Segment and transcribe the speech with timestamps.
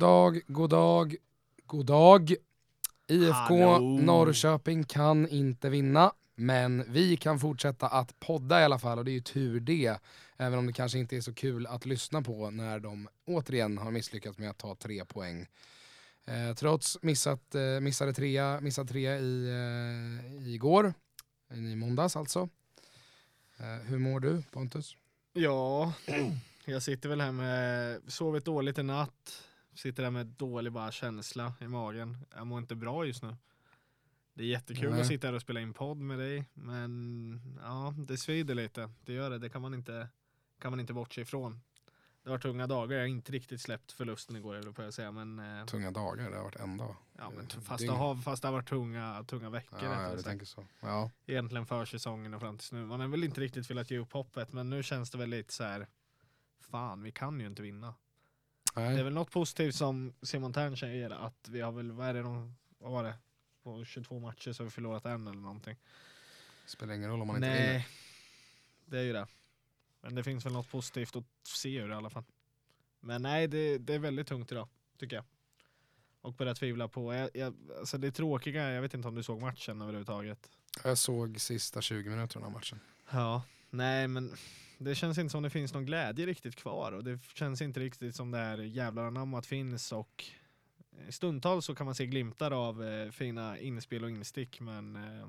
[0.00, 1.16] dag, god dag,
[1.66, 2.34] god dag.
[3.06, 3.78] IFK Hallå.
[3.80, 9.10] Norrköping kan inte vinna, men vi kan fortsätta att podda i alla fall och det
[9.10, 10.00] är ju tur det.
[10.36, 13.90] Även om det kanske inte är så kul att lyssna på när de återigen har
[13.90, 15.46] misslyckats med att ta tre poäng.
[16.24, 20.94] Eh, trots missat, eh, missade trea, missat trea i, eh, igår,
[21.52, 22.48] i måndags alltså.
[23.58, 24.96] Eh, hur mår du Pontus?
[25.32, 25.92] Ja,
[26.64, 29.44] jag sitter väl här med, sovit dåligt i natt,
[29.74, 32.16] sitter där med dålig bara känsla i magen.
[32.34, 33.36] Jag mår inte bra just nu.
[34.34, 35.00] Det är jättekul Nej.
[35.00, 38.90] att sitta här och spela in podd med dig, men ja, det svider lite.
[39.00, 40.08] Det gör det, det kan man inte,
[40.58, 41.60] kan man inte bortse ifrån.
[42.22, 44.94] Det har varit tunga dagar, jag har inte riktigt släppt förlusten igår, eller på jag
[44.94, 46.96] säga, men, eh, Tunga dagar, det har varit en dag.
[47.18, 49.78] ja, men fast, det har, fast det har varit tunga, tunga veckor.
[49.82, 50.24] Ja, ja, sagt.
[50.24, 50.66] tänker så.
[50.80, 51.10] Ja.
[51.26, 52.84] egentligen för säsongen och fram tills nu.
[52.86, 55.52] Man har väl inte riktigt velat ge upp hoppet, men nu känns det väl lite
[55.52, 55.86] så här.
[56.60, 57.94] Fan, vi kan ju inte vinna.
[58.74, 58.94] Nej.
[58.94, 62.14] Det är väl något positivt som Simon Tern säger att vi har väl, vad är
[62.14, 63.14] det, de, vad var det?
[63.62, 65.76] På 22 matcher så har vi förlorat en eller någonting.
[66.66, 67.72] Spelar ingen roll om man inte vinner.
[67.72, 67.88] Nej,
[68.84, 69.26] det är ju det.
[70.00, 72.24] Men det finns väl något positivt att se ur det i alla fall.
[73.00, 75.24] Men nej, det, det är väldigt tungt idag, tycker jag.
[76.20, 79.40] Och börjar tvivla på, jag, jag, alltså det tråkiga, jag vet inte om du såg
[79.40, 80.50] matchen överhuvudtaget.
[80.84, 82.80] Jag såg sista 20 minuterna av matchen.
[83.10, 84.36] Ja, nej men
[84.78, 88.16] det känns inte som det finns någon glädje riktigt kvar och det känns inte riktigt
[88.16, 90.24] som det här jävlar anammat finns och
[90.92, 95.28] eh, stundtals så kan man se glimtar av eh, fina inspel och instick men eh,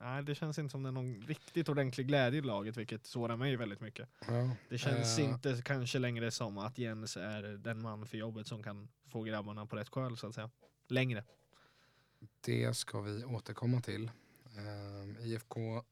[0.00, 3.36] nej, det känns inte som det är någon riktigt ordentlig glädje i laget vilket sårar
[3.36, 4.08] mig väldigt mycket.
[4.28, 4.50] Ja.
[4.68, 8.62] Det känns Eh, inte kanske längre som att Jens är den man för jobbet som
[8.62, 10.50] kan få grabbarna på rätt sköl så att säga.
[10.88, 11.24] Längre.
[12.40, 14.10] Det ska vi återkomma till.
[14.56, 15.84] Ehm, IFK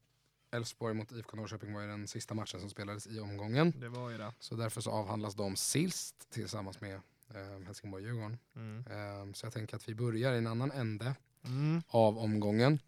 [0.54, 3.72] Elfsborg mot IFK Norrköping var ju den sista matchen som spelades i omgången.
[3.80, 4.32] Det var ju det.
[4.40, 8.38] Så därför så avhandlas de sist tillsammans med um, Helsingborg-Djurgården.
[8.56, 8.84] Mm.
[8.90, 11.14] Ehm, så jag tänker att vi börjar i en annan ände
[11.46, 11.82] Mm.
[11.88, 12.78] av omgången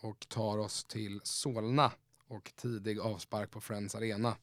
[0.00, 1.92] och tar oss till Solna
[2.28, 4.36] och tidig avspark på Friends Arena.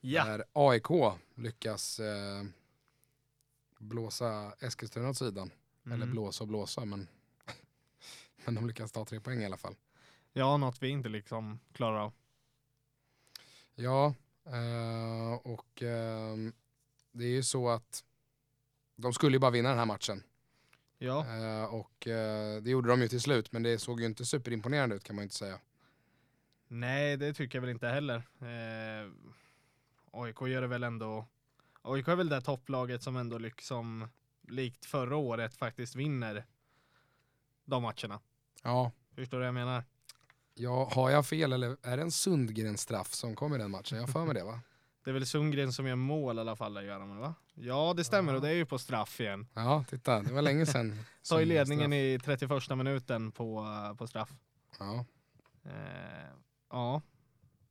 [0.00, 0.24] Ja.
[0.24, 2.44] Där AIK lyckas eh,
[3.78, 5.50] blåsa Eskilstuna åt sidan.
[5.84, 6.10] Eller Mm.
[6.10, 7.08] blåsa och blåsa men,
[8.44, 9.74] men de lyckas ta tre poäng i alla fall.
[10.32, 12.12] Ja, något vi inte liksom klarar av.
[13.74, 14.14] Ja,
[14.46, 16.52] eh, och ehm,
[17.12, 18.04] det är ju så att
[18.96, 20.22] de skulle ju bara vinna den här matchen.
[20.98, 21.26] Ja.
[21.26, 24.94] Eh, och eh, det gjorde de ju till slut men det såg ju inte superimponerande
[24.96, 25.60] ut kan man ju inte säga.
[26.68, 28.16] Nej, det tycker jag väl inte heller.
[28.40, 29.10] Eh,
[30.10, 31.26] AIK gör det väl ändå.
[31.82, 34.08] AIK är väl det topplaget som ändå liksom
[34.48, 36.44] likt förra året faktiskt vinner
[37.64, 38.20] de matcherna.
[38.62, 39.84] Ja, Förstår du vad jag menar?
[40.54, 43.98] Ja, har jag fel eller är det en Sundgren-straff som kom i den matchen?
[43.98, 44.60] Jag för mig det va?
[45.04, 47.34] Det är väl Sundgren som gör mål i alla fall, där gör han väl, va?
[47.54, 48.36] Ja, det stämmer Ja.
[48.36, 49.46] och det är ju på straff igen.
[49.54, 50.88] Ja, titta, det var länge sedan.
[50.96, 54.30] Ju som ledningen i 31 minuten på, eh, på straff.
[54.78, 55.04] Ja,
[55.64, 56.30] Eh,
[56.70, 57.02] ja,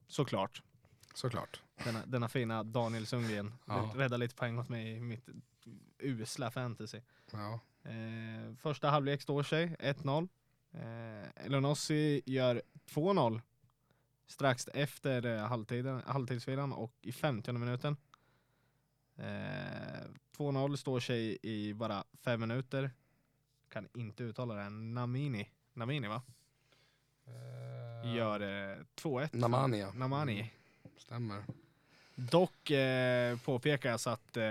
[0.07, 0.61] såklart.
[1.13, 1.61] såklart.
[1.83, 3.53] Denna, denna fina Daniel Sundgren.
[3.65, 3.91] Ja.
[3.95, 5.25] Rädda lite poäng åt mig i mitt
[5.99, 7.01] usla fantasy.
[7.31, 7.59] Ja.
[7.83, 10.27] Eh, första halvlek står sig 1-0.
[10.71, 13.41] Eh, Elionossi gör 2-0
[14.27, 17.97] strax efter eh, halvtiden, halvtidsvilan och i 50 minuten.
[19.15, 19.23] Eh,
[20.37, 22.91] 2-0 står sig i bara fem minuter.
[23.69, 24.69] Kan inte uttala det.
[24.69, 26.21] Namini, Namini va?
[27.27, 28.39] Eh, Gör
[28.71, 29.29] eh, 2-1.
[29.31, 29.91] Namani, ja.
[29.93, 30.39] Namani.
[30.39, 30.49] Mm,
[30.97, 31.43] Stämmer.
[32.15, 34.43] Dock eh, påpekas att eh,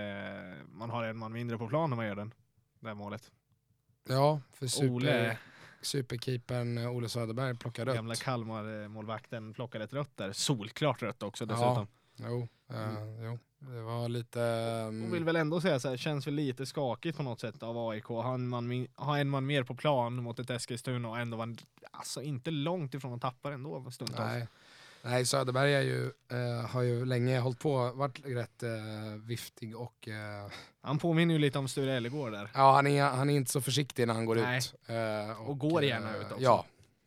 [0.66, 2.34] man har en man mindre på plan när man gör den.
[2.80, 3.32] Det här målet.
[4.08, 5.38] Ja, för super, Ole,
[5.82, 7.94] superkeepern eh, Ole Söderberg plockar rött.
[7.94, 10.32] gamla Kalmar-målvakten, plockade ett rött där.
[10.32, 11.86] Solklart rött också dessutom.
[12.16, 14.38] Jo, eh, jo, det var lite...
[14.38, 17.62] Jag Um, vill väl ändå säga så här, känns väl lite skakigt på något sätt
[17.62, 18.04] av AIK.
[18.04, 21.56] Ha en man, ha en man mer på plan mot ett Eskilstuna och ändå var
[21.90, 24.28] alltså inte långt ifrån att tappa ändå stundtals.
[24.28, 24.48] nej.
[25.10, 28.70] Nej, Söderberg är ju, eh, har ju länge hållit på, varit rätt eh,
[29.24, 30.50] viftig och eh,
[30.82, 32.50] Han påminner ju lite om Sture Ellegård där.
[32.54, 34.58] ja, han, är, han är inte så försiktig när han går Nej.
[34.58, 34.74] ut.
[34.86, 36.36] Eh, Och går gärna ut också.
[36.44, 36.64] Ja,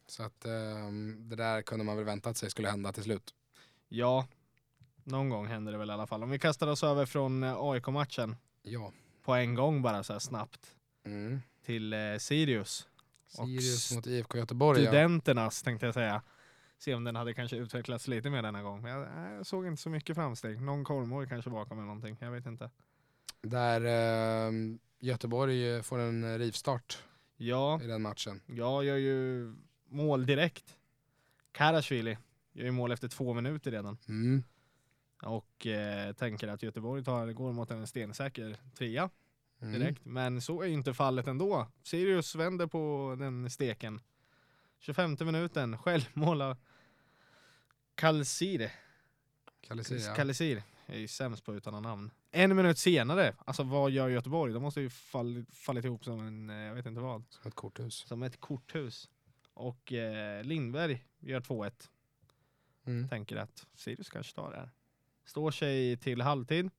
[0.07, 3.33] så att ehm, det där kunde man väl väntat sig skulle hända till slut.
[3.89, 4.27] Ja,
[5.03, 6.23] någon gång händer det väl i alla fall.
[6.23, 8.91] Om vi kastar oss över från eh, AIK-matchen Ja.
[9.25, 11.41] på en gång bara så snabbt Mm.
[11.65, 12.87] till eh, Sirius.
[13.37, 14.81] Och Sirius mot IFK Göteborg.
[14.83, 14.87] Ja.
[14.91, 16.21] Studenternas tänkte jag säga.
[16.81, 18.81] Se om den hade kanske utvecklats lite mer denna gång.
[18.81, 19.07] Men jag,
[19.37, 20.61] jag såg inte så mycket framsteg.
[20.61, 22.17] Någon korvmål kanske bakom eller någonting.
[22.19, 22.69] Jag vet inte.
[23.41, 27.03] Där ehm, Göteborg eh, får en eh, rivstart
[27.37, 28.41] Ja, i den matchen.
[28.45, 29.53] jag gör ju
[29.89, 30.77] mål direkt.
[31.51, 32.17] Karasvili
[32.51, 33.97] gör ju mål efter två minuter redan.
[34.07, 34.43] Mm.
[35.23, 39.09] Och eh, tänker att Göteborg tar, går mot en stensäker trea.
[39.61, 39.79] Mm.
[39.79, 40.05] direkt.
[40.05, 41.67] Men så är ju inte fallet ändå.
[41.83, 44.01] Sirius vänder på den steken.
[44.79, 46.57] 25 minuten, självmål av
[50.07, 50.15] Ja.
[50.15, 50.63] Kalisir.
[50.85, 52.11] Jag är ju sämst på att uttala namn.
[52.31, 54.53] En minut senare, alltså vad gör Göteborg?
[54.53, 57.55] De måste ju fall, fallit ihop som en, eh, jag vet inte vad, Som ett
[57.55, 57.95] korthus.
[58.07, 59.09] som ett korthus.
[59.53, 61.89] Och eh, Lindberg gör 2-1.
[62.85, 63.09] Mm.
[63.09, 64.69] Tänker att Sirius kanske tar det här.
[65.25, 66.69] Står sig till halvtid.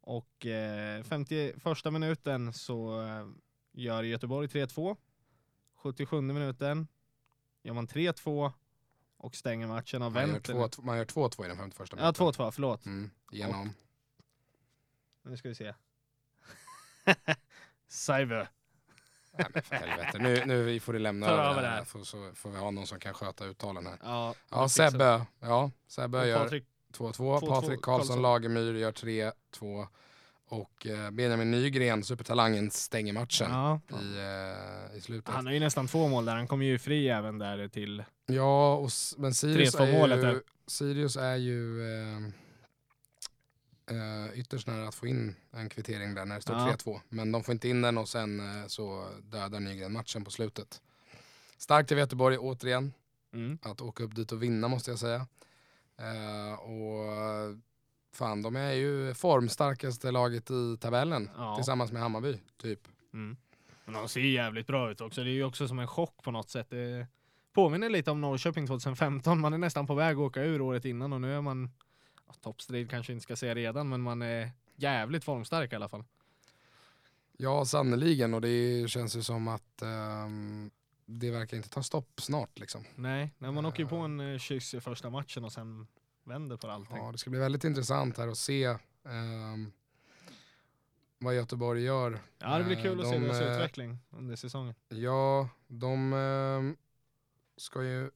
[0.00, 3.26] Och eh, 51 minuten så eh,
[3.72, 4.96] gör Göteborg 3-2.
[5.74, 6.88] 77 minuten
[7.62, 8.52] gör man 3-2
[9.22, 10.54] och stänger matchen av Man gör Wentel.
[10.56, 12.26] 2-2 man gör 2-2 i den 51 Ja, minuten.
[12.26, 12.86] 2-2, förlåt.
[12.86, 13.74] Mm, genom.
[15.22, 15.74] Nu ska vi se.
[17.88, 18.48] Cyber.
[19.32, 20.18] Nej men för helvete.
[20.18, 21.84] Nu, nu får du lämna Ta över det här.
[21.84, 23.98] Får, så får vi ha någon som kan sköta uttalen här.
[24.02, 24.68] Ja, Ja.
[24.68, 25.26] Sebbe.
[25.40, 27.12] Ja, Sebbe Och gör Patrik, 2-2.
[27.12, 28.22] 2-2, Patrik Karlsson.
[28.22, 29.86] Lagemyr gör 3-2.
[30.48, 34.18] Och eh, Benjamin Nygren, supertalangen, stänger matchen ja, i,
[34.92, 35.34] eh, i slutet.
[35.34, 36.36] han har ju nästan två mål där.
[36.36, 38.04] Han kommer ju fri även där till...
[38.34, 40.42] Ja, och, men Sirius 3-2 är ju, där.
[40.66, 42.16] Sirius är ju eh,
[43.90, 46.76] eh, ytterst nära att få in en kvittering där när det står Ja.
[46.84, 47.00] 3-2.
[47.08, 50.82] Men de får inte in den och sen eh, så dödar Nygren matchen på slutet.
[51.58, 52.92] Starkt av Göteborg återigen,
[53.34, 53.58] Mm.
[53.62, 55.26] att åka upp dit och vinna måste jag säga.
[55.98, 57.06] Eh, och
[58.14, 61.56] fan, de är ju formstarkaste laget i tabellen Ja.
[61.56, 62.80] tillsammans med Hammarby, typ.
[63.14, 63.36] Mm.
[63.84, 65.24] Men de ser jävligt bra ut också.
[65.24, 66.66] Det är ju också som en chock på något sätt.
[66.70, 67.06] Det
[67.52, 69.40] påminner lite om Norrköping 2015.
[69.40, 71.70] Man är nästan på väg att åka ur året innan och nu är man,
[72.26, 76.04] ja, toppstrid kanske inte ska säga redan, men man är jävligt formstark i alla fall.
[77.36, 78.34] Ja, sannoliken.
[78.34, 80.70] Och det känns ju som att ehm,
[81.06, 82.58] det verkar inte ta stopp snart.
[82.58, 82.84] Liksom.
[82.94, 85.86] Nej, nej man åker ju på en eh, kyss i första matchen och sen
[86.24, 86.96] vänder på allting.
[86.96, 88.64] Ja, det ska bli väldigt intressant här att se
[89.04, 89.72] ehm,
[91.18, 92.18] vad Göteborg gör.
[92.38, 94.74] Ja, det blir kul att se De, deras eh, utveckling under säsongen.
[94.88, 96.76] Ja, de ehm,
[97.62, 98.10] ska ju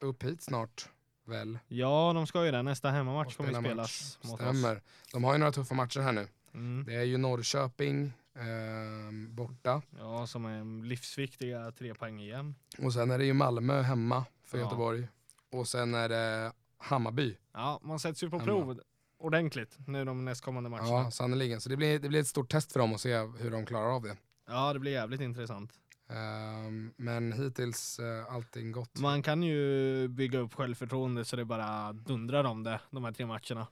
[0.00, 0.88] upp hit snart,
[1.24, 1.58] väl?
[1.68, 2.62] Ja, de ska ju det.
[2.62, 4.30] Nästa hemmamatch kommer ju spela spelas match.
[4.30, 4.82] mot Stämmer.
[5.12, 6.22] De har ju några tuffa matcher här nu.
[6.22, 6.28] oss.
[6.54, 6.84] Mm.
[6.86, 9.82] Det är ju Norrköping ehm, borta.
[9.98, 12.54] Ja, som är livsviktiga tre poäng igen.
[12.78, 14.64] Och sen är det ju Malmö hemma för Ja.
[14.64, 15.08] Göteborg.
[15.50, 17.36] Och sen är det Hammarby.
[17.52, 18.44] Ja, man sätts ju på Hemma.
[18.44, 18.80] prov
[19.18, 20.88] ordentligt nu de nästkommande matcherna.
[20.88, 21.60] Ja, sannoliken.
[21.60, 23.94] Så det blir, det blir ett stort test för dem att se hur de klarar
[23.96, 24.16] av det.
[24.46, 25.72] Ja, det blir jävligt intressant.
[26.08, 28.98] Ehm, men hittills uh, allting gott.
[28.98, 33.26] Man kan ju bygga upp självförtroende så det bara dundrar om det, de här tre
[33.26, 33.66] matcherna.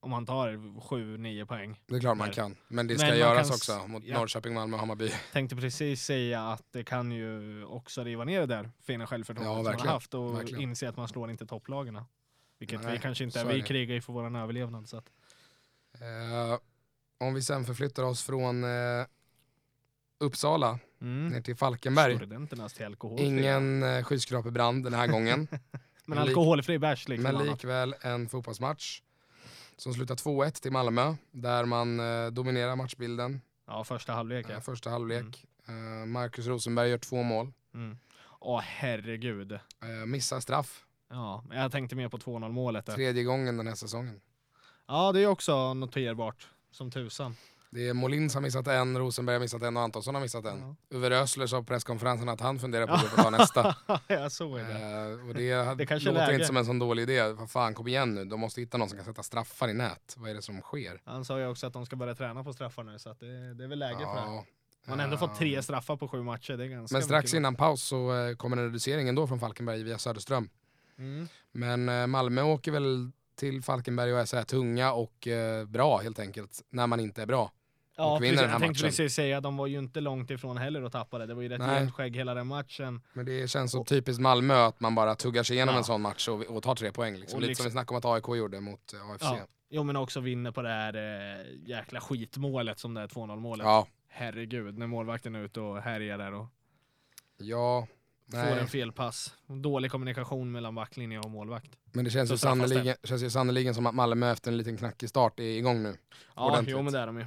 [0.00, 1.80] Om man tar 7-9 poäng.
[1.86, 2.56] Det är klart man kan.
[2.68, 4.18] Men det Men ska man göras kan också mot ja.
[4.18, 5.10] Norrköping, Malmö och Hammarby.
[5.32, 9.64] Tänkte precis säga att det kan ju också riva ner det där fina självförtroendet Ja,
[9.64, 10.62] som man har haft och Verkligen.
[10.62, 12.00] inse att man slår inte topplagen.
[12.58, 13.44] Vilket Nej, vi kanske inte är.
[13.44, 14.88] är Vi krigar ju för vår överlevnad.
[14.88, 15.10] Så att,
[16.00, 16.58] Eh,
[17.18, 19.06] om vi sen förflyttar oss från eh,
[20.18, 21.32] Uppsala mm.
[21.32, 22.18] ner till Falkenberg.
[23.18, 25.48] Ingen eh, skyskrapebrand den här gången.
[26.06, 27.36] Men alkoholfri bärs liksom.
[27.36, 29.02] men likväl en fotbollsmatch.
[29.76, 31.14] Som slutar 2-1 till Malmö.
[31.30, 33.40] Där man eh, dominerar matchbilden.
[33.66, 34.54] Ja, första halvlek ja.
[34.54, 35.46] Eh, första halvlek.
[35.68, 37.52] Eh, Marcus Rosenberg gör två mål.
[37.74, 37.98] Mm.
[38.40, 39.52] Åh herregud.
[39.52, 40.84] Eh, missar straff.
[41.10, 42.86] Ja, men jag tänkte mer på 2-0 målet.
[42.86, 42.94] där.
[42.94, 44.20] Tredje gången den här säsongen.
[44.86, 46.48] Ja, det är också noterbart.
[46.70, 47.36] Som tusan.
[47.74, 50.60] Det är Molins har missat en, Rosenberg har missat en och Antonsson har missat en.
[50.60, 50.96] Ja.
[50.96, 53.76] Uwe Rösler sa på presskonferensen att han funderar på att ta nästa.
[54.06, 54.62] jag såg det.
[54.62, 57.32] Eh, och det, Det kanske låter inte som en sån dålig idé.
[57.32, 58.24] Vad fan, kom igen nu.
[58.24, 60.14] De måste hitta någon som kan sätta straffar i nät.
[60.16, 61.00] Vad är det som sker?
[61.04, 63.54] Han sa ju också att de ska börja träna på straffar nu så att det,
[63.54, 64.20] det är väl läge för det.
[64.20, 64.44] Ja,
[64.84, 66.56] Man har ändå eh, fått tre straffar på sju matcher.
[66.56, 69.82] Det är ganska Men strax innan paus så eh, kommer en reducering ändå från Falkenberg
[69.82, 70.48] via Söderström.
[70.98, 71.28] Mm.
[71.52, 75.98] Men eh, Malmö åker väl till Falkenberg och är så här tunga och eh, bra
[75.98, 76.62] helt enkelt.
[76.70, 77.50] När man inte är bra.
[77.96, 78.40] Ja, och precis.
[78.40, 78.74] Jag tänkte matchen.
[78.88, 81.26] precis säga, de var ju inte långt ifrån heller att tappa det.
[81.26, 81.74] Det var ju rätt Nej.
[81.78, 83.00] jämnt skägg hela den matchen.
[83.12, 85.78] Men det känns så typiskt Malmö att man bara tuggar sig igenom Ja.
[85.78, 87.16] en sån match och, och tar tre poäng.
[87.16, 87.36] Liksom.
[87.36, 89.22] Och Lite liksom- som vi snackade om att AIK gjorde mot eh, AFC.
[89.22, 89.38] Ja.
[89.70, 93.64] Jo men också vinner på det här eh, jäkla skitmålet som det är 2-0 målet.
[93.64, 93.86] Ja.
[94.08, 96.46] Herregud, när målvakten är ute och härjar där och
[97.36, 97.86] ja.
[98.30, 98.58] får Nej.
[98.58, 99.34] en felpass.
[99.46, 101.70] Dålig kommunikation mellan backlinje och målvakt.
[101.92, 104.76] Men det känns Så ju, sannoliken, känns ju sannoliken som att Malmö efter en liten
[104.76, 105.96] knackig start är igång nu.
[106.36, 106.72] Ja, Ordentligt.
[106.76, 107.26] jo men det är de ju.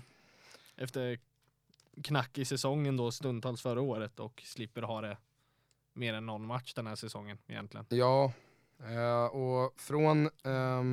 [0.77, 1.19] Efter
[2.03, 5.17] knack i säsongen då stundtals förra året och slipper ha det
[5.93, 7.86] mer än någon match den här säsongen egentligen.
[7.89, 8.31] Ja,
[8.79, 10.29] eh, och från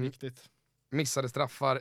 [0.03, 0.51] Viktigt.
[0.91, 1.81] missade straffar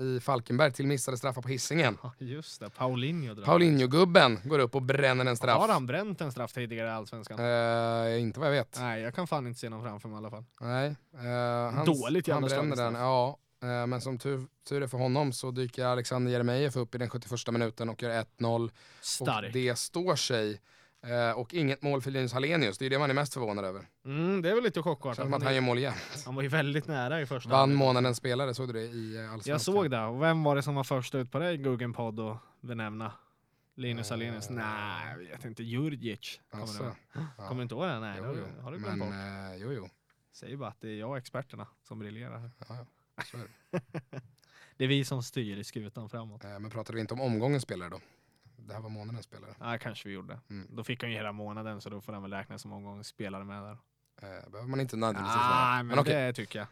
[0.00, 1.98] i Falkenberg till missade straffar på Hisingen.
[2.02, 3.44] Ja just det, Paulinho.
[3.44, 5.58] Paulinho-gubben går upp och bränner en straff.
[5.58, 7.38] Har han bränt en straff tidigare i Allsvenskan?
[7.38, 8.76] Eh, inte vad jag vet.
[8.80, 10.44] Nej, jag kan fan inte se någon framför mig i alla fall.
[10.60, 10.96] Nej.
[11.14, 13.02] eh, han, Dåligt han jävla bränner slag i den.
[13.02, 17.10] Ja, men som tur, tur är för honom så dyker Alexander Jeremejeff upp i den
[17.10, 18.70] 71 minuten och gör 1-0.
[19.00, 19.46] Stark.
[19.46, 20.60] Och det står sig.
[21.06, 23.86] Eh, och inget mål för Linus Hallenius, det är det man är mest förvånad över.
[24.04, 25.24] Mm, det är väl lite Känns chockartat.
[25.24, 25.94] som att Han, gör mål igen.
[26.26, 29.22] han var ju väldigt nära i första Vann månadens spelare, såg du det i eh,
[29.22, 29.52] Allsvenskan?
[29.52, 30.00] Jag såg det.
[30.04, 33.12] Och vem var det som var först ut på i Guggenpodd och benämna?
[33.76, 34.50] Linus Eh, Alenius?
[34.50, 35.62] Nej, jag vet inte.
[35.62, 36.40] Djurdjic.
[36.50, 37.48] Kommer Alltså, du ja.
[37.48, 38.00] Kommer inte ihåg det?
[38.00, 38.62] Nej, Jo, det har du- jo.
[38.62, 39.08] har du glömt bort.
[39.08, 39.88] eh, jo, jo.
[40.32, 42.50] Säger bara att det är jag och experterna som briljerar.
[42.58, 42.86] Ja, ja.
[43.24, 43.80] Så är det.
[44.76, 46.44] Det är vi som styr i skutan framåt.
[46.44, 48.00] Eh, Men pratade vi inte om omgångens spelare då?
[48.56, 49.54] Det här var månadens spelare.
[49.60, 50.38] Ja, kanske vi gjorde.
[50.50, 50.68] Mm.
[50.76, 53.44] Då fick han ju hela månaden så då får han väl räknas som omgång spelare
[53.44, 53.78] med där.
[54.22, 55.76] Eh, behöver man inte nödvändigtvis Ah, vara.
[55.76, 56.14] men, Men okej.
[56.14, 56.66] det tycker jag.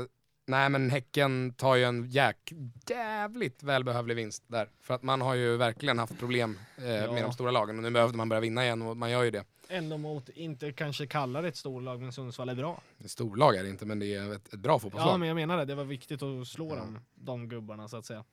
[0.00, 0.06] Eh,
[0.46, 2.52] nej men Häcken tar ju en jäk,
[2.88, 4.68] jävligt välbehövlig vinst där.
[4.80, 7.12] För att man har ju verkligen haft problem eh, Ja.
[7.12, 9.30] med de stora lagen och nu behövde man börja vinna igen och man gör ju
[9.30, 9.44] det.
[9.68, 12.82] Ändå mot, inte kanske kallar det ett storlag, men Sundsvall är bra.
[13.06, 15.12] Storlag är det inte men det är ett, ett bra fotbollslag.
[15.14, 15.64] Ja, men jag menar det.
[15.64, 16.76] Det var viktigt att slå Ja.
[16.76, 18.24] dem, de gubbarna så att säga.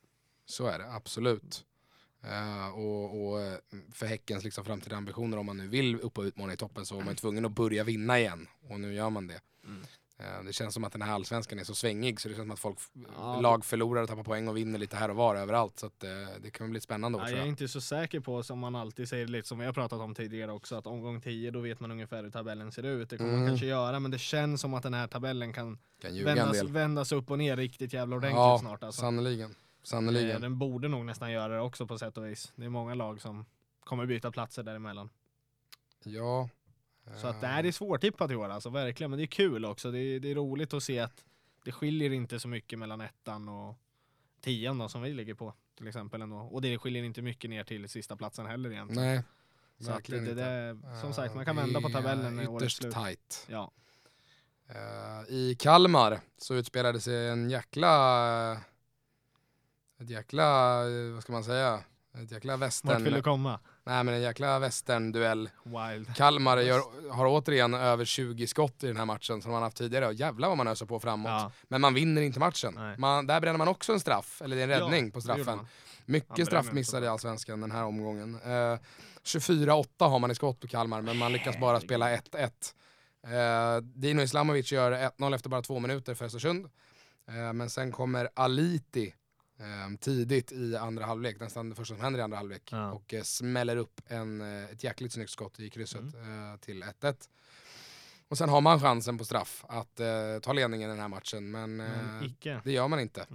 [0.46, 1.64] Så är det, absolut.
[2.24, 3.54] Eh, och, och eh,
[3.92, 7.00] för Häckens liksom framtida ambitioner om man nu vill upp och utmana i toppen så
[7.00, 8.48] är man tvungen att börja vinna igen.
[8.68, 9.40] Och nu gör man det.
[9.64, 9.82] Mm.
[10.20, 12.50] Eh, det känns som att den här allsvenskan är så svängig så det känns som
[12.50, 12.78] att folk
[13.16, 13.40] Ja.
[13.40, 15.78] lag förlorar och tappar poäng och vinner lite här och var överallt.
[15.78, 16.10] Så att, eh,
[16.42, 19.08] det kan bli spännande år Ja, jag är inte så säker på, som man alltid
[19.08, 21.90] säger, lite som vi har pratat om tidigare också, att omgång 10 då vet man
[21.90, 23.10] ungefär hur tabellen ser ut.
[23.10, 23.40] Det kommer Mm.
[23.42, 27.12] man kanske göra, men det känns som att den här tabellen kan Kan vändas, vändas
[27.12, 28.82] upp och ner riktigt jävla ordentligt Ja, snart.
[28.84, 29.00] Alltså.
[29.00, 29.50] Sannoliken.
[29.50, 30.40] Eh, Sannoliken.
[30.40, 32.52] Den borde nog nästan göra det också på sätt och vis.
[32.56, 33.44] Det är många lag som
[33.84, 35.10] kommer byta platser däremellan.
[36.04, 36.48] Ja.
[37.16, 39.10] Så att det Eh, här är svårtippat i år alltså, verkligen.
[39.10, 39.90] Men det är kul också.
[39.90, 41.24] Det är, det är roligt att se att
[41.64, 43.76] det skiljer inte så mycket mellan ettan och
[44.40, 46.36] tian då, som vi ligger på till exempel ändå.
[46.36, 49.04] Och det skiljer inte mycket ner till sista platsen heller egentligen.
[49.04, 49.22] Nej,
[49.80, 52.48] så att det, det, det, som sagt, man Eh, kan vända på är tabellen när
[52.48, 52.94] året är slut.
[52.94, 53.46] tight.
[53.48, 53.70] Ja.
[54.68, 58.52] Eh, I Kalmar så utspelade sig en jäkla...
[60.00, 61.84] Ett jäkla, eh, vad ska man säga?
[62.14, 63.04] Ett jäkla Vart vill västern...
[63.04, 63.60] du komma?
[63.84, 65.50] Nej men en jäkla västern-duell.
[65.64, 66.16] Wild.
[66.16, 70.06] Kalmar gör, har återigen över 20 skott i den här matchen som man haft tidigare.
[70.06, 71.30] Och jävlar vad man öser på framåt.
[71.30, 72.78] Ja, Men man vinner inte matchen.
[72.98, 75.58] Man, där bränner man också en straff, eller det är en räddning Ja, på straffen.
[76.06, 77.06] Mycket straffmissar i.
[77.06, 78.34] Allsvenskan den här omgången.
[78.44, 78.78] Eh,
[79.24, 82.50] 24-8 har man i skott på Kalmar, men man lyckas bara spela 1-1.
[83.26, 86.66] Eh, Dino Islamovic gör 1-0 efter bara två minuter för Östersund.
[87.28, 89.14] Eh, men sen kommer Aliti
[89.60, 92.68] eh, tidigt i andra halvlek, nästan det första som händer i andra halvlek.
[92.72, 92.92] Ja.
[92.92, 96.52] Och eh, smäller upp en, eh, ett jäkligt snyggt skott i krysset Mm.
[96.52, 97.28] eh, till 1-1.
[98.28, 100.00] Och sen har man chansen på straff att
[100.42, 103.26] ta ledningen i den här matchen, men, Men det gör man inte.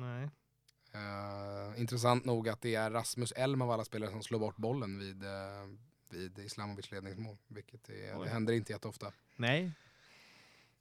[1.77, 5.23] Intressant nog att det är Rasmus Elm av alla spelare som slår bort bollen vid,
[6.09, 7.37] vid Islamovics ledningsmål.
[7.47, 9.11] Vilket är, det händer inte jätteofta.
[9.35, 9.71] Nej.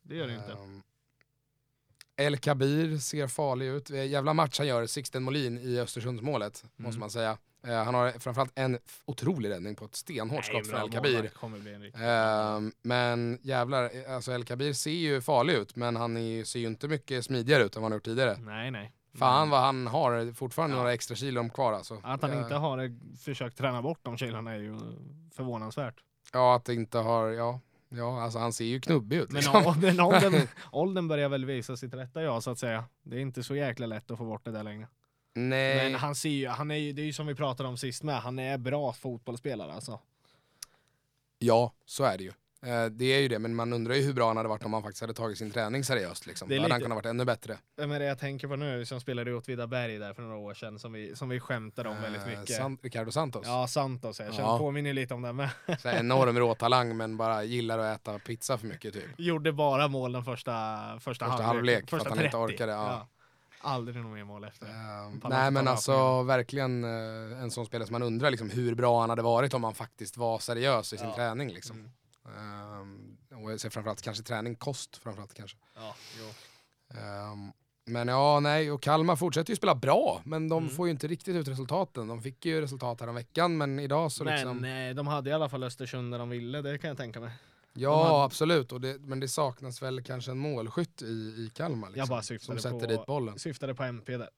[0.02, 0.56] Det gör det inte.
[2.16, 3.90] El Kabir ser farlig ut.
[3.90, 7.00] Eh, Jävla match han gör, Sixten Molin i Östersundsmålet, måste Mm.
[7.00, 7.38] man säga.
[7.66, 11.30] Eh, han har framförallt en otrolig räddning på ett stenhårt skott från El Kabir.
[12.02, 16.58] Ehm, men jävlar, eh, alltså El Kabir ser ju farlig ut, men han är, ser
[16.60, 18.36] ju inte mycket smidigare ut än vad han gjort tidigare.
[18.40, 18.92] Nej, nej.
[19.18, 20.78] Fan vad han har fortfarande Ja.
[20.78, 22.00] några extra kilon kvar alltså.
[22.04, 24.78] Att han inte har försökt träna bort de kilorna är ju
[25.34, 25.94] förvånansvärt.
[26.32, 27.60] Ja, att det inte har, ja.
[27.88, 29.62] Ja, alltså han ser ju knubbig ut Men, liksom.
[29.64, 32.84] ja, men åldern, åldern börjar väl visa sitt rätta jag så att säga.
[33.02, 34.88] Det är inte så jäkla lätt att få bort det där längre.
[35.34, 37.76] Nej, Men han ser ju, han är ju, det är ju som vi pratade om
[37.76, 40.00] sist med, han är bra fotbollsspelare alltså.
[41.38, 42.32] ja, så är det ju.
[42.66, 44.72] Eh, det är ju det, men man undrar ju hur bra han hade varit om
[44.72, 46.26] han faktiskt hade tagit sin träning seriöst.
[46.26, 46.48] Liksom.
[46.48, 47.58] Det är hade han lite- kunnat varit ännu bättre.
[47.76, 50.54] Vem är det jag tänker på nu som spelade i Åtvidaberg där för några år
[50.54, 52.56] sedan som vi, som vi skämtade om väldigt Eh, mycket?
[52.56, 53.42] Sant, Ricardo Santos.
[53.46, 54.20] Ja, Santos.
[54.20, 54.58] Jag känner Ja.
[54.58, 55.50] påminner lite om det med.
[55.78, 59.04] Så enorm råtalang men bara gillar att äta pizza för mycket typ.
[59.18, 60.52] Gjorde bara mål den första,
[61.00, 63.08] första, Första halvlek, för att han inte orkade, ja.
[63.66, 64.66] Aldrig något mer mål efter.
[65.20, 69.00] Pallar nej men alltså verkligen eh, en sån spelare som man undrar liksom, hur bra
[69.00, 71.14] han hade varit om han faktiskt var seriös i sin Ja.
[71.14, 71.48] träning.
[71.48, 71.76] Liksom.
[71.78, 71.90] Mm.
[72.28, 75.56] Ehm, och jag ser framförallt kanske träning, kost framförallt kanske.
[75.74, 75.94] Ja.
[77.00, 77.52] Ehm,
[77.86, 80.76] men ja, nej, och Kalmar fortsätter ju spela bra, men de Mm.
[80.76, 82.08] får ju inte riktigt ut resultaten.
[82.08, 84.64] De fick ju resultat här om veckan, men idag så Men liksom...
[84.64, 87.30] eh, de hade i alla fall Östersund när de ville, det kan jag tänka mig.
[87.76, 91.50] Ja, de hade- absolut, och det, men det saknas väl kanske en målskytt i, i
[91.54, 91.90] Kalmar.
[91.90, 93.38] Liksom, som sätter på- dit bollen.
[93.38, 94.30] Syftade på MP där.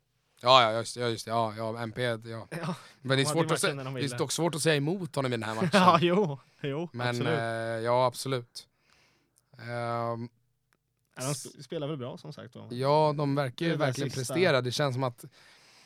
[0.42, 1.30] Ja, ja, just, ja, just det.
[1.30, 2.18] Ja, ja, MP, ja.
[2.50, 5.36] Ja, Men det är, svårt att det är dock svårt att säga emot honom i
[5.36, 5.70] den här matchen.
[5.72, 7.38] ja jo, jo men absolut.
[7.38, 7.44] eh,
[7.84, 8.66] ja, absolut.
[9.58, 10.28] Ehm,
[11.18, 12.54] Ja, de sp- spelar väl bra som sagt.
[12.54, 12.68] Då.
[12.70, 14.60] ja, de verkar ju verkligen sista- prestera.
[14.60, 15.24] Det känns som att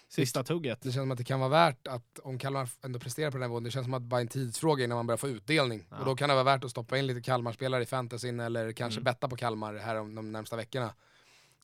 [0.08, 0.80] Sista tugget.
[0.82, 3.42] Det känns som att det kan vara värt att, om Kalmar ändå presterar på den
[3.42, 5.28] här nivån, det känns som att det bara är en tidsfråga innan man börjar få
[5.28, 5.86] utdelning.
[5.90, 5.98] Ja.
[5.98, 8.98] Och då kan det vara värt att stoppa in lite Kalmar-spelare i fantasyn eller kanske
[9.00, 9.04] Mm.
[9.04, 10.94] betta på Kalmar här om de närmsta veckorna.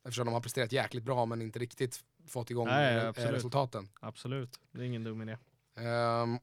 [0.03, 3.31] Eftersom de har presterat jäkligt bra men inte riktigt fått igång Nej, eh, absolut.
[3.31, 3.89] resultaten.
[3.99, 5.37] Absolut, det är ingen dum idé.
[5.77, 6.39] Ehm,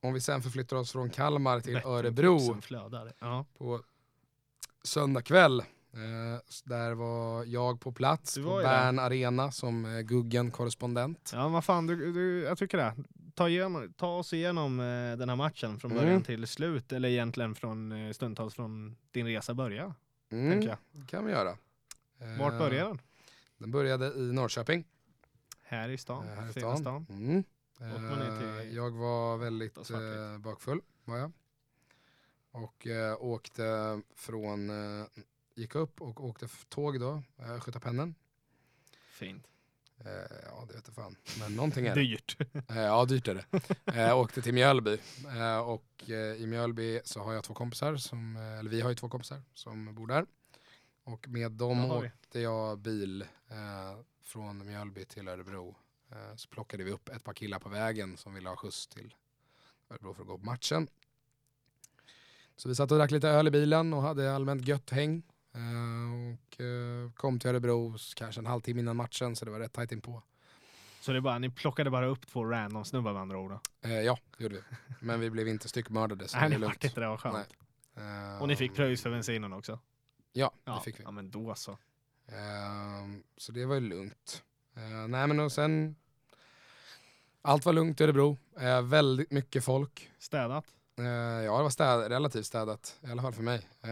[0.00, 2.56] om vi sen förflyttar oss från Kalmar till Örebro.
[3.20, 3.44] Ja.
[3.58, 3.82] på
[4.84, 5.60] söndag kväll.
[5.92, 11.30] Eh, där var jag på plats på Bern Arena som eh, Guggen-korrespondent.
[11.34, 12.94] ja, vad fan, du, du, jag tycker det.
[13.34, 16.22] Ta, igenom, ta oss igenom eh, den här matchen från början Mm.
[16.22, 19.94] till slut, eller egentligen från eh, stundtals från din resa börja,
[20.32, 20.76] Mm, det
[21.06, 21.56] kan vi göra.
[22.38, 22.98] Vart Eh, började den?
[23.58, 24.84] Den började i Norrköping.
[25.70, 26.78] Här i stan, eh, här i stan.
[26.78, 27.06] stan.
[27.10, 27.44] Mm.
[27.78, 30.80] Ner till Eh, jag var väldigt eh, bakfull.
[31.04, 31.32] Var jag.
[32.50, 35.06] Och eh, åkte från, eh,
[35.54, 38.14] gick upp och åkte tåg då, eh, Skyttarpennen.
[39.12, 39.46] Fint.
[39.98, 42.00] Eh, ja det vet jag fan, men någonting är det.
[42.00, 42.36] Dyrt.
[42.68, 44.04] Eh, ja dyrt är det.
[44.08, 44.98] Eh, åkte till Mjölby
[45.36, 48.88] eh, och eh, i Mjölby så har jag två kompisar, som, eh, eller vi har
[48.88, 50.26] ju två kompisar som bor där.
[51.04, 53.98] Och med dem åkte jag bil eh,
[54.30, 55.76] från Mjölby till Örebro.
[56.10, 59.14] Eh, så plockade vi upp ett par killar på vägen som ville ha skjuts till
[59.90, 60.88] Örebro för att gå på matchen.
[62.56, 65.22] Så vi satt och drack lite öl i bilen och hade allmänt gött häng.
[65.54, 69.72] Eh, och eh, kom till Örebro kanske en halvtimme innan matchen så det var rätt
[69.72, 70.22] tajt inpå.
[71.00, 73.52] Så det bara, ni plockade bara upp två random snubbar med andra ord?
[73.80, 74.62] Eh, ja, det gjorde vi.
[75.00, 76.84] Men vi blev inte styckmördade så Nej, det är vart lugnt.
[76.84, 77.48] inte det, var skönt.
[77.96, 79.78] Eh, Och ni fick pröjs för bensinen också?
[80.32, 81.04] Ja, Ja, det fick vi.
[81.04, 81.78] ja men då så.
[82.32, 84.42] Ehm, så det var ju lugnt.
[84.76, 85.96] Eh, nej men och sen,
[87.42, 88.36] allt var lugnt i Örebro.
[88.60, 90.10] Eh, väldigt mycket folk.
[90.18, 90.64] Städat?
[90.98, 91.04] Eh,
[91.44, 93.60] ja det var städ, relativt städat, i alla fall för mig.
[93.82, 93.90] Ehm,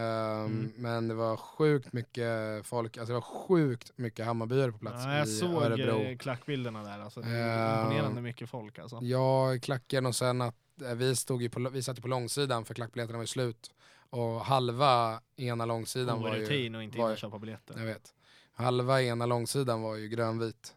[0.49, 0.73] Mm.
[0.77, 5.17] Men det var sjukt mycket folk, alltså det var sjukt mycket Hammarbyare på plats Ja,
[5.19, 6.19] jag i såg Örebro.
[6.19, 6.99] klackbilderna där.
[6.99, 8.99] Alltså, det är Eh, imponerande mycket folk alltså.
[9.03, 10.55] Ja, i klacken och sen att
[10.95, 13.71] vi, stod ju på, vi satt ju på långsidan för klackbiljetterna var ju slut.
[14.11, 16.43] Och halva ena långsidan var ju...
[16.43, 17.79] rutin och inte in och köpa biljetter.
[17.79, 18.15] Jag vet.
[18.59, 20.75] Halva ena långsidan var ju grönvit.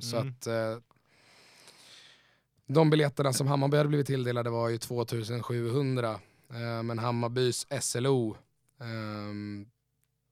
[0.00, 0.28] Så Mm.
[0.28, 0.78] att eh,
[2.66, 6.20] de biljetterna som Hammarby hade blivit tilldelade var ju 2700.
[6.50, 8.36] Eh, men Hammarbys SLO,
[8.80, 9.66] ehm,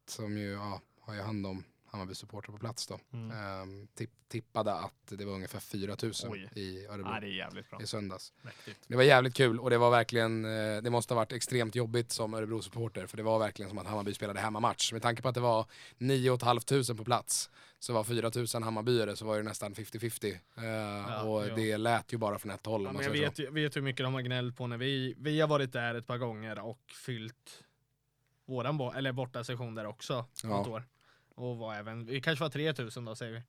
[0.08, 1.64] som ju ja, har ju hand om
[1.96, 3.88] Hammarbys supporter på plats då, Mm.
[3.94, 6.48] tipp, tippade att det var ungefär 4000 Oj.
[6.54, 7.82] i Örebro Ja, det är jävligt bra.
[7.82, 8.32] i söndags.
[8.42, 8.80] Mäktigt.
[8.88, 12.12] Det var jävligt kul och det var verkligen, eh, det måste ha varit extremt jobbigt
[12.12, 14.92] som Örebro-supporter för det var verkligen som att Hammarby spelade hemmamatch.
[14.92, 15.66] Med tanke på att det var
[15.98, 20.38] 9 500 på plats så var 4 000 Hammarbyare så var det nästan 50-50.
[20.56, 21.56] Eh, och jo.
[21.56, 24.14] det lät ju bara från ett håll Ja, men jag vet, vet hur mycket de
[24.14, 27.62] har gnällt på när vi, vi har varit där ett par gånger och fyllt
[28.46, 30.48] våran bo, eller borta session där också Ja.
[30.48, 30.84] något år.
[31.36, 33.42] Och var även, vi kanske var 3000 då säger vi.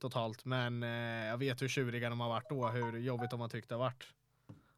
[0.00, 0.44] Totalt.
[0.44, 0.88] Men eh,
[1.26, 3.80] jag vet hur tjuriga de har varit då, hur jobbigt de har tyckt det har
[3.80, 4.04] varit.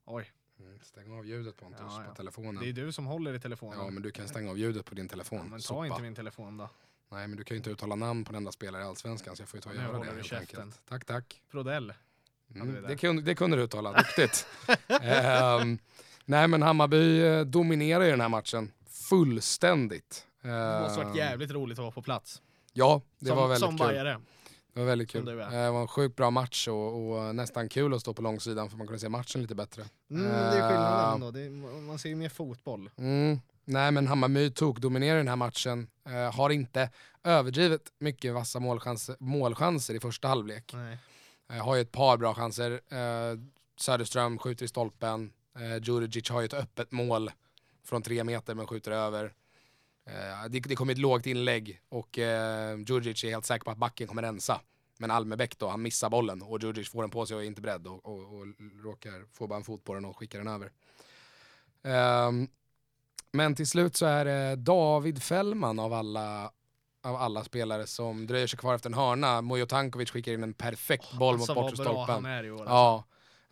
[0.04, 0.32] Oj.
[0.60, 2.08] Mm, Stäng av ljudet Pontus Ja, ja.
[2.10, 2.62] på telefonen.
[2.62, 3.78] det är du som håller i telefonen.
[3.78, 5.38] Ja men du kan stänga av ljudet på din telefon.
[5.38, 5.86] Ja, men ta Sopa.
[5.86, 6.68] inte min telefon då.
[7.08, 9.42] Nej men du kan ju inte uttala namn på en enda spelare i Allsvenskan så
[9.42, 10.60] jag får ju ta och Nu göra det håller du helt käften.
[10.60, 10.82] enkelt.
[10.88, 11.42] Tack tack.
[11.50, 11.92] Prodell.
[12.54, 14.46] Mm, det, kunde, det kunde du uttala, duktigt.
[15.02, 15.78] Ehm,
[16.24, 20.26] nej men Hammarby eh, dominerar ju den här matchen fullständigt.
[20.42, 22.42] Det måste varit Ehm, jävligt roligt att vara på plats.
[22.72, 23.86] Ja, det som var väldigt som kul.
[23.86, 24.20] bajare.
[24.74, 25.28] Det var väldigt kul.
[25.28, 25.50] Eh.
[25.50, 28.76] Det var en sjukt bra match och, och nästan kul att stå på långsidan för
[28.76, 29.82] man kunde se matchen lite bättre.
[30.10, 31.38] Mm, det är skillnaden Ehm, då.
[31.38, 32.90] Är, man ser ju mer fotboll.
[32.96, 33.40] Mm.
[33.64, 35.88] Nej men Hammarby tog dominerar den här matchen.
[36.08, 36.90] Eh, har inte
[37.24, 40.72] överdrivet mycket vassa målchanser, målchanser i första halvlek.
[40.74, 40.98] Nej.
[41.52, 42.70] Eh, har ju ett par bra chanser.
[42.72, 43.38] Eh,
[43.76, 45.32] Söderström skjuter i stolpen.
[45.58, 47.30] Eh, Djurdjic har ju ett öppet mål
[47.84, 49.32] från tre meter men skjuter över.
[50.06, 53.78] Eh, det, det kommer ett lågt inlägg och eh, Djurdjic är helt säker på att
[53.78, 54.60] backen kommer rensa.
[54.98, 57.60] Men Almebäck då, han missar bollen och Djurdjic får den på sig och är inte
[57.60, 58.46] beredd och, och, och
[58.84, 60.70] råkar få bara en fot på den och skickar den över.
[61.82, 62.48] Ehm,
[63.32, 66.50] men till slut så är det David Fällman av alla,
[67.02, 69.40] av alla spelare som dröjer sig kvar efter en hörna.
[69.40, 72.26] Mojo Tankovic skickar in en perfekt boll alltså, mot bortre stolpen.
[72.26, 72.64] Alltså.
[72.66, 73.04] Ja.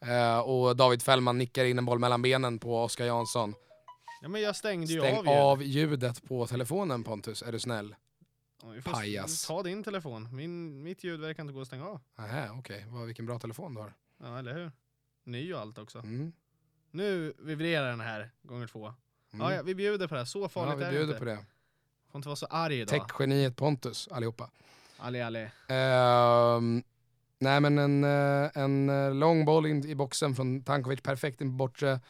[0.06, 3.54] Eh, och David Fällman nickar in en boll mellan benen på Oskar Jansson.
[4.20, 5.30] Ja, men jag stängde ju Stäng av, ju.
[5.30, 7.94] av ljudet på telefonen Pontus, är du snäll?
[8.62, 9.46] Ja, vi får Pajas.
[9.46, 10.28] Ta din telefon.
[10.36, 12.00] Min, mitt ljud verkar inte gå att stänga av.
[12.18, 12.84] Nähä, okej.
[12.88, 13.92] Vad- Vilken bra telefon du har.
[14.22, 14.72] Ja, eller hur?
[15.24, 15.98] Ny och allt också.
[15.98, 16.32] Mm.
[16.90, 18.86] Nu vibrerar den här gånger två.
[18.86, 19.46] Mm.
[19.46, 20.24] Ja, ja, vi bjuder på det här.
[20.24, 21.18] Så ja, farligt vi är det bjuder inte.
[21.18, 21.38] på det.
[22.10, 22.88] Får inte vara så arg idag.
[23.08, 24.50] Techgeniet Pontus, allihopa.
[24.98, 25.48] Ali Ali.
[25.68, 26.82] Ehm,
[27.38, 31.48] nej men en, eh, en eh, lång boll in i boxen från Tankovic, perfekt in
[31.48, 32.00] på bortre.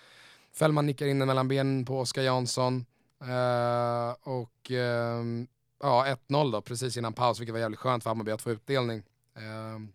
[0.55, 2.85] Fällman nickar in den mellan benen på Oskar Jansson.
[3.23, 5.47] Eh, och ehm,
[5.83, 9.03] ja, 1-0 då, precis innan paus, vilket var jävligt skönt för Hammarby att få utdelning.
[9.37, 9.93] Ehm,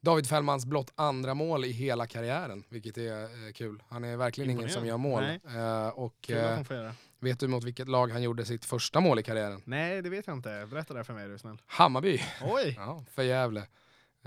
[0.00, 3.82] David Fällmans blott andra mål i hela karriären, vilket är kul.
[3.88, 5.24] Han är verkligen ingen som gör mål.
[5.94, 6.30] Och
[7.20, 9.62] vet du mot vilket lag han gjorde sitt första mål i karriären?
[9.64, 10.66] Nej, det vet jag inte.
[10.70, 11.58] Berätta det för mig är du snäll.
[11.66, 12.20] Hammarby.
[12.42, 12.74] Oj!
[12.78, 13.66] Ja, för Gävle.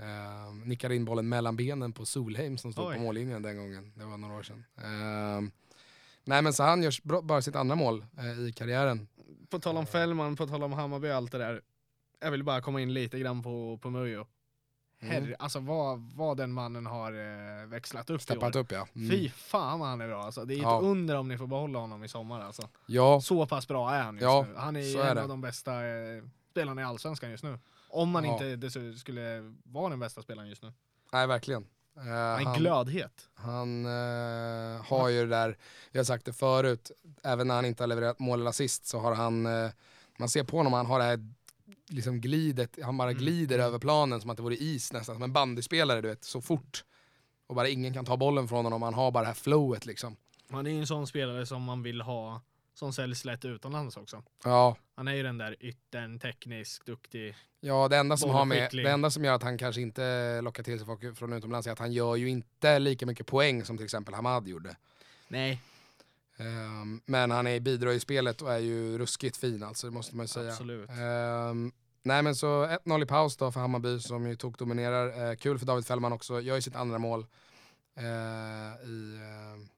[0.00, 2.94] Uh, nickade in bollen mellan benen på Solheim som stod Oj.
[2.96, 3.92] på mållinjen den gången.
[3.96, 4.64] Det var några år sedan.
[4.76, 5.50] Ehm,
[6.24, 9.08] nej men så han gör bara sitt andra mål eh, i karriären.
[9.50, 11.62] På tal om Fällman, på tal om Hammarby och allt det där.
[12.20, 14.26] Jag vill bara komma in lite grann på, på Mujo.
[15.00, 15.12] Mm.
[15.14, 18.60] Herre, alltså vad, vad den mannen har eh, växlat upp i Steppat år.
[18.60, 18.86] upp ja.
[18.94, 19.10] Mm.
[19.10, 20.44] Fy fan vad han är bra alltså.
[20.44, 20.78] Det är Ja.
[20.78, 22.68] ett under om ni får behålla honom i sommar alltså.
[22.86, 24.54] Ja, Så pass bra är han just Ja, nu.
[24.56, 25.22] Han är är en det.
[25.22, 27.58] av de bästa eh, spelarna i Allsvenskan just nu.
[27.88, 28.44] Om man Ja.
[28.52, 30.72] inte skulle vara den bästa spelaren just nu.
[31.12, 31.66] nej verkligen.
[31.96, 33.28] Eh, Han är han glödhet.
[33.34, 35.56] han eh, har ju det där,
[35.90, 36.90] vi har sagt det förut,
[37.22, 39.70] även när han inte har levererat mål eller assist så har han, eh,
[40.18, 41.18] man ser på honom, han har det här
[41.88, 43.22] liksom glidet, han bara Mm.
[43.22, 46.40] glider över planen som att det vore is nästan, som en bandyspelare du vet, så
[46.40, 46.84] fort.
[47.46, 50.16] Och bara ingen kan ta bollen från honom, han har bara det här flowet liksom.
[50.50, 52.40] Han är ju en sån spelare som man vill ha,
[52.74, 54.22] som säljs lätt utomlands också.
[54.44, 57.36] Ja, Han är ju den där yttern, teknisk, duktig.
[57.60, 60.62] Ja, det enda, som har med, det enda som gör att han kanske inte lockar
[60.62, 63.76] till sig folk från utomlands är att han gör ju inte lika mycket poäng som
[63.76, 64.76] till exempel Hamad gjorde.
[65.28, 65.60] Nej,
[66.38, 70.16] Ehm, men han är, bidrar i spelet och är ju ruskigt fin alltså, det måste
[70.16, 70.50] man ju säga.
[70.50, 70.90] absolut.
[70.90, 75.30] Ehm, nej men så 1-0 i paus då för Hammarby som ju tog dominerar.
[75.30, 77.26] Eh, kul för David Fällman också, gör ju sitt andra mål
[77.96, 78.04] eh,
[78.88, 79.77] i, eh,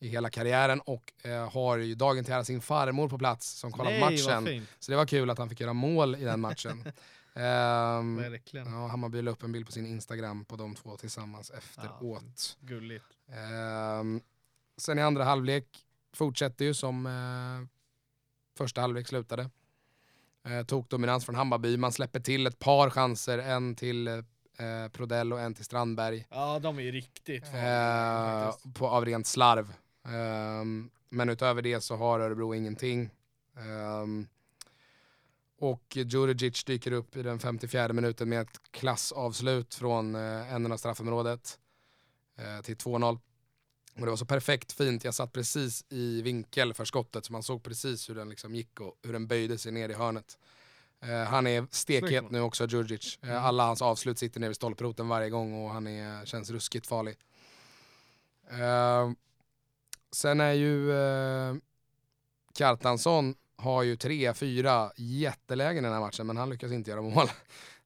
[0.00, 3.72] i hela karriären och eh, har ju dagen till ära sin farmor på plats som
[3.72, 4.66] kollar på Nej, matchen.
[4.78, 6.84] Så det var kul att han fick göra mål i den matchen.
[7.34, 8.72] Ehm, Verkligen.
[8.72, 12.56] Ja, Hammarby la upp en bild på sin Instagram på de två tillsammans efteråt.
[12.60, 13.04] Gulligt.
[13.28, 14.20] Ehm,
[14.76, 15.64] sen i andra halvlek
[16.12, 17.68] fortsätter ju som eh,
[18.58, 19.50] första halvlek slutade.
[20.44, 25.32] Eh, tog dominans från Hammarby, man släpper till ett par chanser, en till eh, Prodell
[25.32, 26.26] och en till Strandberg.
[26.30, 29.72] Ja, de är ju riktigt farliga Eh, på, av rent slarv.
[30.08, 33.10] Ehm, men utöver det så har Örebro ingenting.
[33.56, 34.26] Ehm,
[35.58, 40.76] och Djurdjic dyker upp i den 54 minuten med ett klassavslut från eh, änden av
[40.76, 41.58] straffområdet
[42.38, 43.18] eh, till 2-0.
[43.94, 47.42] Och det var så perfekt fint, jag satt precis i vinkel för skottet så man
[47.42, 50.38] såg precis hur den liksom gick och hur den böjde sig ner i hörnet.
[51.00, 53.18] Eh, han är stekhet nu också, Djurdjic.
[53.22, 53.44] Mm.
[53.44, 57.16] alla hans avslut sitter nere vid stolproten varje gång och han är, känns ruskigt farlig.
[58.50, 59.10] Eh,
[60.12, 61.54] sen är ju eh,
[62.58, 67.02] Kjartansson har ju tre, fyra jättelägen i den här matchen men han lyckas inte göra
[67.02, 67.26] mål.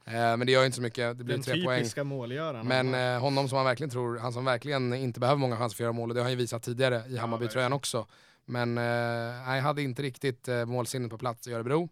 [0.05, 1.79] Eh, men det gör ju inte så mycket, det blir Den tre poäng.
[1.79, 2.67] typiska målgöraren.
[2.67, 5.83] Men eh, honom som man verkligen tror, han som verkligen inte behöver många chanser för
[5.85, 7.73] att göra mål och det har han ju visat tidigare i Ja, Hammarbytröjan verkligen.
[7.73, 8.07] också.
[8.45, 11.89] Men eh, nej, hade inte riktigt eh, målsinnet på plats i Örebro.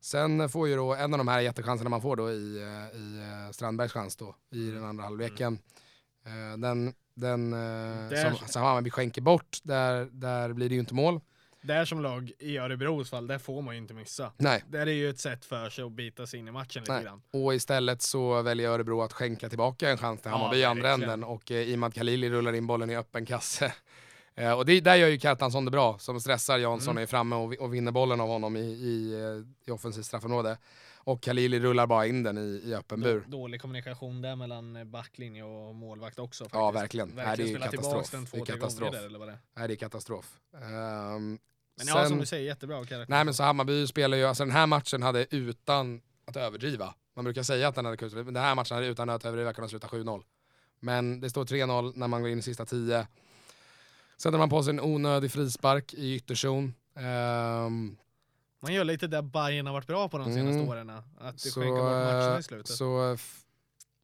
[0.00, 3.18] Sen får ju då en av de här jättechanserna man får då i, eh, i
[3.46, 5.58] eh, Strandbergs chans då i den andra halvleken.
[6.24, 10.94] Eh, den den eh, som, som Hammarby skänker bort, där, där blir det ju inte
[10.94, 11.20] mål.
[11.62, 14.32] Där som lag i Örebros fall, där får man ju inte missa.
[14.36, 16.92] Nej, Där är ju ett sätt för sig att bita sig in i matchen lite
[16.92, 17.04] Nej.
[17.04, 17.22] grann.
[17.32, 21.24] och istället så väljer Örebro att skänka tillbaka en chans till Hammarby i andra änden
[21.24, 23.72] och eh, Imad Khalili rullar in bollen i öppen kasse.
[24.38, 27.02] Eh, och det, där gör ju Kjartansson det bra, som stressar Jansson Mm.
[27.02, 30.58] är framme och, och vinner bollen av honom i, i, eh, i offensivt straffområde.
[31.06, 33.24] Och Khalili rullar bara in den i, i öppen bur.
[33.28, 36.44] Då, dålig kommunikation där mellan backlinje och målvakt också.
[36.44, 36.58] Faktiskt.
[36.58, 37.08] Ja, verkligen.
[37.08, 38.10] Nej, det är katastrof.
[38.10, 38.92] den Det två, är tre katastrof.
[38.92, 39.38] där, eller vad det är.
[39.56, 40.38] Nej, det är katastrof.
[40.54, 40.62] Ehm,
[41.78, 43.06] Men ja, sen- som du säger, jättebra karaktär.
[43.14, 47.24] Nej men så Hammarby spelar ju, alltså den här matchen hade utan att överdriva, man
[47.24, 49.70] brukar säga att den hade kunnat men den här matchen hade utan att överdriva kunnat
[49.70, 50.22] sluta 7-0.
[50.80, 53.06] Men det står 3-0 när man går in i sista 10.
[54.16, 56.74] Sätter man på sig en onödig frispark i ytterzon.
[56.96, 57.96] Ehm,
[58.66, 60.68] Man gör lite där Bayern har varit bra på de senaste Mm.
[60.68, 60.90] åren.
[60.90, 61.04] Att
[61.42, 62.76] det så, skänker bort matcherna eh, i slutet.
[62.76, 63.40] så f-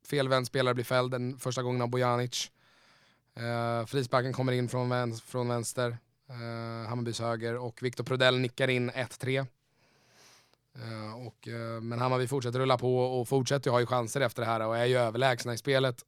[0.07, 2.51] felvänd spelare blir fälld den första gången av Bojanic.
[3.41, 5.89] Uh, frisparken kommer in från, väns- från vänster,
[6.31, 9.47] uh, Hammarbys höger och Viktor Prodell nickar in 1-3.
[10.75, 14.47] Eh, och, eh, men Hammarby fortsätter rulla på och fortsätter ha ju chanser efter det
[14.49, 16.05] här och är ju överlägsna i spelet.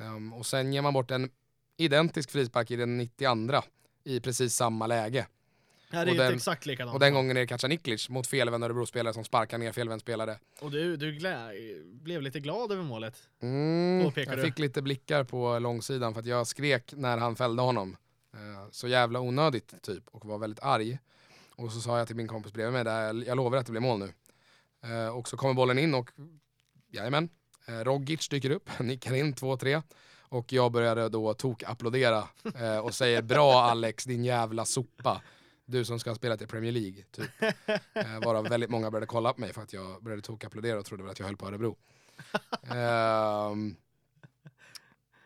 [0.00, 1.30] Ehm, och sen ger man bort en
[1.76, 3.62] identisk frispark i den 92
[4.04, 5.26] i precis samma läge.
[5.92, 6.94] Ja, det är den- exakt likadant.
[6.94, 10.38] Och den gången är det Kacaniklic mot felvänd Örebro-spelare som sparkar ner felvänd spelare.
[10.60, 11.18] Och du, du
[11.84, 13.18] blev lite glad över målet.
[13.42, 14.42] Mm, jag du?
[14.42, 17.96] fick lite blickar på långsidan för att jag skrek när han fällde honom.
[18.34, 20.98] Eh, så jävla onödigt typ och var väldigt arg.
[21.50, 23.80] Och så sa jag till min kompis bredvid mig, där, jag lovar att det blir
[23.80, 24.12] mål nu.
[24.84, 26.10] Eh, och så kommer bollen in och
[26.92, 27.28] jajamän,
[27.68, 29.82] eh, Rogic dyker upp, nickar in 2-3.
[30.20, 35.22] Och jag började då tok-applådera eh, och säger bra Alex din jävla sopa.
[35.64, 37.02] Du som ska ha spelat i Premier League.
[37.10, 37.30] Typ.
[37.94, 41.02] Eh, varav väldigt många började kolla på mig för att jag började tok-applådera och trodde
[41.02, 41.76] väl att jag höll på Örebro.
[42.70, 43.76] Ehm,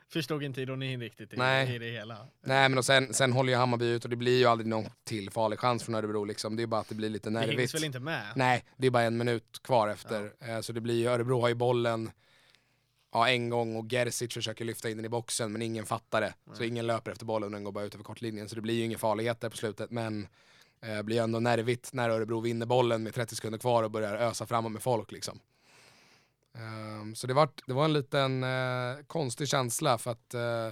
[0.08, 1.74] Förstod inte ironin riktigt i, Nej.
[1.74, 2.26] i det hela.
[2.40, 4.84] nej men och sen, sen håller ju Hammarby ut och det blir ju aldrig någon
[5.04, 6.56] till farlig chans från Örebro liksom.
[6.56, 7.74] Det är bara att det blir lite Det hinns nervigt.
[7.74, 8.32] väl inte med?
[8.36, 10.32] Nej, det är bara en minut kvar efter.
[10.40, 12.10] Eh, Så det blir ju, Örebro har ju bollen
[13.16, 16.34] ja, en gång och Gerzic försöker lyfta in den i boxen men ingen fattar det.
[16.52, 16.68] Så Nej.
[16.68, 18.48] ingen löper efter bollen och den går bara ut över kortlinjen.
[18.48, 20.26] Så det blir ju inga farligheter på slutet men
[20.80, 24.46] eh, blir ändå nervigt när Örebro vinner bollen med 30 sekunder kvar och börjar ösa
[24.46, 25.40] framåt med folk liksom.
[26.54, 30.68] Ehm, så det var, det var en liten eh, konstig känsla för att eh,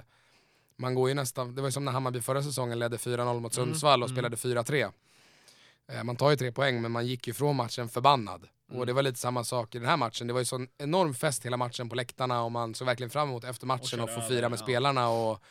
[0.76, 3.57] man går ju nästan, det var ju som när Hammarby förra säsongen ledde 4-0 mot
[3.57, 4.16] Mm, Sundsvall och mm.
[4.16, 4.92] spelade 4-3.
[5.88, 8.48] Eh, man tar ju tre poäng men man gick ju från matchen förbannad.
[8.68, 8.81] Mm.
[8.81, 10.27] Och det var lite samma sak i den här matchen.
[10.27, 13.29] Det var ju sån enorm fest hela matchen på läktarna och man såg verkligen fram
[13.29, 14.62] emot efter matchen Och och, få fira med ja.
[14.62, 15.09] spelarna.
[15.09, 15.42] Och,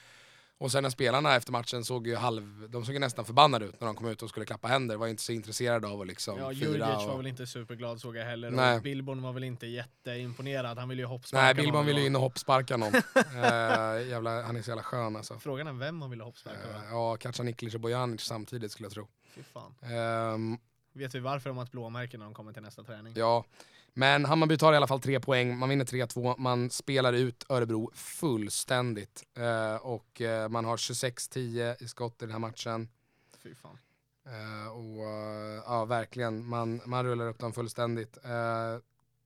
[0.57, 3.81] och sen när spelarna efter matchen såg ju halv, de såg ju nästan förbannade ut
[3.81, 4.97] när de kom ut och skulle klappa händer.
[4.97, 6.95] Var ju inte så intresserade av att liksom Ja, fira.
[6.95, 7.19] Var Och...
[7.19, 8.51] väl inte superglad såg jag heller.
[8.51, 8.75] Nej.
[8.75, 10.77] Och Billborn var väl inte jätteimponerad.
[10.77, 12.93] Han ville ju hoppsparka Nej, Billborn ville ju in och hoppsparka någon.
[13.15, 15.39] eh, jävla, han är så jävla skön alltså.
[15.39, 19.07] Frågan är vem han ville hoppsparka uh, ja, Kacaniklic och Bojanic samtidigt skulle jag tro.
[19.35, 19.75] Fy fan.
[19.81, 20.57] Ehm,
[20.93, 23.13] Vet vi varför de har ett blåmärke när de kommer till nästa träning?
[23.17, 23.45] Ja,
[23.93, 27.91] men Hammarby tar i alla fall tre poäng, man vinner 3-2, man spelar ut Örebro
[27.93, 29.23] fullständigt.
[29.37, 32.89] Eh, och eh, man har 26-10 i skott i den här matchen.
[33.37, 33.77] Fy fan.
[34.25, 38.17] Eh, och eh, ja, verkligen, man, man rullar upp dem fullständigt.
[38.25, 38.77] Eh,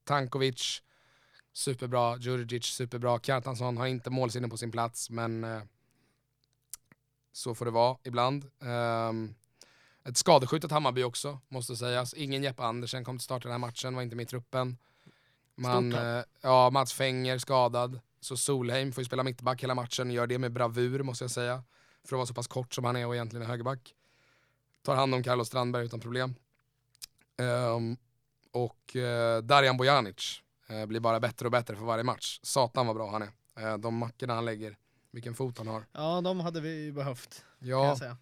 [0.04, 0.82] Tankovic,
[1.54, 2.18] superbra.
[2.18, 3.20] Djurdjic, superbra.
[3.20, 5.62] Kjartansson har inte målsinne på sin plats, men eh,
[7.32, 8.46] så får det vara ibland.
[8.62, 9.36] Ehm,
[10.08, 12.14] ett skadeskjutet Hammarby också, måste sägas.
[12.14, 14.78] Ingen Jeppe Andersen kom till start i den här matchen, var inte med i truppen.
[15.56, 18.00] Man, eh, ja, Mats Fenger skadad.
[18.20, 21.64] Så Solheim får ju spela mittback hela matchen, gör det med bravur måste jag säga.
[22.04, 23.96] För att vara så pass kort som han är och egentligen är högerback.
[24.82, 26.36] Tar hand om Carlos Strandberg utan problem.
[27.38, 27.98] Ehm,
[28.52, 32.40] och uh, Darjan Bojanic eh, blir bara bättre och bättre för varje match.
[32.44, 33.32] Satan vad bra han är.
[33.72, 34.78] Eh, de mackorna han lägger,
[35.12, 35.86] vilken fot han har.
[35.92, 38.18] Ja, de hade vi behövt kan Ja, jag säga.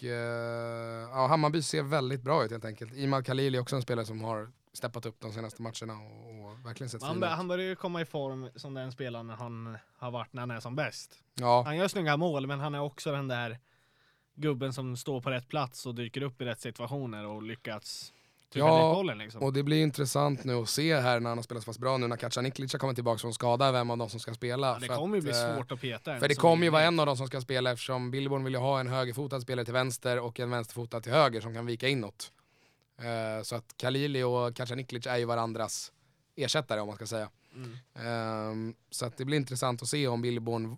[0.00, 2.94] Och eh, ja, Hammarby ser väldigt bra ut helt enkelt.
[2.94, 6.66] Imad Khalil är också en spelare som har steppat upp de senaste matcherna och, och
[6.66, 10.32] verkligen sett Han, han börjar ju komma i form som den spelaren han har varit
[10.32, 11.18] när han är som bäst.
[11.34, 13.58] Ja, Han gör snygga mål, men han är också den där
[14.34, 18.12] gubben som står på rätt plats och dyker upp i rätt situationer och lyckats
[18.54, 19.42] Ja, dit bollen liksom.
[19.42, 21.96] och det blir intressant nu att se här när han har spelat så pass bra
[21.96, 24.66] nu när Kacaniklic har kommit tillbaka från skada, vem av dem som ska spela.
[24.66, 26.82] ja, det För kommer ju bli eh, svårt att peta För det kommer ju vara
[26.82, 29.74] en av dem som ska spela eftersom Billborn vill ju ha en högerfotad spelare till
[29.74, 32.32] vänster och en vänsterfotad till höger som kan vika inåt.
[32.98, 35.92] Eh, så att Khalili och Kacaniklic är ju varandras
[36.36, 37.28] ersättare om man ska säga.
[37.54, 37.76] Mm.
[37.94, 40.76] Ehm, så att det blir intressant att se om Billborn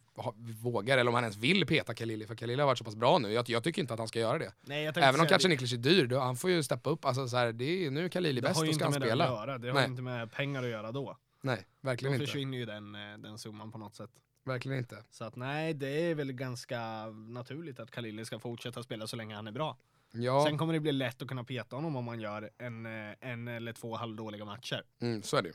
[0.63, 3.19] vågar eller om han ens vill peta Khalili för Khalili har varit så pass bra
[3.19, 3.33] nu.
[3.33, 4.53] Jag, jag tycker inte att han ska göra det.
[4.61, 7.05] Nej, Även om säga, Kacaniklic är dyr, då, han får ju steppa upp.
[7.05, 8.93] Alltså, så här, det är, nu är det bäst, har ju då ska inte han
[8.93, 9.25] med det spela.
[9.25, 9.59] att göra.
[9.59, 9.85] Det har Nej.
[9.85, 11.17] ju inte med pengar att göra då.
[11.43, 12.27] Nej, verkligen Då inte.
[12.27, 14.11] försvinner ju den, eh, den summan på något sätt.
[14.45, 15.05] Verkligen inte.
[15.11, 19.35] Så att nej, det är väl ganska naturligt att Khalili ska fortsätta spela så länge
[19.35, 19.77] han är bra.
[20.13, 23.15] Ja, Sen kommer det bli lätt att kunna peta honom om man gör en, eh,
[23.21, 24.85] en eller två halvdåliga matcher.
[25.01, 25.55] Mm, så är det ju.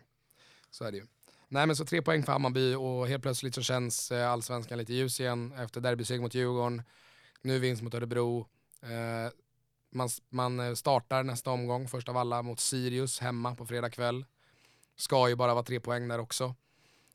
[0.71, 1.06] Så är det ju.
[1.47, 4.93] Nej men så tre poäng för Hammarby och helt plötsligt så känns eh, allsvenskan lite
[4.93, 6.84] ljus igen efter derbyseger mot Djurgården.
[7.41, 8.47] Nu vinst mot Örebro.
[8.82, 9.32] Eh,
[9.91, 14.25] man, man eh, startar nästa omgång, först av alla, mot Sirius hemma på fredag kväll.
[14.95, 16.56] Ska ju bara vara tre poäng där också.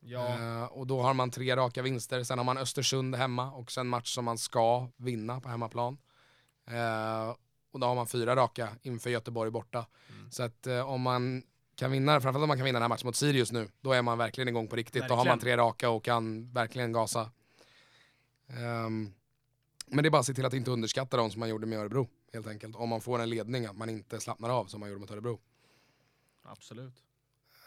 [0.00, 2.22] Ja, Eh, och då har man tre raka vinster.
[2.22, 5.98] Sen har man Östersund hemma och sen match som man ska vinna på hemmaplan.
[6.66, 7.36] Eh,
[7.72, 9.86] och då har man fyra raka inför Göteborg borta.
[10.08, 10.30] Mm.
[10.30, 11.42] Så att eh, om man
[11.82, 14.02] kan vinna, framförallt om man kan vinna den här matchen mot Sirius nu, då är
[14.02, 15.02] man verkligen igång på riktigt.
[15.08, 15.38] Då har man Verkligen.
[15.38, 17.30] tre raka och kan verkligen gasa.
[18.48, 19.12] Ehm,
[19.86, 21.78] men det är bara att se till att inte underskatta dem som man gjorde med
[21.78, 22.76] Örebro, helt enkelt.
[22.76, 25.40] Om man får en ledning, att man inte slappnar av som man gjorde mot Örebro.
[26.42, 26.94] absolut.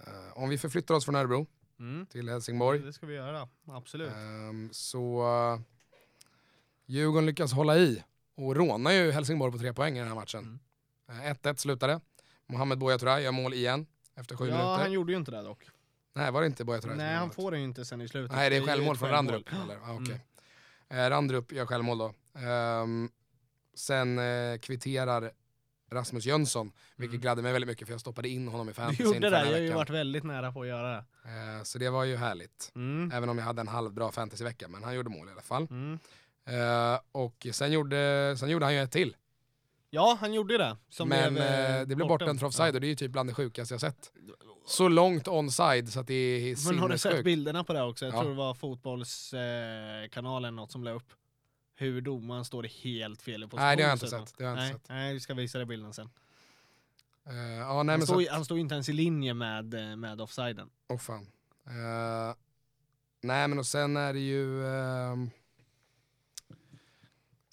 [0.07, 1.47] Eh, om vi förflyttar oss från Örebro
[1.79, 2.05] Mm.
[2.05, 2.79] till Helsingborg.
[2.79, 4.11] Det ska vi göra, absolut.
[4.11, 5.23] Ehm, så
[5.53, 5.59] uh,
[6.85, 8.03] Djurgården lyckas hålla i
[8.35, 10.59] och rånar ju Helsingborg på tre poäng i den här matchen.
[11.09, 11.21] Mm.
[11.25, 11.99] Eh, 1-1 slutade.
[12.47, 14.77] Mohamed Buya Turay gör mål igen efter sju ja, minuter.
[14.83, 15.69] han gjorde ju inte det dock.
[16.13, 18.35] Nej, var det inte Buya Nej, gjorde han får det ju inte sen i slutet.
[18.35, 19.09] Nej, det är självmål från.
[19.09, 19.49] Randrup.
[19.63, 19.75] Eller?
[19.75, 20.21] Ah, okej.
[20.89, 21.05] Mm.
[21.05, 22.13] Eh, Randrup gör självmål då.
[22.39, 23.09] Ehm,
[23.73, 25.31] sen eh, kvitterar
[25.91, 27.21] Rasmus Jönsson, vilket Mm.
[27.21, 29.37] gladde mig väldigt mycket för jag stoppade in honom i Du fantasy gjorde inför det,
[29.37, 31.03] den jag har ju varit väldigt nära på att göra det.
[31.57, 32.71] Eh, så det var ju härligt.
[32.75, 33.11] Mm.
[33.11, 35.67] Även om jag hade en halvbra fantasyvecka, men han gjorde mål i alla fall.
[35.69, 35.99] Mm.
[36.47, 39.15] Eh, och sen gjorde, sen gjorde han ju ett till.
[39.95, 40.77] Ja, han gjorde det.
[40.89, 42.39] Som men blev, eh, eh, det blev bortdömt.
[42.39, 44.11] för offside och det är ju typ bland det sjukaste jag sett.
[44.67, 47.25] Så långt onside så att det är Men har du sett sinnessjukt.
[47.25, 48.05] bilderna på det också?
[48.05, 48.19] Jag Ja.
[48.21, 51.13] tror det var fotbollskanalen eh, något som la upp.
[51.77, 53.65] Hur domaren står helt fel i position.
[53.65, 54.33] Nej det har jag inte sett.
[54.37, 54.89] Det har jag Nej, inte sett.
[54.89, 56.09] nej, vi ska visa dig bilden sen.
[57.27, 60.21] Eh, ja, nej, Han så, stod, han stod inte ens i linje med, eh, med
[60.21, 60.69] offsiden.
[60.89, 61.27] Åh fan.
[61.67, 62.35] Eh,
[63.21, 64.67] nej men och sen är det ju...
[64.67, 65.29] ehm,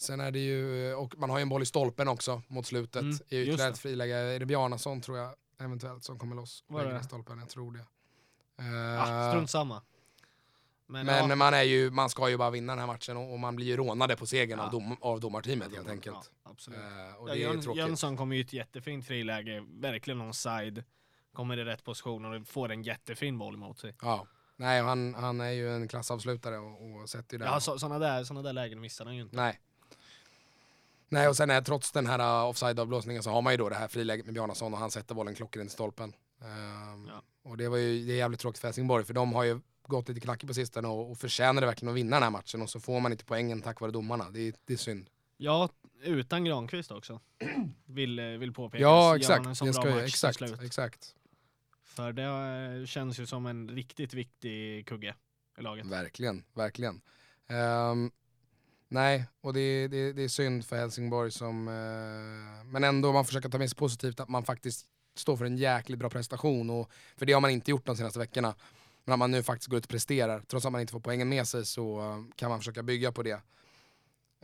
[0.02, 3.02] sen är det ju, och man har ju en boll i stolpen också mot slutet.
[3.02, 4.16] Mm, I ytterligare ett friläge.
[4.16, 6.64] Är det Bjarnason tror jag eventuellt som kommer loss?
[6.66, 7.84] Var det i stolpen, jag tror det.
[8.56, 9.82] Ah, Eh, strunt samma.
[10.86, 13.32] Men, men ja, man, är ju, man ska ju bara vinna den här matchen och,
[13.32, 14.64] och man blir ju rånade på segern Ja.
[14.64, 16.30] av, dom, av domarteamet helt enkelt.
[16.42, 16.80] Absolut.
[16.80, 17.78] Eh, och det är Jön, tråkigt.
[17.80, 20.84] Jönsson kommer ju i ett jättefint friläge, verkligen onside.
[21.32, 23.94] Kommer i rätt position och får en jättefin boll mot sig.
[24.02, 24.26] Ja.
[24.56, 27.48] Nej, han, han är ju en klassavslutare och, och sätter ju den.
[27.48, 29.36] Ja, så, såna, där, såna där lägen missar han ju inte.
[29.36, 29.60] Nej.
[31.12, 33.74] Nej, och sen är trots den här uh, offside-avblåsningen så har man ju då det
[33.74, 36.14] här friläget med Bjarnason och han sätter bollen klockrent i stolpen.
[36.42, 37.22] Ehm, Ja.
[37.44, 40.08] Och det var ju det är jävligt tråkigt för Helsingborg för de har ju gått
[40.08, 42.80] lite knackigt på sistone och, och förtjänade verkligen att vinna den här matchen och så
[42.80, 44.30] får man inte poängen tack vare domarna.
[44.30, 45.10] Det är, det är synd.
[45.36, 45.68] Ja,
[46.02, 47.20] utan Granqvist också.
[47.86, 48.82] Vill, eh, vill påpekas.
[48.82, 49.46] Ja, exakt.
[49.46, 50.62] en sån Det bra ska ju, match till exakt, slut.
[50.62, 51.14] exakt.
[51.84, 52.22] För det
[52.80, 55.14] eh, känns ju som en riktigt viktig kugge
[55.58, 55.86] i laget.
[55.86, 57.00] Verkligen, verkligen.
[57.48, 58.10] Ehm,
[58.92, 61.68] nej, och det, det, det är synd för Helsingborg som...
[61.68, 65.56] eh, men ändå, man försöker ta med sig positivt att man faktiskt står för en
[65.56, 66.70] jäkligt bra prestation.
[66.70, 68.54] Och, för det har man inte gjort de senaste veckorna.
[69.04, 70.40] Men att man nu faktiskt går ut och presterar.
[70.40, 73.22] Trots att man inte får poängen med sig så eh, kan man försöka bygga på
[73.22, 73.40] det.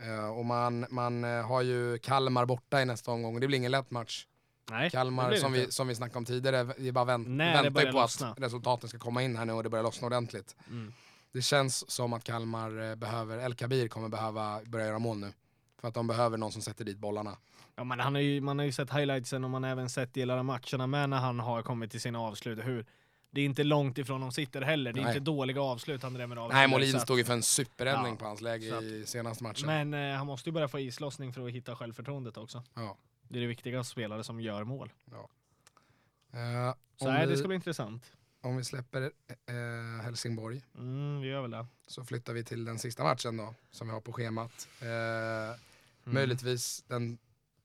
[0.01, 3.57] Eh, och man, man eh, har ju Kalmar borta i nästa omgång och det blir
[3.57, 4.25] ingen lätt match.
[4.71, 7.91] Nej, Kalmar som vi, som vi snackade om tidigare, vi bara vänt, det väntar ju
[7.91, 8.31] på lossna.
[8.31, 10.55] att resultaten ska komma in här nu och det börjar lossna ordentligt.
[10.67, 10.93] Mm.
[11.31, 15.33] Det känns som att Kalmar eh, behöver, El Kabir kommer behöva börja göra mål nu.
[15.81, 17.37] För att de behöver någon som sätter dit bollarna.
[17.75, 20.13] Ja, men han har ju, man har ju sett highlightsen och man har även sett
[20.13, 22.59] delar av matcherna med när han har kommit till sina avslut.
[22.65, 22.85] Hur
[23.31, 24.93] det är inte långt ifrån de sitter heller.
[24.93, 25.11] Det är Nej.
[25.13, 26.49] inte dåliga avslut han drämmer av.
[26.53, 29.43] Nej, Molin att- stod ju för en superräddning Ja, på hans läge att- i senaste
[29.43, 29.65] matchen.
[29.67, 32.63] Men eh, han måste ju börja få islossning för att hitta självförtroendet också.
[32.73, 32.97] Ja.
[33.27, 34.91] Det är det viktigaste spelare som gör mål.
[35.11, 38.03] Eh, Så om, nej, det vi, ska bli intressant.
[38.41, 39.01] Om vi släpper
[39.45, 41.65] eh, Helsingborg Mm, vi gör väl det.
[41.87, 44.67] så flyttar vi till den sista matchen då, som vi har på schemat.
[44.81, 45.59] Eh,
[46.05, 46.13] Mm.
[46.13, 47.17] Möjligtvis den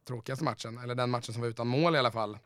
[0.04, 2.38] tråkigaste matchen, eller den matchen som var utan mål i alla fall.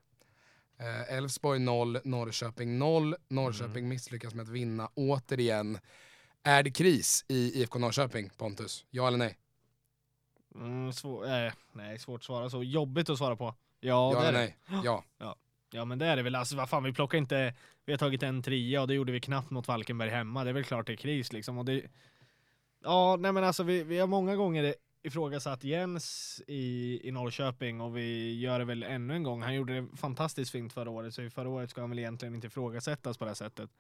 [0.79, 3.15] Eh, Elfsborg 0, Norrköping 0.
[3.29, 3.89] Norrköping Mm.
[3.89, 5.79] misslyckas med att vinna återigen.
[6.43, 8.85] Är det kris i IFK Norrköping, Pontus?
[8.91, 9.39] Ja eller nej?
[10.55, 12.63] Mm, svår, eh, nej, svårt att svara så.
[12.63, 13.45] Jobbigt att svara på.
[13.81, 14.55] Ja, ja det är eller det.
[14.69, 14.81] nej?
[14.85, 15.05] Ja.
[15.71, 16.35] Ja men det är det väl.
[16.35, 17.55] Alltså vad fan, vi plockar inte...
[17.85, 20.45] Vi har tagit en trea och det gjorde vi knappt mot Falkenberg hemma.
[20.45, 21.59] Det är väl klart det är kris liksom.
[21.59, 21.83] Och det,
[22.83, 27.97] ja, nej men alltså vi, vi har många gånger ifrågasatt Jens i, i Norrköping och
[27.97, 29.43] vi gör det väl ännu en gång.
[29.43, 32.35] Han gjorde det fantastiskt fint förra året, så i förra året ska han väl egentligen
[32.35, 33.71] inte ifrågasättas på det här sättet.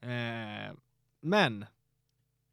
[0.00, 0.74] Eh,
[1.20, 1.66] men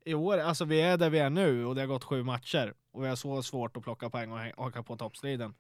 [0.06, 2.74] i år, alltså vi är där vi är nu och det har gått sju matcher
[2.92, 5.54] och vi har så svårt att plocka poäng och haka på toppstriden.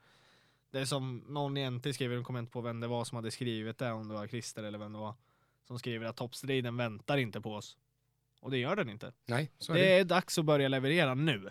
[0.74, 3.32] Det är som någon egentligen skriver, jag kommer inte på vem det var som hade
[3.32, 5.16] skrivit det, om det var Christer eller vem det var,
[5.68, 7.78] som skriver att toppstriden väntar inte på oss.
[8.42, 9.14] Och det gör den inte.
[9.26, 9.94] Nej, så är Det det.
[10.00, 11.50] är dags att börja leverera nu.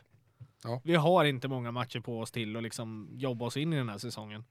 [0.64, 0.80] Ja.
[0.84, 3.88] Vi har inte många matcher på oss till att liksom jobba oss in i den
[3.88, 4.44] här säsongen.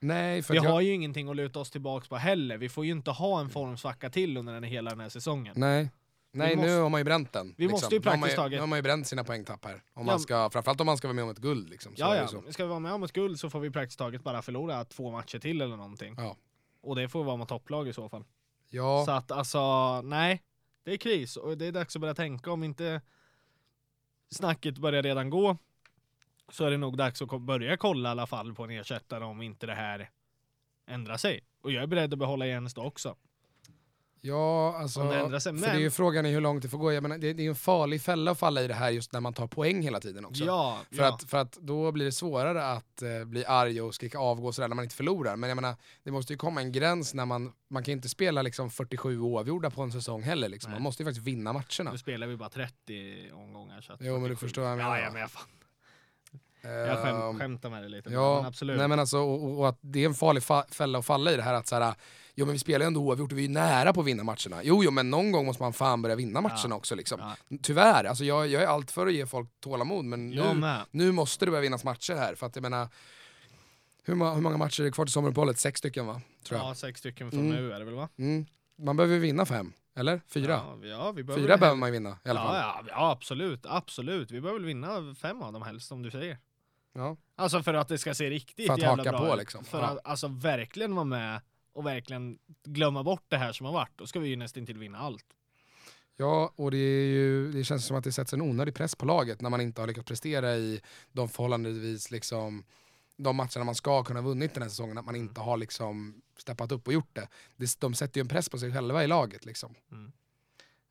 [0.00, 0.70] Nej, för Vi jag...
[0.70, 2.58] har ju ingenting att luta oss tillbaks på heller.
[2.58, 5.54] Vi får ju inte ha en formsvacka till under den hela den här säsongen.
[5.56, 5.90] Nej.
[6.32, 7.54] Nej, måste- nu har man ju bränt den.
[7.58, 9.64] Vi måste ju Nu har man praktiskt taget- Nu har man ju bränt sina poängtapp
[9.64, 9.74] här.
[9.74, 11.70] Om Ja, man ska, framförallt om man ska vara med om ett guld.
[11.70, 12.52] Liksom, Ja, ja.
[12.52, 15.10] Ska vi vara med om ett guld så får vi praktiskt taget bara förlora två
[15.10, 16.14] matcher till eller någonting.
[16.18, 16.36] Ja.
[16.80, 18.24] Och det får vara mot topplag i så fall.
[18.68, 20.42] Ja, Så att alltså, nej.
[20.84, 23.00] Det är kris och det är dags att börja tänka om inte
[24.30, 25.56] snacket börjar redan gå
[26.48, 29.42] så är det nog dags att börja kolla i alla fall på en ersättare om
[29.42, 30.10] inte det här
[30.86, 31.40] ändrar sig.
[31.62, 33.16] Och jag är beredd att behålla Jens då också.
[34.20, 36.92] Ja alltså, sig, för men- det är ju frågan är hur långt det får gå.
[36.92, 39.20] Jag menar, det, det är en farlig fälla att falla i det här just när
[39.20, 40.44] man tar poäng hela tiden också.
[40.44, 41.14] Ja, För, ja.
[41.14, 44.68] att, för att då blir det svårare att eh, bli arg och skrika avgå sådär
[44.68, 45.36] när man inte förlorar.
[45.36, 48.42] Men jag menar, det måste ju komma en gräns när man, man kan inte spela
[48.42, 50.48] liksom 47 oavgjorda på en säsong heller.
[50.48, 50.72] Liksom.
[50.72, 51.92] Man måste ju faktiskt vinna matcherna.
[51.92, 53.80] Nu spelar vi bara 30 omgångar.
[53.80, 54.46] Så att Jo, men du 47.
[54.46, 54.96] förstår vad jag menar.
[54.98, 55.42] Ja, ja, men jag, fan,
[56.62, 58.10] jag Ehm, skäm, skämtar med det lite.
[58.10, 58.78] Ja, men absolut.
[58.78, 61.32] Nej, men alltså, och, och- och att det är en farlig fa- fälla att falla
[61.32, 61.94] i det här att såhär,
[62.40, 64.60] jo men vi spelar ju ändå oavgjort och vi är nära på att vinna matcherna.
[64.62, 66.74] Jo, jo men någon gång måste man fan börja vinna matcherna Ja.
[66.74, 67.20] också liksom.
[67.20, 67.58] Ja.
[67.62, 70.80] Tyvärr, alltså jag, jag är allt för att ge folk tålamod men jag nu, med.
[70.90, 72.88] nu måste det börja vinnas matcher här för att jag menar
[74.04, 75.58] hur, ma- hur många matcher är det kvar till sommaruppehållet?
[75.58, 76.20] Sex stycken va?
[76.44, 76.68] Tror jag.
[76.70, 77.52] Ja, sex stycken från Mm.
[77.56, 78.08] nu är det väl va?
[78.18, 78.46] Mm.
[78.78, 80.20] Man behöver ju vinna fem, eller?
[80.28, 80.52] Fyra?
[80.82, 82.54] Ja, ja, vi behöver Fyra behöver man ju vinna i alla fall.
[82.56, 84.30] Ja, ja, absolut, absolut.
[84.30, 86.38] Vi behöver väl vinna fem av dem helst, som du säger.
[86.94, 87.16] Ja.
[87.36, 89.38] Alltså för att det ska se riktigt För att jävla haka bra på, ut.
[89.38, 89.64] liksom.
[89.64, 91.40] För att alltså verkligen vara med
[91.72, 93.92] och verkligen glömma bort det här som har varit.
[93.98, 95.24] Då ska vi ju nästan till vinna allt.
[96.16, 99.06] Ja, och det, är ju, det känns som att det sätts en onödig press på
[99.06, 100.80] laget när man inte har lyckats prestera i
[101.12, 102.64] de förhållandevis liksom
[103.16, 105.26] de matcherna man ska kunna ha vunnit den här säsongen, att man Mm.
[105.28, 107.28] inte har liksom steppat upp och gjort det.
[107.56, 109.44] det de sätter ju en press på sig själva i laget.
[109.44, 109.74] Liksom.
[109.92, 110.12] Mm.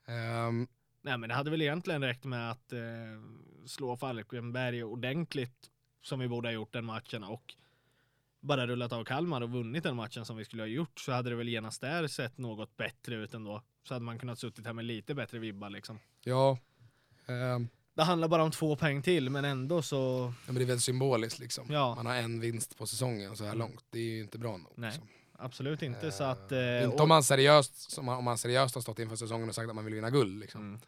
[0.06, 0.68] Ehm,
[1.02, 2.80] Nej men det hade väl egentligen räckt med att eh,
[3.66, 5.70] slå Falkenberg ordentligt
[6.02, 7.54] som vi borde ha gjort den matchen och
[8.42, 11.30] bara rullat av Kalmar och vunnit den matchen som vi skulle ha gjort så hade
[11.30, 13.62] det väl genast där sett något bättre ut ändå.
[13.88, 16.00] Så hade man kunnat suttit här med lite bättre vibbar liksom.
[16.24, 16.58] ja,
[17.28, 20.66] ehm, Det handlar bara om två poäng till men ändå så, ja, men det är
[20.66, 21.40] väldigt symboliskt.
[21.40, 21.66] Liksom.
[21.70, 21.96] Ja.
[21.96, 23.60] Man har en vinst på säsongen så här Mm.
[23.60, 23.86] långt.
[23.90, 24.72] Det är ju inte bra nog.
[24.76, 24.90] Nej.
[24.92, 25.08] Liksom.
[25.38, 26.52] absolut inte så Eh, att...
[26.52, 29.70] Eh, inte om man, seriöst, som, om man seriöst har stått inför säsongen och sagt
[29.70, 30.40] att man vill vinna guld.
[30.40, 30.62] Liksom.
[30.62, 30.80] Mm.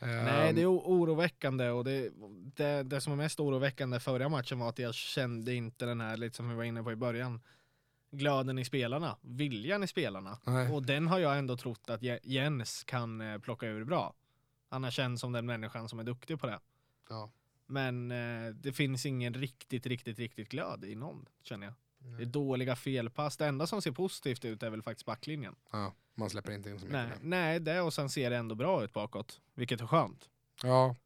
[0.00, 2.10] Ehm, Nej, det är oroväckande och det,
[2.56, 6.16] det, det som är mest oroväckande förra matchen var att jag kände inte den här,
[6.16, 7.40] lite som vi var inne på i början,
[8.10, 10.38] glöden i spelarna, viljan i spelarna.
[10.46, 10.72] nej.
[10.72, 14.14] Och den har jag ändå trott att Je- Jens kan eh, plocka ur bra.
[14.68, 16.58] Han har känts som den människan som är duktig på det.
[17.08, 17.30] Ja.
[17.66, 21.74] Men eh, det finns ingen riktigt, riktigt, riktigt glöd i någon, känner jag.
[22.18, 23.36] Det är dåliga felpass.
[23.36, 25.54] Det enda som ser positivt ut är väl faktiskt backlinjen.
[25.72, 27.00] Ja, man släpper inte in så mycket.
[27.00, 30.28] Nej, nej, det och sen ser det ändå bra ut bakåt, vilket är skönt.
[30.62, 30.96] Ja,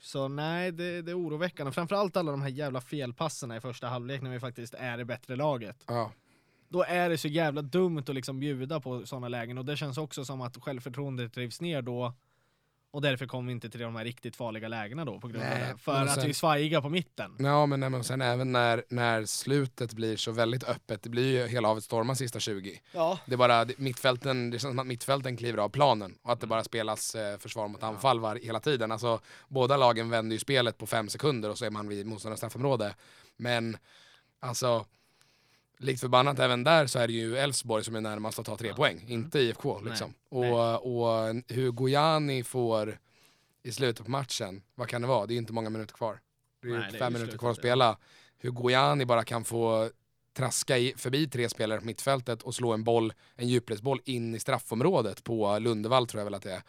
[0.00, 1.72] Så nej, det, det är oroväckande.
[1.72, 5.36] Framförallt alla de här jävla felpasserna i första halvlek när vi faktiskt är det bättre
[5.36, 5.84] laget.
[5.86, 6.12] ja,
[6.68, 9.98] Då är det så jävla dumt att liksom bjuda på sådana lägen och det känns
[9.98, 12.14] också som att självförtroendet drivs ner då
[12.90, 15.50] och därför kommer vi inte till de här riktigt farliga lägena då på grund av
[15.50, 15.74] det.
[15.78, 17.36] För men att sen- vi är svajiga på mitten.
[17.38, 21.40] Ja, men, nej, men sen även när, när slutet blir så väldigt öppet, det blir
[21.42, 22.80] ju hela havet stormar sista 20.
[22.92, 23.18] Ja.
[23.26, 26.40] Det är bara det, mittfälten, det känns som att mittfälten kliver av planen och att
[26.40, 26.50] det Mm.
[26.50, 28.92] bara spelas eh, försvar mot anfall var, hela tiden.
[28.92, 32.40] Alltså, båda lagen vänder ju spelet på fem sekunder och så är man vid motståndarens
[32.40, 32.94] straffområde.
[33.36, 33.76] Men
[34.40, 34.86] alltså,
[35.78, 38.68] likt förbannat även där så är det ju Elfsborg som är närmast att ta tre
[38.68, 38.74] Ja.
[38.74, 39.80] poäng, inte IFK.
[39.80, 40.14] Liksom.
[40.30, 40.52] Nej.
[40.52, 42.98] Och, och hur Gojani får
[43.62, 45.26] i slutet på matchen, vad kan det vara?
[45.26, 46.20] Det är inte många minuter kvar.
[46.62, 47.96] Det är Nej, ju det är fem minuter kvar att spela.
[48.38, 49.90] Hur Gojani bara kan få
[50.36, 54.38] traska i, förbi tre spelare på mittfältet och slå en boll, en djupledsboll in i
[54.38, 56.62] straffområdet på Lundevall tror jag väl att det är.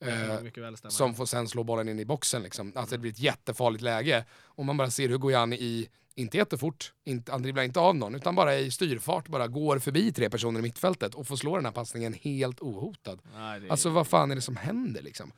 [0.00, 2.42] Eh, som får sen slå bollen in i boxen.
[2.42, 2.72] Liksom.
[2.76, 4.24] Alltså det blir ett jättefarligt läge.
[4.44, 8.14] Och man bara ser hur Gojani i, inte jättefort, inte, han dribblar inte av någon,
[8.14, 11.64] utan bara i styrfart bara går förbi tre personer i mittfältet och får slå den
[11.64, 13.18] här passningen helt ohotad.
[13.34, 15.32] Nej, det, Alltså vad fan är det som händer liksom?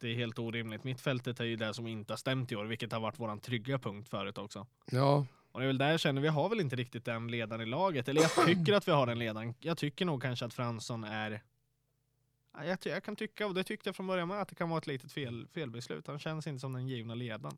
[0.00, 0.84] det är helt orimligt.
[0.84, 3.78] Mittfältet är ju det som inte har stämt i år, vilket har varit våran trygga
[3.78, 4.66] punkt förut också.
[4.90, 7.60] Ja, Och det är väl där jag känner, vi har väl inte riktigt den ledaren
[7.60, 8.08] i laget.
[8.08, 9.54] Eller jag tycker att vi har den ledaren.
[9.60, 11.42] Jag tycker nog kanske att Fransson är...
[12.52, 14.68] Ja, Jag, jag kan tycka, och det tyckte jag från början med, att det kan
[14.68, 16.06] vara ett litet fel, felbeslut.
[16.06, 17.56] Han känns inte som den givna ledaren.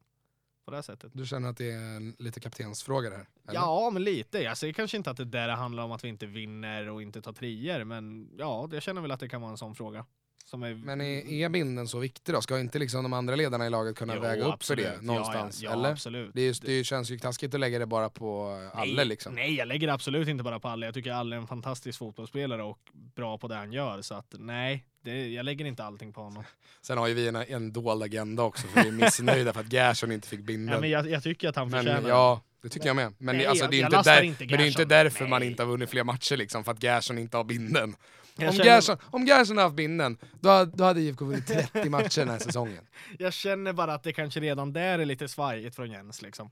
[0.65, 1.11] På det sättet.
[1.15, 3.27] du känner att det är en lite kaptensfråga det här?
[3.49, 3.61] eller?
[3.61, 4.39] Ja, men lite.
[4.39, 7.23] Jag säger kanske inte att det där handlar om att vi inte vinner och inte
[7.23, 10.07] tar trier, men ja, jag känner väl att det kan vara en sån fråga.
[10.53, 10.85] Är...
[10.85, 12.41] Men är, är binden så viktig då?
[12.43, 14.87] Ska inte liksom de andra ledarna i laget kunna Jo, väga upp absolut.
[14.87, 15.63] för det någonstans?
[15.63, 15.93] Ja, ja, ja eller?
[15.93, 16.31] absolut.
[16.35, 19.35] Det, är just, det känns ju taskigt att lägga det bara på alla nej, liksom.
[19.35, 20.87] Nej, jag lägger det absolut inte bara på alla.
[20.87, 22.79] Jag tycker alla är en fantastisk fotbollsspelare och
[23.15, 24.03] bra på det han gör.
[24.03, 26.45] Så att nej, det, jag lägger inte allting på honom.
[26.83, 29.73] Sen har ju vi en, en dold agenda också, för vi är missnöjda för att
[29.73, 30.81] Gerson inte fick Ja, binden.
[30.81, 33.15] men jag, jag tycker att han Men förtjänar ja, det tycker jag med.
[33.19, 34.67] Men Nej, det, alltså, jag- det, är jag inte lastar där, inte men det är
[34.67, 35.51] inte därför man Nej.
[35.51, 37.95] inte har vunnit fler matcher liksom, för att Gerson inte har binden.
[38.39, 42.21] Om känner- Gerson, om Gerson hade haft binden, då, då hade IFK vunnit 30 matcher
[42.21, 42.87] den här säsongen.
[43.19, 46.51] Jag känner bara att det kanske redan där är lite svajigt från Jens liksom.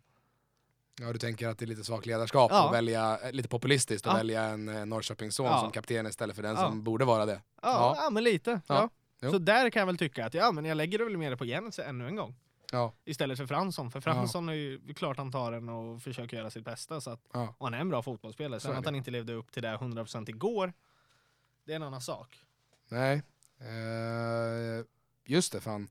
[1.00, 2.68] Ja, du tänker att det är lite svagt ledarskap Ja.
[2.68, 4.16] och välja, eh, lite populistiskt att Ja.
[4.18, 5.60] välja en eh, Norrköpingsson Ja.
[5.60, 6.62] som kapten istället för den Ja.
[6.68, 7.40] som borde vara det.
[7.62, 8.10] Ja, Ja.
[8.10, 8.60] men lite.
[9.30, 11.44] Så där kan jag väl tycka att ja, men jag lägger det väl mer på
[11.44, 12.36] Jens ännu en gång.
[13.04, 13.90] Istället för Fransson.
[13.90, 17.00] För Fransson är ju klart han tar den och försöker göra sitt bästa.
[17.00, 17.20] Så att,
[17.58, 18.60] och han är en bra fotbollsspelare.
[18.60, 20.72] Så Sen att han inte levde upp till det 100% igår,
[21.64, 22.38] det är en annan sak.
[22.88, 23.22] Nej.
[23.60, 24.84] Eh,
[25.26, 25.88] just det, fan.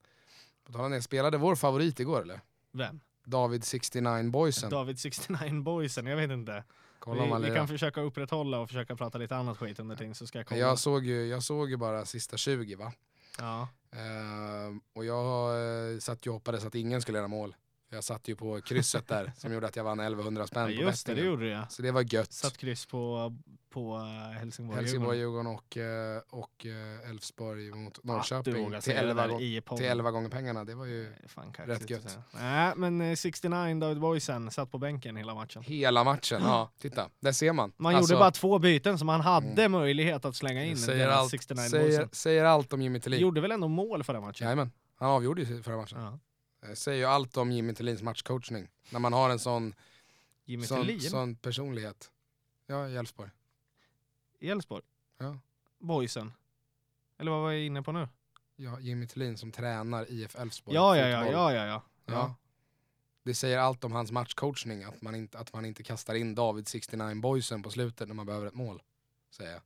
[0.64, 2.42] På tal om det, spelade vår favorit igår eller?
[2.72, 3.00] Vem?
[3.26, 4.70] David 69 boysen.
[4.70, 6.64] David 69 boysen, jag vet inte.
[7.06, 10.40] Vi, vi kan försöka upprätthålla och försöka prata lite annat skit under tiden så ska
[10.40, 10.62] jag kolla.
[10.62, 12.94] jag, såg ju, jag såg ju bara sista 20 va?
[13.40, 13.68] Ja.
[13.92, 15.52] Eh, och jag
[15.94, 17.56] eh, satt ju och hoppades att ingen skulle göra mål.
[17.92, 20.84] Jag satt ju på krysset där som gjorde att jag vann 1100 spänn ja, på
[20.84, 21.68] just det, det gjorde du ja.
[21.70, 22.34] Så det var gött.
[22.34, 23.34] Satt kryss på,
[23.70, 24.80] på eh, Helsingborg.
[24.80, 29.22] Helsingborg, Djurgården och, eh, och eh, Elfsborg mot du Norrköping vågar till säga det 11,
[29.28, 29.30] där
[29.64, 30.64] gång- till 11 gånger pengarna.
[30.66, 32.18] Det var ju Fan Rätt gött.
[32.32, 35.64] Nej, men eh, 69 David Boysen satt på bänken hela matchen.
[35.64, 36.42] hela matchen.
[36.44, 37.72] Ja, titta, där ser man.
[37.78, 40.78] Man Alltså, gjorde bara två byten som han hade möjlighet att slänga in.
[40.78, 43.20] säger allt, 69 säger, säger allt om Jimmy Tillin.
[43.20, 44.46] Gjorde väl ändå mål förra matchen?
[44.46, 46.02] Jajamän, han avgjorde ju förra matchen.
[46.02, 46.20] Ja.
[46.62, 48.68] Eh, Säger ju allt om Jimmy Tillins matchcoachning.
[48.89, 49.76] När man har en sån,
[50.45, 52.12] Jimmy sån, sån personlighet.
[52.66, 53.30] Ja, i Elfsborg.
[54.39, 54.84] i Elfsborg.
[55.18, 55.39] Ja.
[55.80, 56.34] Boysen.
[57.18, 58.07] Eller vad var jag inne på nu?
[58.55, 60.76] Ja, Jimmy Tillin som tränar IF Elfsborg.
[60.76, 61.66] Ja, ja, ja, ja, ja.
[61.66, 61.84] Ja.
[62.05, 62.36] ja.
[63.24, 66.68] det säger allt om hans matchcoachning att man inte, att man inte kastar in David
[66.68, 68.82] 69 boysen på slutet när man behöver ett mål.
[69.30, 69.62] Säger jag.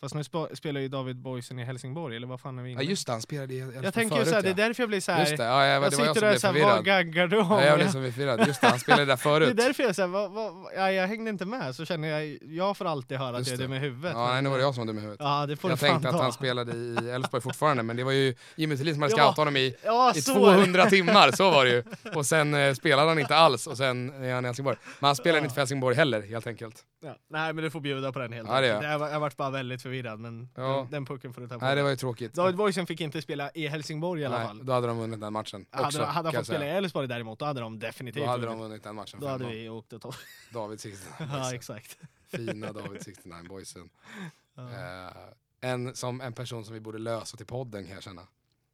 [0.00, 2.82] Fast nu sp- spelar ju David Boysen i Helsingborg, eller vad fan är vi inne
[2.82, 4.66] Ja just det, han spelade i Elfsborg Jag tänker ju förut, såhär, det är ja.
[4.68, 5.20] därför jag blir såhär...
[5.20, 7.38] Just det, ja, ja, jag det jag sitter som där blev såhär, vad gaggar du
[7.38, 7.46] om?
[7.50, 7.92] Ja, jag blev Ja.
[7.92, 8.46] som förvirrad.
[8.46, 9.56] Just det, han spelade där Det är förut.
[9.56, 12.84] därför jag säger, vad, vad, ja, jag hängde inte med, så känner jag, jag får
[12.84, 14.12] alltid höra att Just jag är dum i huvudet.
[14.14, 15.20] Ja, nej, nu var det jag som var dum i huvudet.
[15.24, 18.34] Ja, det får Jag tänkte att han spelade i Elfsborg fortfarande, men det var ju
[18.56, 19.16] Jimmy Thelin som hade Ja.
[19.18, 20.40] scoutat honom i, Ja, i så är det.
[20.62, 21.82] 200 timmar, så var det ju.
[22.14, 24.76] Och sen eh, spelade han inte alls, och sen är han i Helsingborg.
[25.00, 25.42] Men han spelade Ja.
[25.44, 26.84] inte för Helsingborg heller, helt enkelt.
[27.00, 27.16] Ja.
[27.28, 29.12] Nej men du får bjuda på den helt Ja, det gör jag.
[29.12, 30.62] Jag vart bara väldigt förvirrad, men Ja.
[30.62, 32.34] den, den pucken får du ta på Nej, det var ju tråkigt.
[32.34, 34.66] David Boysen fick inte spela i Helsingborg i alla Nej, fall.
[34.66, 36.70] då hade de vunnit den matchen Hade, också, de- hade kan han fått spela i
[36.70, 38.62] Elfsborg däremot, då hade de definitivt Då hade de vunnit.
[38.62, 39.20] vunnit den matchen.
[39.20, 39.50] Då hade 5-0.
[39.50, 40.16] vi åkt och tagit...
[40.52, 41.98] David 69 Ja, exakt.
[42.28, 43.88] Fina David 69 boysen.
[44.56, 48.22] Ja, Eh, en, som, en person som vi borde lösa till podden kan jag känna.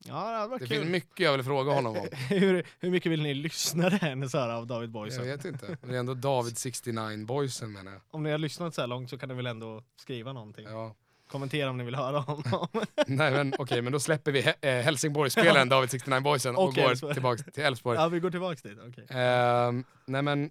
[0.08, 0.76] Ja det hade varit Det kul.
[0.78, 2.08] finns mycket jag vill fråga honom om.
[2.28, 5.26] hur, hur mycket vill ni lyssna än så här av David Jag Boysen?
[5.26, 5.76] vet inte.
[5.80, 8.00] Men det är ändå David 69 boysen menar jag.
[8.10, 10.64] Om ni har lyssnat så här långt så kan ni väl ändå skriva någonting?
[10.68, 10.94] Ja.
[11.28, 12.68] Kommentera om ni vill höra honom.
[13.06, 16.74] Nej men okej, men då släpper vi He- eh, Helsingborgsspelaren David 69 boysen och, Och
[16.74, 17.14] går Elfsborg.
[17.14, 17.98] tillbaka till Elfsborg.
[17.98, 18.78] ja, vi går tillbaks dit.
[18.88, 19.06] okej.
[19.10, 20.50] Ehm, nej men,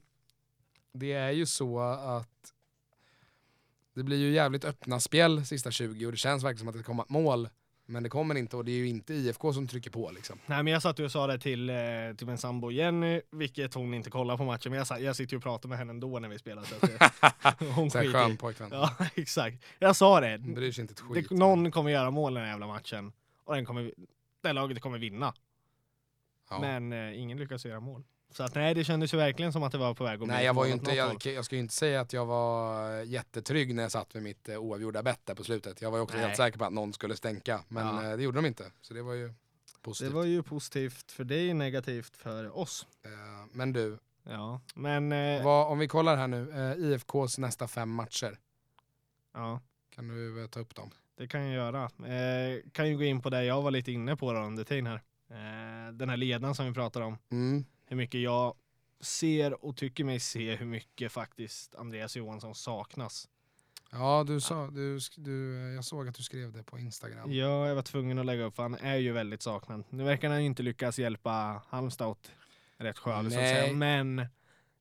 [0.94, 2.30] det är ju så att
[3.96, 6.84] det blir ju jävligt öppna spel sista 20 och det känns verkligen som att det
[6.84, 7.50] kommer ett mål.
[7.86, 10.40] Men det kommer inte och det är ju inte IFK som trycker på liksom.
[10.46, 11.76] Nej men jag satt och sa det till, eh,
[12.18, 15.34] till min sambo Jenny, vilket hon inte kollar på matchen, men jag, sa, jag sitter
[15.34, 16.64] ju och pratar med henne ändå när vi spelar.
[16.64, 18.70] Så att, hon Så skön pojkvän.
[18.72, 19.64] Ja exakt.
[19.80, 20.40] Jag sa det.
[20.42, 21.30] Hon bryr sig inte ett skit.
[21.30, 23.12] det någon kommer göra mål i den här jävla matchen.
[23.44, 23.94] Och den kommer,
[24.42, 25.34] det laget kommer vinna.
[26.50, 26.60] Ja.
[26.60, 28.04] Men eh, ingen lyckas göra mål.
[28.34, 30.28] Så att nej, det kändes ju verkligen som att det var på väg att bli
[30.28, 33.76] Nej jag var ju inte, jag, jag ska ju inte säga att jag var jättetrygg
[33.76, 35.82] när jag satt med mitt eh, oavgjorda bett där på slutet.
[35.82, 36.26] Jag var ju också Nej.
[36.26, 37.64] helt säker på att någon skulle stänka.
[37.68, 38.12] Men Ja.
[38.12, 38.72] eh, det gjorde de inte.
[38.82, 39.34] Så det var ju Det
[39.82, 40.14] positivt.
[40.14, 42.88] var ju positivt för dig, negativt för oss.
[43.06, 43.12] Eh,
[43.52, 43.98] men du,
[44.30, 46.52] Ja, men eh, vad, om vi kollar här nu.
[46.52, 48.38] Eh, IFKs nästa fem matcher.
[49.34, 49.60] ja,
[49.96, 50.90] Kan du eh, ta upp dem?
[51.18, 51.84] det kan jag göra.
[51.84, 54.86] Eh, kan ju gå in på det jag var lite inne på då under tiden
[54.88, 55.02] här.
[55.30, 57.18] Eh, den här ledaren som vi pratar om.
[57.32, 57.66] Mm.
[57.86, 58.56] Hur mycket jag
[59.00, 63.30] ser och tycker mig se hur mycket faktiskt Andreas Johansson saknas.
[63.92, 67.32] Ja, du sa, du, du, jag såg att du skrev det på Instagram.
[67.32, 69.84] Ja, jag var tvungen att lägga upp för han är ju väldigt saknad.
[69.90, 72.32] Nu verkar han inte lyckas hjälpa Halmstad åt
[72.78, 72.98] rätt
[73.32, 73.74] säga.
[73.74, 74.28] Men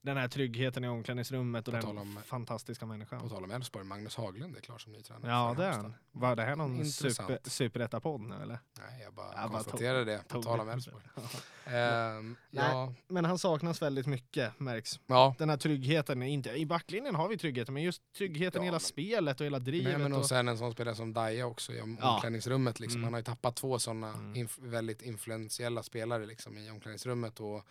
[0.02, 3.28] den här tryggheten i omklädningsrummet och På den om- fantastiska På människan.
[3.28, 5.30] tal om Elfsborg, Magnus Haglund är klar som ny tränare.
[5.30, 5.94] Ja, det är han.
[6.12, 7.14] Var det här någon Intressant.
[7.16, 8.58] super, superetta-podd nu eller?
[8.78, 10.28] Nej, jag bara Jag bara konstaterade det.
[10.28, 10.68] På tal om.
[10.68, 11.04] Elfsborg.
[11.66, 15.00] Ehm, ja, Men han saknas väldigt mycket märks.
[15.06, 15.34] ja.
[15.38, 18.74] Den här tryggheten, inte, i backlinjen har vi tryggheten, men just tryggheten i Ja, hela
[18.74, 19.92] men- spelet och hela drivet.
[19.92, 22.14] Nej, men och och, sen en sån spelare som Daja också i Ja.
[22.14, 22.80] omklädningsrummet.
[22.80, 22.98] Liksom.
[23.00, 23.04] Mm.
[23.04, 24.34] Han har ju tappat två sådana Mm.
[24.34, 27.40] inf- väldigt influentiella spelare liksom, i omklädningsrummet.
[27.40, 27.64] Och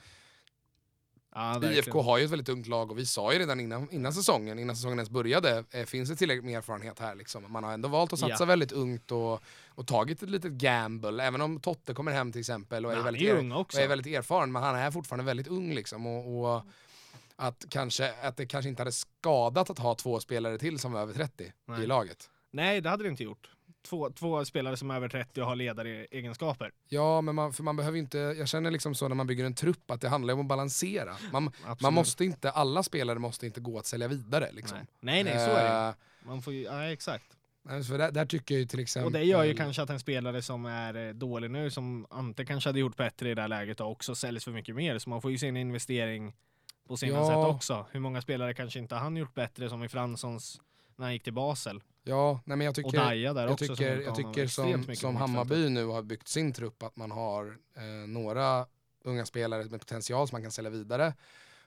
[1.36, 1.72] ja.
[1.72, 4.60] IFK har ju ett väldigt ungt lag och vi sa ju redan innan, innan säsongen,
[4.60, 7.16] innan säsongen ens började, eh, finns det tillräckligt med erfarenhet här.
[7.16, 7.52] Liksom.
[7.52, 8.46] Man har ändå valt att satsa Ja.
[8.46, 11.24] väldigt ungt och, och tagit ett litet gamble.
[11.24, 13.88] Även om Totte kommer hem till exempel och är, är väldigt, ju er, och är
[13.88, 15.74] väldigt erfaren, men han är fortfarande väldigt ung.
[15.74, 16.08] Liksom.
[16.08, 16.64] Och, och
[17.36, 21.02] att, kanske, att det kanske inte hade skadat att ha två spelare till som var
[21.02, 21.84] över 30 Nej.
[21.84, 22.30] i laget.
[22.52, 23.50] Nej, det hade det inte gjort.
[23.84, 26.72] Två, två spelare som är över 30 och har ledaregenskaper.
[26.90, 29.56] Ja, men man, för man behöver inte, jag känner liksom så när man bygger en
[29.56, 31.16] trupp att det handlar om att balansera.
[31.32, 31.52] Man,
[31.82, 34.50] man måste inte, alla spelare måste inte gå att sälja vidare.
[34.52, 34.78] Liksom.
[34.78, 35.24] Nej.
[35.24, 35.88] nej, nej, så är det.
[35.90, 35.94] Eh,
[36.28, 37.26] Man får ju, ja, exakt.
[37.88, 39.06] för där, där tycker jag ju till exempel...
[39.06, 42.46] Och det gör ju kanske att en spelare som är eh, dålig nu, som Ante
[42.46, 45.00] kanske hade gjort bättre i det här läget och också säljs för mycket mer.
[45.00, 46.34] Så man får ju se en investering
[46.88, 47.28] på sina Ja.
[47.28, 47.86] sätt också.
[47.92, 50.62] Hur många spelare kanske inte han gjort bättre som i Franssons
[50.96, 51.82] när han gick till Basel.
[52.04, 52.97] Ja, nej men jag tycker,
[53.32, 57.58] jag tycker, jag tycker som, som Hammarby nu har byggt sin trupp att man har
[57.78, 58.66] eh, några
[59.04, 61.14] unga spelare med potential som man kan sälja vidare.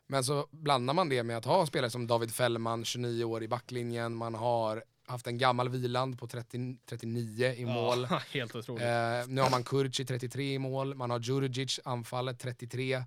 [0.07, 3.49] Men så blandar man det med att ha spelare som David Fällman, 29 år i
[3.49, 8.07] backlinjen, man har haft en gammal Viland på 30, 39 i mål.
[8.11, 8.83] Ja, helt otroligt.
[8.83, 8.89] Eh,
[9.29, 13.05] nu har man Kurci 33 i mål, man har Djurdjic anfallet 33, eh,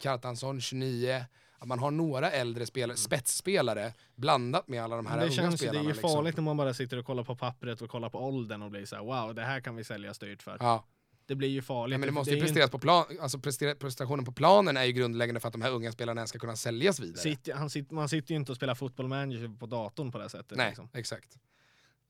[0.00, 1.24] Kartansson 29.
[1.62, 5.46] Att man har några äldre spelare, spetsspelare blandat med alla de här det unga känns
[5.46, 5.78] ju, det spelarna.
[5.80, 6.10] är ju liksom.
[6.10, 8.86] farligt när man bara sitter och kollar på pappret och kollar på åldern och blir
[8.86, 10.56] så här: wow, det här kan vi sälja styrt för.
[10.60, 10.84] Ja.
[11.26, 11.90] Det blir ju farligt.
[11.90, 13.38] Nej, men det måste är ju inte- presteras på plan, alltså
[13.80, 16.56] prestationen på planen är ju grundläggande för att de här unga spelarna ens ska kunna
[16.56, 17.18] säljas vidare.
[17.22, 20.28] Sitter, han sitter, man sitter ju inte och spelar fotboll manager på datorn på det
[20.28, 20.58] sättet.
[20.58, 20.88] Nej, Liksom.
[20.92, 21.38] exakt.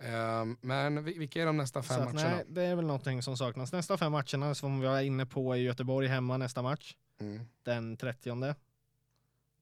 [0.02, 2.34] Ehm, men vi- vilka är de nästa fem att, matcherna?
[2.36, 3.72] nej, det är väl någonting som saknas.
[3.72, 6.94] Nästa fem matcherna som vi var inne på i Göteborg hemma nästa match.
[7.20, 7.40] Mm.
[7.62, 8.54] Den 30.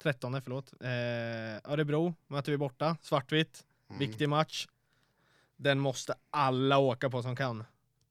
[0.02, 0.72] 13 förlåt.
[0.80, 2.96] Eh, Örebro möter vi borta.
[3.00, 3.66] Svartvitt.
[3.88, 3.98] Mm.
[3.98, 4.66] Viktig match.
[5.56, 7.60] Den måste alla åka på som kan.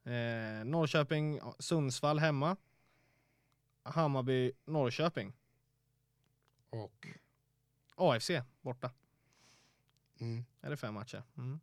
[0.03, 2.55] Eh, Norrköping, Sundsvall hemma.
[3.83, 5.33] Hammarby, Norrköping.
[6.69, 7.07] Och,
[7.95, 8.31] AFC
[8.61, 8.91] borta.
[10.19, 10.45] mm.
[10.61, 11.23] Är det fem matcher?
[11.37, 11.59] Mm.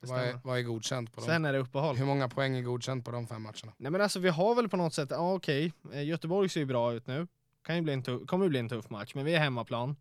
[0.00, 1.26] Vad, är, vad är godkänt på dem?
[1.26, 1.96] Sen är det uppehåll.
[1.96, 3.72] Hur många poäng är godkänt på de fem matcherna?
[3.76, 6.66] Nej men alltså vi har väl på något sätt, ja okej, Eh, Göteborg ser ju
[6.66, 7.26] bra ut nu.
[7.62, 9.96] Kan ju bli en tuff, kommer ju bli en tuff match, men vi är hemmaplan.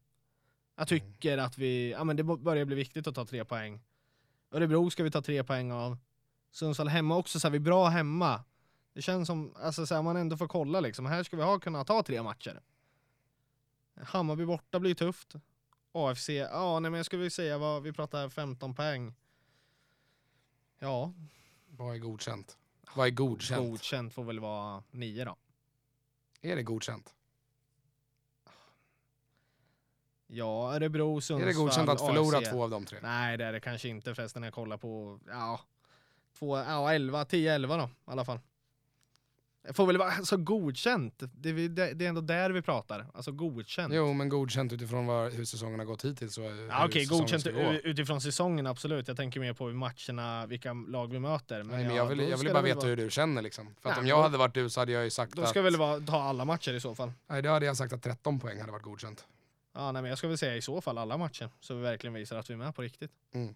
[0.75, 0.99] Jag Mm.
[1.11, 3.81] tycker att vi, ja men det börjar bli viktigt att ta tre poäng.
[4.51, 5.97] Örebro ska vi ta tre poäng av.
[6.51, 8.43] Sundsvall hemma också, så här, vi är bra hemma.
[8.93, 11.59] Det känns som, alltså så här, man ändå får kolla liksom, här ska vi ha
[11.59, 12.61] kunna ta tre matcher.
[13.95, 15.33] Hammarby borta blir tufft.
[15.91, 19.13] AFC, ja nej men jag skulle vilja säga vad, vi pratar 15 poäng.
[20.79, 21.13] Ja,
[21.69, 22.57] Vad är godkänt?
[22.95, 23.69] Vad är godkänt?
[23.69, 25.35] godkänt får väl vara nio då.
[26.41, 27.15] Är det godkänt?
[30.33, 32.49] Ja, Örebro, Sundsvall, är det godkänt att förlora AFC?
[32.49, 32.99] två av de tre?
[33.01, 35.59] Nej, det är det kanske inte förresten när jag kollar på, ja,
[36.39, 38.39] två, ja 11, 10-11 då i alla fall.
[39.67, 41.13] Det får väl vara alltså, godkänt.
[41.17, 43.07] Det, det, det är ändå där vi pratar.
[43.13, 43.93] Alltså godkänt.
[43.93, 46.37] Jo, men godkänt utifrån vad, hur säsongen har gått hittills.
[46.37, 49.07] Och Ja, Okej, säsongen godkänt utifrån säsongen absolut.
[49.07, 51.63] Jag tänker mer på matcherna, vilka lag vi möter.
[51.63, 53.41] Nej, men ja, jag vill, då jag vill bara väl veta vara- hur du känner
[53.41, 53.65] liksom.
[53.65, 55.33] För att Nej, om men jag då- hade varit du så hade jag ju sagt
[55.33, 55.49] Då att...
[55.49, 57.11] ska väl vara, ta alla matcher i så fall.
[57.27, 59.25] Nej, då hade jag sagt att 13 poäng hade varit godkänt.
[59.73, 61.49] Ja, nej, men jag ska väl säga i så fall alla matcher.
[61.59, 63.11] Så vi verkligen visar att vi är med på riktigt.
[63.33, 63.55] Mm.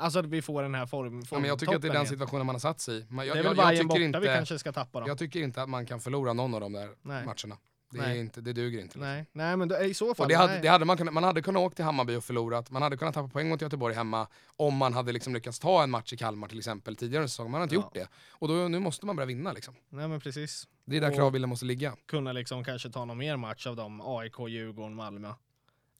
[0.00, 2.46] Alltså vi får den här form, Ja, men jag tycker att det är den situationen
[2.46, 3.06] man har satt sig i.
[3.10, 5.08] Jag, Det är jag, väl Bajen tycker borta inte, vi kanske ska tappa då.
[5.08, 7.24] jag tycker inte att man kan förlora någon av de där Nej.
[7.24, 7.58] matcherna.
[7.90, 8.16] Det, Nej.
[8.16, 8.82] är inte, det duger inte.
[8.84, 9.00] Liksom.
[9.00, 10.24] Nej, nej men då, i så fall.
[10.24, 12.70] Och det hade, det hade man, kunnat, man hade kunnat åka till Hammarby och förlorat,
[12.70, 15.90] man hade kunnat tappa poäng mot Göteborg hemma om man hade liksom lyckats ta en
[15.90, 17.52] match i Kalmar till exempel tidigare i säsongen.
[17.52, 17.80] Man har inte Ja.
[17.80, 18.08] gjort det.
[18.30, 19.74] Och då, nu måste man börja vinna liksom.
[19.88, 20.68] nej men precis.
[20.84, 21.96] Det är där kravbilden måste ligga.
[22.06, 25.32] Kunna liksom kanske ta någon mer match av dem, AIK, Djurgården, Malmö.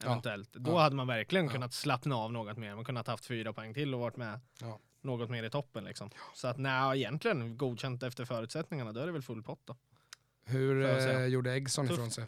[0.04, 0.10] Ja.
[0.10, 0.52] Eventuellt.
[0.52, 0.80] Då Ja.
[0.80, 1.52] hade man verkligen Ja.
[1.52, 2.74] kunnat slappna av något mer.
[2.74, 4.78] Man kunnat haft fyra poäng till och varit med Ja.
[5.00, 6.10] något mer i toppen liksom.
[6.34, 9.76] Så att nej, egentligen godkänt efter förutsättningarna, då är det väl full pott då.
[10.44, 12.24] Hur eh, gjorde Eggson ifrån sig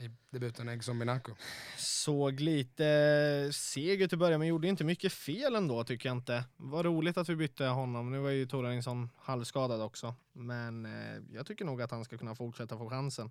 [0.00, 1.32] i debuten Eggson Binaco?
[1.78, 6.44] Såg lite seg ut i början men gjorde inte mycket fel ändå tycker jag inte.
[6.56, 8.10] Vad roligt att vi bytte honom.
[8.10, 10.14] Nu var ju Torarinsson halvskadad också.
[10.32, 13.30] Men eh, jag tycker nog att han ska kunna fortsätta få chansen.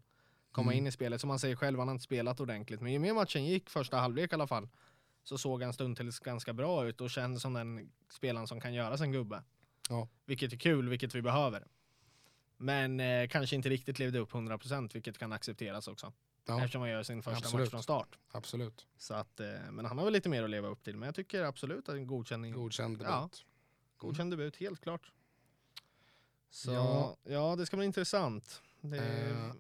[0.52, 0.78] Komma Mm.
[0.78, 1.22] in i spelet.
[1.22, 2.82] Som han säger själv, han har inte spelat ordentligt.
[2.82, 4.70] Men ju mer matchen gick, första halvlek i alla fall,
[5.24, 8.98] så såg han stundtals ganska bra ut och kändes som den spelaren som kan göra
[8.98, 9.44] sin gubbe.
[9.90, 10.08] Ja.
[10.26, 11.68] Vilket är kul, vilket vi behöver.
[12.58, 16.14] Men eh, kanske inte riktigt levde upp 100% vilket kan accepteras också.
[16.46, 17.64] Ja, Eftersom han gör sin första Absolut.
[17.66, 18.18] match från start.
[18.32, 18.88] absolut.
[18.98, 20.98] Så att, eh, men han har väl lite mer att leva upp till.
[20.98, 23.08] Men jag tycker absolut att en godkänning, Godkänd debut.
[23.12, 23.30] Ja.
[23.98, 25.12] godkänd debut, helt klart.
[26.50, 27.18] Så Ja.
[27.24, 27.56] ja.
[27.56, 28.62] det ska bli intressant.
[28.82, 29.52] Det Eh.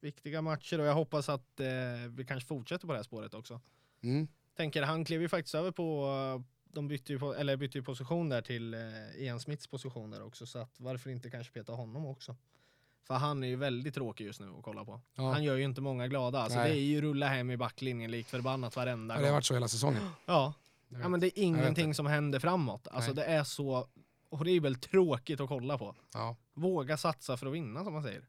[0.00, 1.66] Viktiga matcher och jag hoppas att eh,
[2.10, 3.60] vi kanske fortsätter på det här spåret också.
[4.02, 4.28] Mm.
[4.56, 8.28] Tänker, han klev ju faktiskt över på, de bytte ju, på, eller bytte ju position
[8.28, 8.80] där till eh,
[9.16, 10.46] Ian Smiths position där också.
[10.46, 12.36] Så att varför inte kanske peta honom också?
[13.08, 15.00] För han är ju väldigt tråkig just nu att kolla på.
[15.14, 15.32] Ja.
[15.32, 16.40] Han gör ju inte många glada.
[16.40, 16.70] Alltså Nej.
[16.70, 19.22] det är ju rulla hem i backlinjen likt förbannat varenda gång.
[19.22, 20.02] det har varit så hela säsongen.
[20.26, 20.54] Ja,
[20.88, 22.88] ja men det är ingenting som händer framåt.
[22.88, 23.24] Alltså Nej.
[23.24, 23.88] det är så
[24.30, 25.94] horribelt tråkigt att kolla på.
[26.14, 26.36] Ja.
[26.54, 28.24] Våga satsa för att vinna som man säger.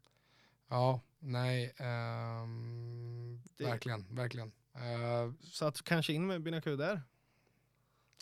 [0.70, 1.74] Ja, nej.
[1.76, 4.52] ehm, Det- Verkligen, verkligen.
[4.74, 7.02] Eh, Så att kanske in med Binaku där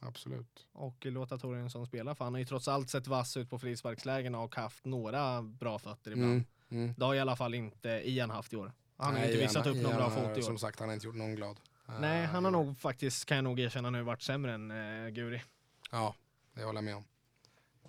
[0.03, 0.66] absolut.
[0.72, 2.14] och låta Torensson spela.
[2.14, 5.78] För han har ju trots allt sett vass ut på frisparkslägen och haft några bra
[5.78, 6.32] fötter ibland.
[6.32, 6.44] Mm.
[6.70, 6.94] Mm.
[6.99, 8.72] Det har i alla fall inte Ian haft i år.
[8.96, 10.44] Han har Nej, inte visat Ian- upp någon Ian bra har, fot i år.
[10.44, 11.61] Som sagt, han har inte gjort någon glad.
[11.88, 15.09] Eh, Nej, han har nog faktiskt, kan jag nog erkänna nu, varit sämre än eh,
[15.11, 15.42] Guri.
[15.90, 16.14] Ja,
[16.55, 17.05] det håller jag med om.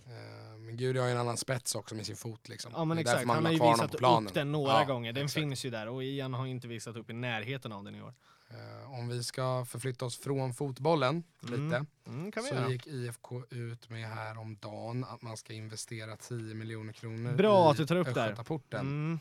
[0.09, 2.49] Eh, Men Guri har ju en annan spets också med sin fot.
[2.49, 2.71] Liksom.
[2.75, 5.13] Ja men exakt, man han har ju visat upp den några Ja, gånger.
[5.13, 5.33] Den exakt.
[5.41, 8.13] finns ju där och Ian har inte visat upp i närheten av den i år.
[8.49, 11.65] Eh, Om vi ska förflytta oss från fotbollen Mm.
[11.65, 11.85] lite.
[12.07, 12.69] Mm, så göra.
[12.69, 17.67] gick IFK ut med här om dagen att man ska investera 10 miljoner kronor Bra
[17.67, 18.07] i att du tar upp.
[18.07, 18.79] Östgötaporten.
[18.79, 19.19] Mm.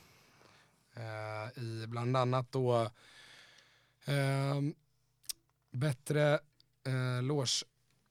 [0.96, 2.90] Eh, I bland annat då
[4.04, 4.74] ehm,
[5.70, 6.34] bättre
[6.86, 7.22] eh,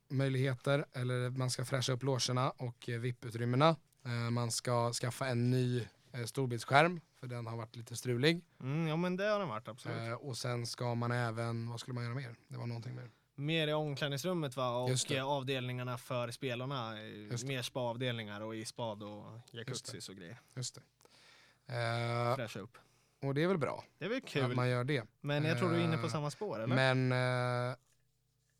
[0.09, 3.75] logemöjligheter, eller man ska fräscha upp logerna och eh, VIP-utrymmena.
[4.05, 8.41] Eh, man ska skaffa en ny eh, storbildsskärm, för den har varit lite strulig.
[8.61, 10.17] Mm, ja men det har den varit absolut.
[10.19, 12.35] Och sen ska man även, vad skulle man göra mer?
[12.47, 13.09] Det var någonting mer.
[13.35, 14.69] Mer i omklädningsrummet va?
[14.77, 14.89] Och
[15.23, 16.91] avdelningarna för spelarna.
[17.45, 20.39] Mer spa-avdelningar och i spad och jacuzzis och grejer.
[20.55, 20.81] Just det.
[21.73, 22.77] Eh, Fräscha upp.
[23.21, 24.55] och det är väl bra Det är väl att kul.
[24.55, 25.03] man gör det.
[25.21, 26.95] Men jag tror du är inne på samma spår eller?
[26.95, 27.77] Men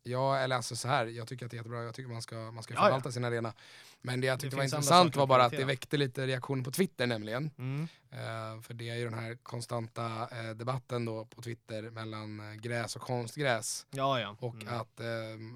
[0.08, 2.36] ja, eller alltså så här, jag tycker att det är jättebra, jag tycker man ska,
[2.36, 3.52] man ska Ja, förvalta sin arena.
[4.00, 6.26] Men det jag Det tyckte var finns andra intressant var bara att det väckte lite
[6.26, 7.50] reaktioner på Twitter nämligen.
[7.58, 7.88] Mm.
[8.10, 12.54] Eh, för det är ju den här konstanta eh, debatten då på Twitter mellan eh,
[12.54, 13.86] gräs och konstgräs.
[13.90, 14.36] Ja ja.
[14.40, 14.74] Och Mm.
[14.80, 15.06] att eh,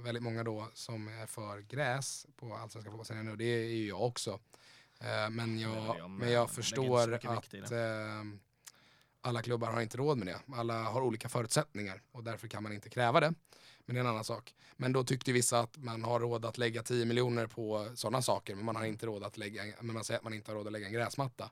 [0.05, 4.03] väldigt många då som är för gräs på Allsvenska fotbollsserien nu, det är ju jag
[4.03, 4.41] också.
[5.31, 7.73] Men, Det jag, jag men jag förstår att
[9.21, 10.41] alla klubbar har inte råd med det.
[10.55, 13.35] Alla har olika förutsättningar och därför kan man inte kräva det.
[13.85, 14.55] Men det är en annan sak.
[14.77, 18.55] Men då tyckte vissa att man har råd att lägga 10 miljoner på sådana saker
[18.55, 20.67] men man har inte råd att lägga, men man säger att man inte har råd
[20.67, 21.51] att lägga en gräsmatta.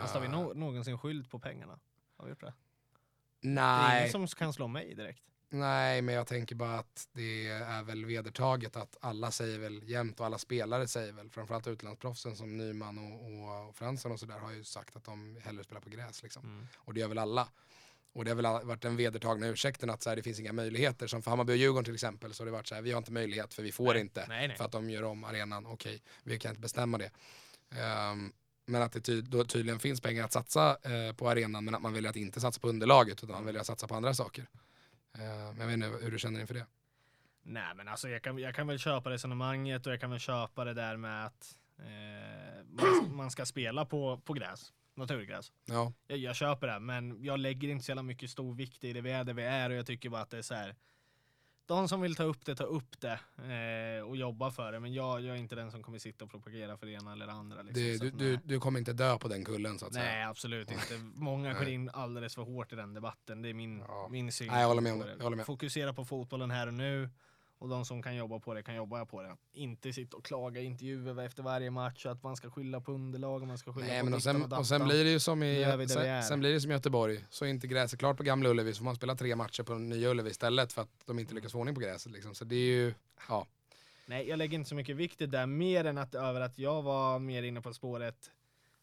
[0.00, 1.78] Fast har vi Eh, no någonsin skyllt på pengarna?
[2.16, 2.54] Har vi gjort det?
[3.40, 5.22] Det är nej, ingen som kan slå mig direkt.
[5.48, 10.20] nej, men jag tänker bara att det är väl vedertaget att alla säger väl jämt
[10.20, 14.38] och alla spelare säger väl, framförallt utlandsproffsen som Nyman och, och, och Fransson och sådär
[14.38, 16.42] har ju sagt att de hellre spelar på gräs liksom.
[16.44, 16.66] Mm.
[16.76, 17.48] Och det gör väl alla.
[18.16, 21.06] Och det har väl varit den vedertagna ursäkten att så här, det finns inga möjligheter.
[21.06, 22.98] Som för Hammarby och Djurgården till exempel så har det varit så här, vi har
[22.98, 24.26] inte möjlighet för vi får Nej, inte.
[24.28, 24.56] nej, nej.
[24.56, 27.10] För att de gör om arenan, okej, vi kan inte bestämma det.
[27.80, 28.32] Ehm,
[28.66, 31.82] men att det ty- då tydligen finns pengar att satsa eh, på arenan men att
[31.82, 34.46] man väljer att inte satsa på underlaget utan man väljer att satsa på andra saker.
[35.14, 35.20] Eh,
[35.54, 36.66] men jag vet inte hur du känner inför det.
[37.42, 40.64] Nej men alltså jag kan, jag kan väl köpa resonemanget och jag kan väl köpa
[40.64, 45.52] det där med att eh, man, man ska spela på, på gräs, naturgräs.
[45.64, 48.92] Ja, Jag, jag köper det, men jag lägger inte så jävla mycket stor vikt i
[48.92, 50.74] det vi är där vi är och jag tycker bara att det är så här.
[51.66, 53.20] De som vill ta upp det, ta upp det
[53.98, 54.80] eh, och jobba för det.
[54.80, 57.26] Men jag, jag är inte den som kommer sitta och propagera för det ena eller
[57.26, 57.62] det andra.
[57.62, 58.40] Liksom, det, du, att, du, nej.
[58.44, 60.28] du kommer inte dö på den kullen så att Nej, säga.
[60.28, 60.98] absolut inte.
[61.14, 61.72] Många går Nej.
[61.74, 63.42] in alldeles för hårt i den debatten.
[63.42, 64.08] Det är min, Ja.
[64.10, 64.46] min syn.
[64.48, 65.14] Nej, jag håller med om det.
[65.16, 65.46] Jag håller med.
[65.46, 67.10] Fokusera på fotbollen här och nu.
[67.58, 69.36] Och de som kan jobba på det kan jobba på det.
[69.52, 73.42] Inte sitta och klaga i intervjuer efter varje match att man ska skylla på underlag
[73.42, 74.88] och man ska skylla Nej, på men och sen, och sen dattan.
[74.88, 77.24] blir det ju som i, sen, sen blir det som Göteborg.
[77.30, 79.74] Så är inte gräset klart på Gamla Ullevi så får man spela tre matcher på
[79.74, 82.12] Nya Ullevi istället för att de inte lyckas få ordning på gräset.
[82.12, 82.34] Liksom.
[82.34, 82.94] Så det är ju,
[83.28, 83.46] ja.
[84.06, 86.58] Nej, jag lägger inte så mycket vikt i det där, mer än att över att
[86.58, 88.30] jag var mer inne på spåret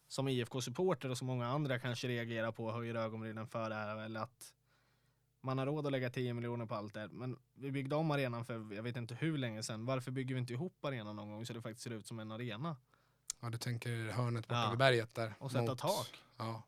[0.08, 4.04] som IFK-supporter och som många andra kanske reagerar på och höjer ögonbrynen för det här,
[4.04, 4.52] eller att
[5.44, 7.08] man har råd att lägga 10 miljoner på allt det.
[7.12, 9.86] Men vi byggde om arenan för jag vet inte hur länge sedan.
[9.86, 12.32] Varför bygger vi inte ihop arenan någon gång så det faktiskt ser ut som en
[12.32, 12.76] arena?
[13.40, 14.70] ja, du tänker hörnet borta Ja.
[14.70, 15.34] vid berget där.
[15.38, 16.08] Och sätta mot- tak.
[16.36, 16.62] Ja.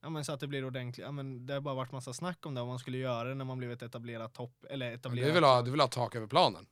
[0.00, 1.04] Ja men så att det blir ordentligt.
[1.06, 3.34] Ja men det har bara varit massa snack om det, om man skulle göra det
[3.34, 5.28] när man blivit etablerat topp, eller Men etablerat.
[5.28, 6.66] du, vill ha, du vill ha tak över planen?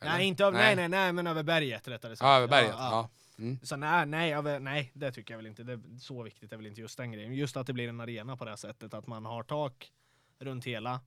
[0.00, 0.12] Eller?
[0.12, 0.76] Nej, inte över, nej.
[0.76, 2.26] nej, nej, men över berget rättare sagt.
[2.26, 2.70] Ja, över berget.
[2.78, 3.08] Ja, Ja.
[3.42, 3.58] Mm.
[3.62, 5.62] Så nej, nej, över, nej, det tycker jag väl inte.
[5.62, 7.34] Det är så viktigt är väl inte just den grejen.
[7.34, 9.92] Just att det blir en arena på det här sättet, att man har tak
[10.38, 11.00] runt hela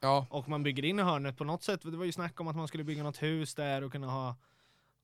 [0.00, 0.26] ja.
[0.30, 1.80] och man bygger in i hörnet på något sätt.
[1.82, 4.36] Det var ju snack om att man skulle bygga något hus där och kunna ha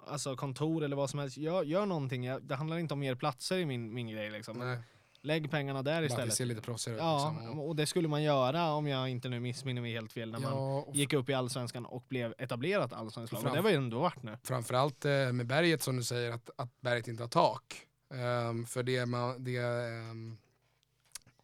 [0.06, 1.36] alltså kontor eller vad som helst.
[1.36, 2.24] Gör, gör någonting.
[2.24, 4.58] Jag, det handlar inte om mer platser i min, min grej liksom.
[4.58, 4.78] Nej,
[5.24, 6.34] Lägg pengarna där bara att det istället.
[6.34, 7.02] ser lite proffsigare ut.
[7.02, 7.60] Ja, liksom.
[7.60, 10.52] Och- det skulle man göra om jag inte nu missminner mig helt fel när man
[10.52, 13.54] Ja, och gick upp i allsvenskan och blev etablerat allsvenskt lag.
[13.54, 14.38] Det var ju ändå varit nu.
[14.42, 17.86] framförallt eh, med berget som du säger, att, att berget inte har tak.
[18.14, 20.38] Ehm, för det, man, det um,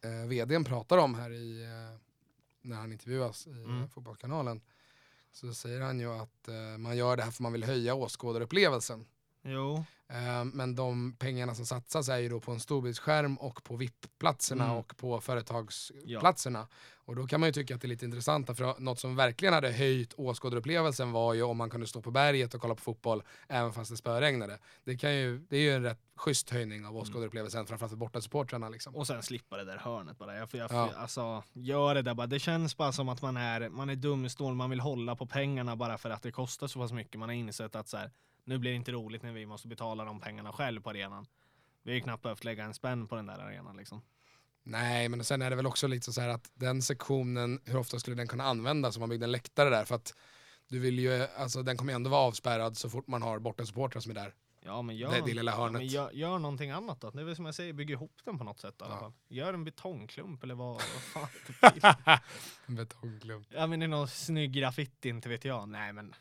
[0.05, 2.08] uh, vdn pratar om här i, eh,
[2.61, 3.65] när han intervjuas i Mm.
[3.65, 3.89] mm.
[3.89, 4.61] Fotbollskanalen,
[5.31, 9.05] så säger han ju att eh, man gör det här för man vill höja åskådarupplevelsen.
[9.41, 9.85] Jo.
[10.09, 14.63] Ehm, men de pengarna som satsas är ju då på en storbildsskärm och på VIP-platserna
[14.65, 14.77] Mm.
[14.77, 16.67] och på företagsplatserna.
[17.05, 19.53] Och då kan man ju tycka att det är lite intressant, för något som verkligen
[19.53, 23.23] hade höjt åskådarupplevelsen var ju om man kunde stå på berget och kolla på fotboll
[23.47, 24.59] även fast det spöregnade.
[24.83, 28.69] Det, kan ju, det är ju en rätt schysst höjning av åskådarupplevelsen, framförallt för bortasupportrarna.
[28.69, 28.95] Liksom.
[28.95, 30.35] Och sen slippa det där hörnet bara.
[30.37, 30.91] Jag, jag, Ja.
[30.97, 32.27] Alltså, gör det där bara.
[32.27, 35.75] Det känns bara som att man är, man är dumsnål, man vill hålla på pengarna
[35.75, 37.19] bara för att det kostar så pass mycket.
[37.19, 38.11] Man har insett att så här,
[38.43, 41.25] nu blir det inte roligt när vi måste betala de pengarna själv på arenan.
[41.83, 44.01] Vi har ju knappt behövt lägga en spänn på den där arenan liksom.
[44.63, 47.99] Nej, men sen är det väl också lite så här att den sektionen, hur ofta
[47.99, 49.85] skulle den kunna användas om man byggde en läktare där?
[49.85, 50.13] För att
[50.67, 54.01] du vill ju, alltså den kommer ju ändå vara avspärrad så fort man har bortasupportrar
[54.01, 54.33] som är där.
[54.61, 55.73] Ja men gör, Det- det lilla ja, hörnet.
[55.73, 57.11] men gör, gör någonting annat då.
[57.11, 58.99] Det är väl som jag säger, bygg ihop den på något sätt i alla Ja.
[58.99, 59.13] fall.
[59.27, 61.27] Gör en betongklump eller vad, vad fan
[61.61, 62.19] det blir.
[62.65, 63.47] en betongklump.
[63.49, 65.69] Ja men det är någon snygg graffiti, inte vet jag.
[65.69, 66.13] Nej men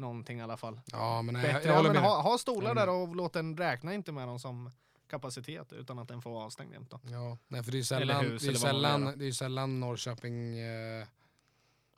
[0.00, 0.80] någonting i alla fall.
[0.92, 2.02] Ja, men nej, jag, Bättre, jag ja, håller med.
[2.02, 4.70] ha, ha stolar Jag där håller och låt den räkna inte med dem som
[5.10, 6.92] kapacitet utan att den får vara avstängd jämt.
[7.02, 10.58] Ja, nej, för det är ju sällan, hus, det är sällan, det är sällan Norrköping...
[10.58, 11.06] Eh,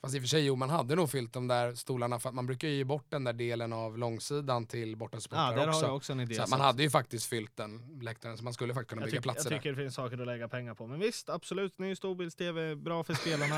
[0.03, 2.35] fast i och för sig, jo, man hade nog fyllt de där stolarna för att
[2.35, 5.87] man brukar ju ge bort den där delen av långsidan till bortasupportrar Ja, där också.
[5.87, 6.35] jag också idé.
[6.35, 9.07] så så man hade ju faktiskt fyllt den läktaren så man skulle faktiskt kunna jag,
[9.07, 10.87] bygga jag platser tycker det finns saker att lägga pengar på.
[10.87, 13.57] Men visst, absolut, ny storbilds-tv, bra för spelarna.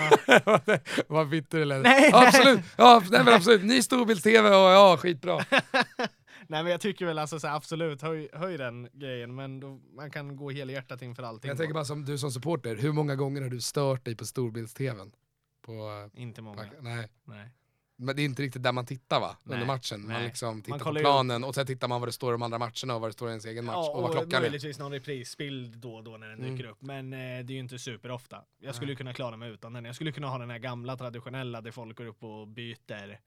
[0.64, 0.80] där.
[1.12, 1.82] Vad bitter det lät.
[1.82, 3.64] Nej, ja, absolut, ja, nej, men absolut.
[3.64, 5.44] Ny storbilds-tv och ja, skitbra.
[6.48, 9.34] Nej men jag tycker väl alltså så här, absolut, höj, höj den grejen.
[9.34, 11.48] Men då, man kan gå helhjärtat inför allting.
[11.48, 14.24] Jag tänker bara som du som supporter, hur många gånger har du stört dig på
[14.24, 15.12] storbilds-tvn?
[15.64, 16.66] På, Inte på, många.
[16.80, 17.08] nej.
[17.24, 17.50] Nej.
[17.96, 19.36] Men det är inte riktigt där man tittar va?
[19.44, 20.00] Under Nej, matchen.
[20.00, 20.24] Man nej.
[20.24, 22.42] liksom tittar på kollar ju planen och sen tittar man vad det står i de
[22.42, 24.40] andra matcherna och vad det står i ens egen match Ja, och vad klockan är.
[24.40, 26.56] möjligtvis någon reprisbild då och då när den Mm.
[26.56, 26.82] dyker upp.
[26.82, 28.44] Men eh, det är ju inte superofta.
[28.58, 28.96] Jag skulle Nej.
[28.96, 29.84] kunna klara mig utan den.
[29.84, 33.20] Jag skulle kunna ha den här gamla traditionella där folk går upp och byter,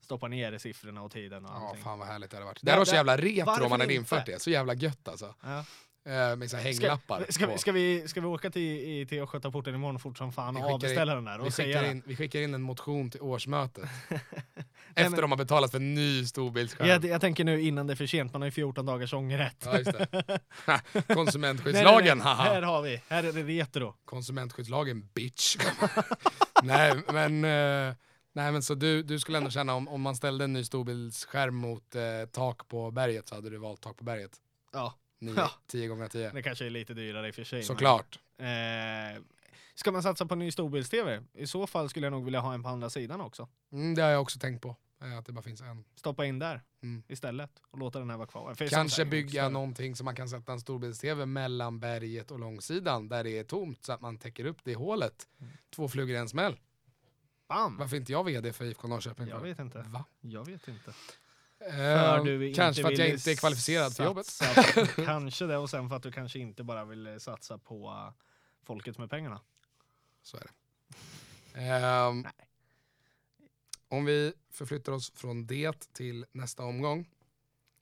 [0.00, 1.84] stoppar ner siffrorna och tiden och Ja, allting.
[1.84, 2.58] fan vad härligt det hade varit.
[2.62, 3.94] Det hade varit så jävla retro om man hade inte?
[3.94, 4.42] infört det.
[4.42, 5.34] Så jävla gött alltså.
[5.42, 5.64] Ja.
[6.06, 7.26] Eh, med så hänglappar.
[7.28, 7.52] Ska, på.
[7.52, 10.60] vi, ska, vi, ska vi åka till, i- till Östgötaporten imorgon fort som fan Vi
[10.62, 13.20] och avbeställa den där vi, och säga skickar in, vi skickar in en motion till
[13.20, 13.84] årsmötet.
[14.08, 14.20] men-
[15.06, 16.88] Efter de har betalat för en ny storbildsskärm.
[16.88, 19.62] Jag, jag tänker nu innan det är för sent, man har ju 14 dagars ångerrätt.
[19.64, 20.08] Ja, just det.
[20.66, 22.34] Nej, nej, Konsumentskyddslagen, nej.
[22.36, 23.94] Här har vi, här är det retro.
[24.04, 25.56] Konsumentskyddslagen, bitch.
[26.62, 27.94] nej, men, eh,
[28.32, 31.54] nej, men så du, du skulle ändå känna om, om man ställde en ny storbildsskärm
[31.54, 34.30] mot eh, tak på berget så hade du valt tak på berget?
[34.72, 35.50] Ja, 9, Ja.
[35.66, 37.58] 10 gånger 10 det kanske är lite dyrare i och för sig.
[37.58, 38.18] men- Såklart.
[38.38, 39.22] Eh,
[39.74, 41.22] ska man satsa på ny storbilds-tv?
[41.34, 43.48] I så fall skulle jag nog vilja ha en på andra sidan också.
[43.72, 44.76] Mm, det har jag också tänkt på.
[45.02, 45.84] eh, Att det bara finns en.
[45.94, 47.02] Stoppa in där Mm.
[47.08, 48.54] istället och låta den här vara kvar.
[48.54, 49.48] För Kanske bygga större.
[49.48, 53.84] någonting som man kan sätta en storbilds-tv mellan berget och långsidan där det är tomt
[53.84, 55.28] så att man täcker upp det hålet.
[55.40, 55.52] Mm.
[55.74, 56.56] Två flugor i en smäll.
[57.48, 57.76] Bam!
[57.76, 59.28] Varför inte jag vd för IFK Norrköping?
[59.28, 59.78] Jag vet inte.
[59.88, 60.04] Va?
[60.20, 60.92] Jag vet inte.
[61.60, 64.26] Eh, För du kanske för att jag inte är kvalificerad för jobbet.
[64.96, 67.88] på- kanske det och sen för att du kanske inte bara vill eh, satsa på
[67.90, 68.12] uh,
[68.62, 69.40] folket med pengarna.
[70.22, 70.50] Så är det.
[71.60, 72.26] Ehm,
[73.88, 77.08] om vi förflyttar oss från det till nästa omgång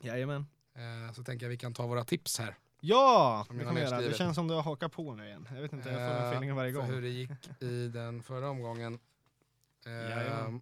[0.03, 0.47] Jajamän.
[0.75, 2.55] eh, så tänker jag vi kan ta våra tips här.
[2.81, 4.01] Ja, det kan vi göra.
[4.01, 5.49] Det känns som du har hakat på nu igen.
[5.55, 6.91] Jag vet inte, jag får den Eh, feelingen varje för gång.
[6.91, 8.99] hur det gick i den förra omgången.
[9.85, 10.61] Jajamän.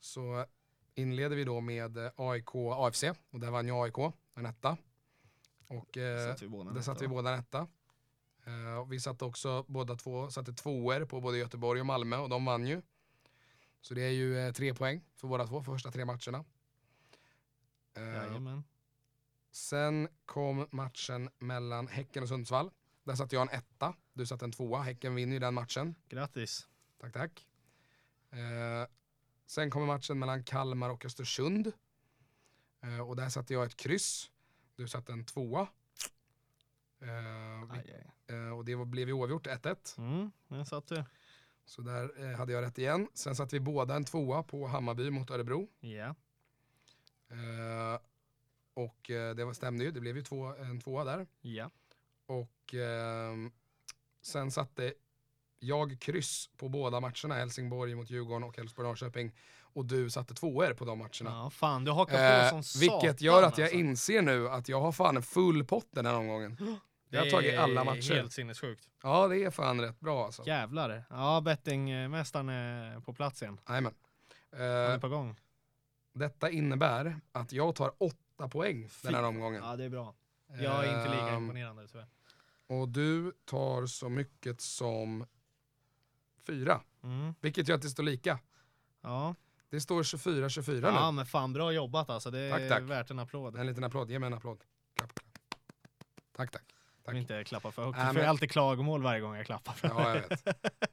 [0.00, 0.46] så
[0.94, 4.76] inleder vi då med eh, AIK AFC och där vann ju AIK en etta.
[5.68, 7.66] Och eh, Satt vi båda där satte vi båda en etta.
[8.46, 12.44] Eh, vi satte också båda två, satte tvåor på både Göteborg och Malmö och de
[12.44, 12.82] vann ju.
[13.80, 16.44] Så det är ju eh, tre poäng för båda två för första tre matcherna.
[17.94, 18.60] Eh,
[19.50, 22.70] sen kom matchen mellan Häcken och Sundsvall.
[23.04, 24.82] Där satte jag en etta, du satte en tvåa.
[24.82, 25.94] Häcken vinner ju den matchen.
[26.08, 26.68] Grattis.
[27.00, 27.46] Tack, tack.
[29.44, 31.72] Eh, sen kommer matchen mellan Kalmar och Östersund.
[32.82, 34.30] Eh, och där satte jag ett kryss.
[34.76, 35.68] Du satte en tvåa.
[37.00, 37.94] Eh, Aj,
[38.28, 38.36] aj.
[38.36, 39.98] eh, och det var, blev ju oavgjort 1-1.
[39.98, 41.04] Mm, där satt du.
[41.64, 43.08] Så där eh, hade jag rätt igen.
[43.14, 45.68] Sen satte vi båda en tvåa på Hammarby mot Örebro.
[45.80, 46.14] Ja.
[47.28, 48.00] Eh,
[48.74, 51.26] och eh, det var, stämde ju, det blev ju två, en tvåa där.
[51.40, 51.70] Ja.
[52.26, 53.52] Och ehm,
[54.22, 54.94] sen satte
[55.66, 59.32] jag kryss på båda matcherna, Helsingborg mot Djurgården och Elfsborg-Norrköping.
[59.62, 61.30] Och du satte tvåor på de matcherna.
[61.44, 63.78] ja, fan du hakar Eh, på som vilket gör att jag alltså.
[63.78, 66.56] inser nu att jag har fan en full pott den här omgången.
[67.08, 68.14] Jag har tagit alla Det är matcher.
[68.14, 68.88] Helt sinnessjukt.
[69.02, 70.42] Ja, det är fan rätt bra alltså.
[70.46, 71.04] Jävlar.
[71.10, 73.60] Ja, bettingmästaren är på plats igen.
[73.68, 73.94] Jajamän.
[74.52, 75.36] Han är Eh, på gång.
[76.14, 79.62] detta innebär att jag tar åtta poäng den här Fy- omgången.
[79.64, 80.14] Ja, det är bra.
[80.48, 82.06] Jag är inte lika Ehm, imponerande tyvärr.
[82.66, 85.26] Och du tar så mycket som
[86.46, 86.80] fyra.
[87.02, 87.34] Mm.
[87.40, 88.38] Vilket gör att det står lika.
[89.02, 89.34] Ja.
[89.70, 91.16] Det står 24-24 ja, nu.
[91.16, 92.30] men fan bra jobbat alltså.
[92.30, 92.82] Det är Tack, tack.
[92.82, 93.56] värt en applåd.
[93.56, 94.58] En liten applåd, ge mig en applåd.
[94.96, 95.24] Klapp, klapp.
[96.36, 96.62] Tack, tack.
[97.06, 97.98] Vill inte klappa för högt.
[97.98, 100.46] För men- jag har alltid klagomål varje gång jag klappar för Ja, jag vet.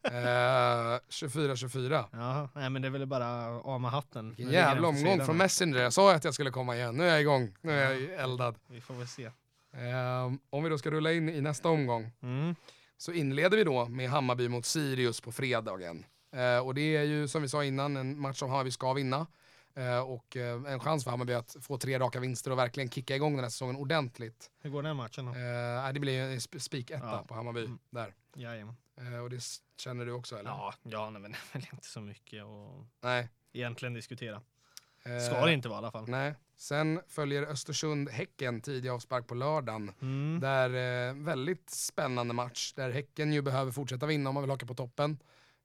[0.03, 2.05] Eh, 24-24.
[2.11, 3.27] Ja, nej men det är väl bara
[3.61, 4.35] av med hatten.
[4.37, 5.37] Jävla omgång från.
[5.37, 5.77] Messenger.
[5.81, 6.95] Jag sa att jag skulle komma igen.
[6.97, 7.55] Nu är jag igång.
[7.61, 8.55] Nu är jag eldad.
[8.67, 9.25] Vi får väl se.
[9.25, 12.55] Eh, om vi då ska rulla in i nästa omgång Mm.
[13.01, 16.05] Så inleder vi då med Hammarby mot Sirius på fredagen.
[16.31, 19.27] Eh, och det är ju som vi sa innan en match som Hammarby ska vinna.
[19.75, 23.15] Eh, och eh, en chans för Hammarby att få tre raka vinster och verkligen kicka
[23.15, 24.51] igång den här säsongen ordentligt.
[24.61, 25.31] Hur går den matchen då?
[25.31, 27.25] Eh, det blir ju en sp- spik-etta Ja.
[27.27, 27.79] på Hammarby Mm.
[27.89, 28.13] där.
[28.35, 28.75] Jajamän.
[28.97, 29.43] Eh, och det
[29.77, 30.49] känner du också eller?
[30.49, 33.29] Ja, ja nej, men det är väl inte så mycket att Nej.
[33.53, 34.41] egentligen diskutera.
[35.03, 36.05] Eh, Ska det inte vara i alla fall.
[36.09, 36.33] Nej.
[36.61, 39.91] Sen följer Östersund-Häcken tidig avspark på lördagen.
[40.01, 40.39] Mm.
[40.39, 40.69] Där
[41.09, 44.73] eh, väldigt spännande match där Häcken ju behöver fortsätta vinna om man vill haka på
[44.73, 45.19] toppen.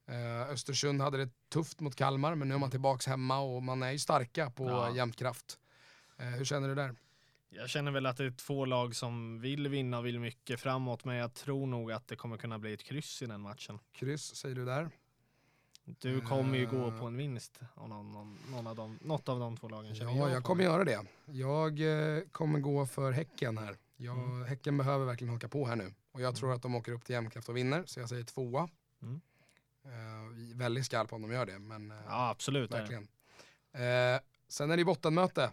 [0.07, 3.83] Eh, Östersund hade det tufft mot Kalmar men nu är man tillbaks hemma och man
[3.83, 4.95] är ju starka på Ja.
[4.95, 5.59] jämnt kraft.
[6.17, 6.95] Eh, hur känner du där?
[7.49, 11.05] Jag känner väl att det är två lag som vill vinna och vill mycket framåt,
[11.05, 13.79] men jag tror nog att det kommer kunna bli ett kryss i den matchen.
[13.91, 14.89] Kryss säger du där.
[15.99, 16.99] Du kommer ju gå Eh.
[16.99, 19.95] på en vinst av någon, någon, någon av dem, något av de två lagen.
[19.95, 20.47] Ja, jag på.
[20.47, 21.01] kommer göra det.
[21.25, 21.79] Jag
[22.17, 23.77] eh, kommer gå för Häcken här.
[23.97, 24.43] Jag, Mm.
[24.45, 25.93] Häcken behöver verkligen haka på här nu.
[26.11, 28.69] Och jag tror att de åker upp till jämnkraft och vinner, så jag säger tvåa.
[29.01, 29.21] Mm.
[29.85, 32.71] Eh, väldigt skarp om de gör det, men eh, Ja, absolut.
[32.73, 33.07] verkligen.
[33.73, 35.51] Eh, sen är det bottenmöte.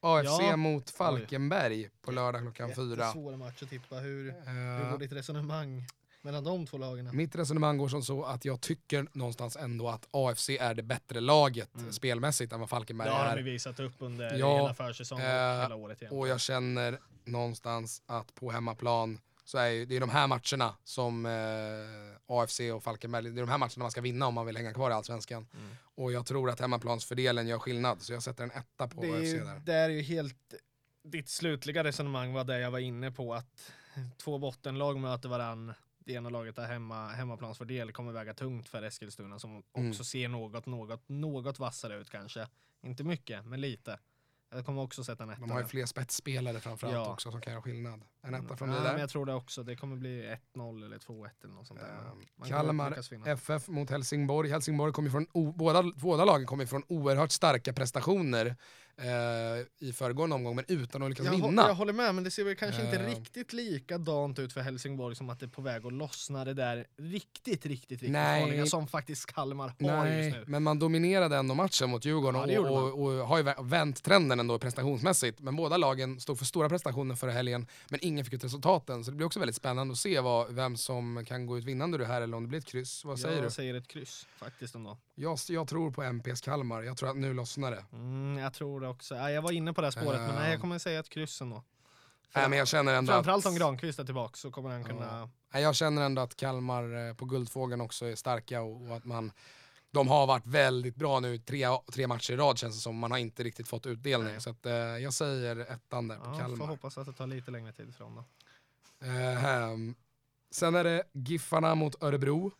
[0.00, 0.56] AFC Ja.
[0.56, 3.00] mot Falkenberg på lördag klockan fyra.
[3.04, 3.94] Jättesvåra match att tippa.
[3.96, 5.84] Hur, hur Eh, går ditt resonemang
[6.26, 7.16] mellan de två lagen?
[7.16, 11.20] mitt resonemang går som så att jag tycker någonstans ändå att AFC är det bättre
[11.20, 11.92] laget Mm.
[11.92, 13.44] spelmässigt än vad Falkenberg Det har de är.
[13.44, 16.12] visat upp under Ja, hela försäsongen eh, hela året igen.
[16.14, 21.26] Och jag känner någonstans att på hemmaplan så är det är de här matcherna som
[21.26, 21.32] eh,
[22.36, 24.74] AFC och Falkenberg, det är de här matcherna man ska vinna om man vill hänga
[24.74, 25.46] kvar i Allsvenskan.
[25.54, 25.76] Mm.
[25.94, 29.12] Och jag tror att hemmaplansfördelen gör skillnad, så jag sätter en etta på det, är
[29.20, 29.60] AFC ju, där.
[29.64, 30.54] det är ju helt
[31.04, 33.72] ditt slutliga resonemang var det jag var inne på att
[34.16, 35.72] två bottenlag möter varann.
[36.06, 39.92] Det ena laget har hemma, hemmaplansfördel kommer väga tungt för Eskilstuna som också Mm.
[39.94, 42.48] ser något, något, något vassare ut kanske.
[42.82, 43.98] Inte mycket, men lite.
[44.50, 45.40] Jag kommer också sätta en etta.
[45.40, 45.68] De har ju där.
[45.70, 47.12] fler spetsspelare framförallt Ja.
[47.12, 48.04] också som kan göra skillnad.
[48.26, 49.00] En etta från ja, dig men där.
[49.00, 49.62] jag tror det också.
[49.62, 51.86] Det kommer bli 1-0 eller 2-1 eller något sånt där.
[51.88, 52.98] Ehm, Man Kalmar.
[53.26, 54.50] FF mot Helsingborg.
[54.50, 58.56] Helsingborg kommer från, båda, båda lagen kommer från oerhört starka prestationer
[58.98, 61.62] eh, i föregående omgång, men utan att lyckas jag, vinna.
[61.68, 63.06] jag håller med, men det ser väl kanske inte Eh.
[63.06, 66.86] riktigt likadant ut för Helsingborg som att det är på väg att lossna det där
[66.96, 68.42] riktigt, riktigt, riktigt Nej.
[68.42, 70.44] farliga som faktiskt Kalmar har just Nej, nu.
[70.46, 74.02] men man dominerade ändå matchen mot Djurgården Ja, och, och, och har ju vä- vänt
[74.02, 75.40] trenden ändå prestationsmässigt.
[75.40, 79.04] Men båda lagen stod för stora prestationer förra helgen, men ingen fick ut resultaten.
[79.04, 81.94] Så det blir också väldigt spännande att se vad, vem som kan gå ut vinnande
[81.94, 83.04] ur det här eller om det blir ett kryss.
[83.04, 83.50] Vad säger jag du?
[83.50, 84.98] säger ett kryss faktiskt ändå.
[85.14, 86.82] Jag, jag tror på MPs Kalmar.
[86.82, 87.84] Jag tror att nu lossnar det.
[87.92, 89.14] Mm, jag tror det också.
[89.14, 91.40] Ja, jag var inne på det här spåret, men nej, jag kommer säga ett kryss
[91.40, 91.62] ändå.
[92.34, 95.28] Nej, men jag känner ändå Framförallt att, om Granqvist är tillbaka så kommer han kunna...
[95.52, 99.04] Nej, jag känner ändå att Kalmar eh, på Guldfågeln också är starka och, och att
[99.04, 99.32] man
[99.96, 102.98] de har varit väldigt bra nu tre, tre matcher i rad känns det som.
[102.98, 104.32] Man har inte riktigt fått utdelning.
[104.32, 104.40] Nej.
[104.40, 106.66] Så att, eh, jag säger ettan där på Ja, får Kalmar.
[106.66, 108.24] hoppas att det tar lite längre tid dem då.
[109.06, 109.94] Ehm,
[110.50, 112.52] sen är det Giffarna mot Örebro.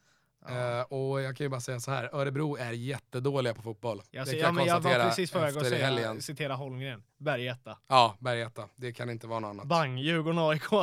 [0.49, 0.79] Ja.
[0.81, 4.03] Eh, och jag kan ju bara säga så här, Örebro är jättedåliga på fotboll.
[4.11, 7.03] Jag, det kan ja, men jag var precis på väg att säga, citera Holmgren.
[7.19, 7.79] Bergetta.
[7.89, 8.69] Ja, Bergetta.
[8.77, 9.67] Det kan inte vara något annat.
[9.67, 10.73] Bang, Djurgården AIK.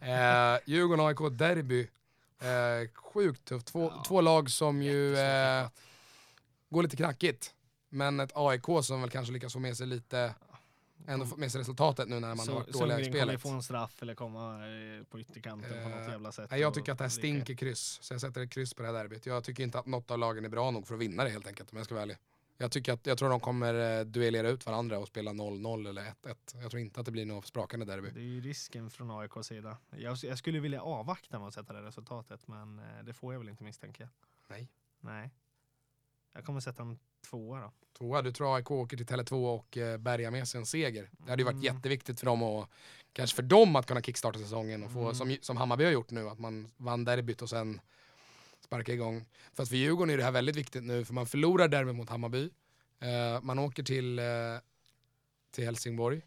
[0.00, 1.88] Eh, Djurgården AIK derby.
[2.40, 3.66] Eh, sjukt tufft.
[3.66, 5.68] Två, Ja, två lag som ju eh,
[6.70, 7.54] går lite knackigt.
[7.88, 10.34] Men ett AIK som väl kanske lyckas få med sig lite,
[11.08, 13.26] ändå fått med sig resultatet nu när man har Så- varit dåliga i Sundgren kommer
[13.26, 13.42] spelet.
[13.42, 16.50] få en straff eller komma eh, på ytterkanten på något Eh, jävla sätt.
[16.50, 18.82] Nej, jag tycker att det här lika- stinker kryss, så jag sätter ett kryss på
[18.82, 19.26] det här derbyt.
[19.26, 21.46] Jag tycker inte att något av lagen är bra nog för att vinna det helt
[21.46, 22.16] enkelt om jag ska vara ärlig.
[22.56, 26.02] Jag, tycker att, jag tror de kommer eh, duellera ut varandra och spela 0-0 eller
[26.02, 26.36] 1-1.
[26.62, 28.10] Jag tror inte att det blir något sprakande derby.
[28.10, 29.78] Det är ju risken från AIKs sida.
[29.90, 33.38] Jag, jag skulle vilja avvakta med att sätta det resultatet, men eh, det får jag
[33.40, 34.08] väl inte misstänka.
[34.48, 34.68] Nej.
[35.00, 35.30] Nej.
[36.32, 36.98] Jag kommer sätta en
[37.30, 37.72] tvåa då.
[37.98, 41.10] Tvåa, du tror AIK åker till Tele2 och eh, bärgar med sig en seger.
[41.12, 41.64] Det hade ju varit Mm.
[41.76, 42.68] jätteviktigt för dem och
[43.12, 45.14] kanske för dem att kunna kickstarta säsongen och få, Mm.
[45.14, 47.80] som, som Hammarby har gjort nu, att man vann derbyt och sen
[48.64, 49.24] sparka igång.
[49.54, 52.50] Fast för Djurgården är det här väldigt viktigt nu, för man förlorar derbyt mot Hammarby.
[53.00, 54.24] Eh, man åker till, eh,
[55.50, 56.22] till Helsingborg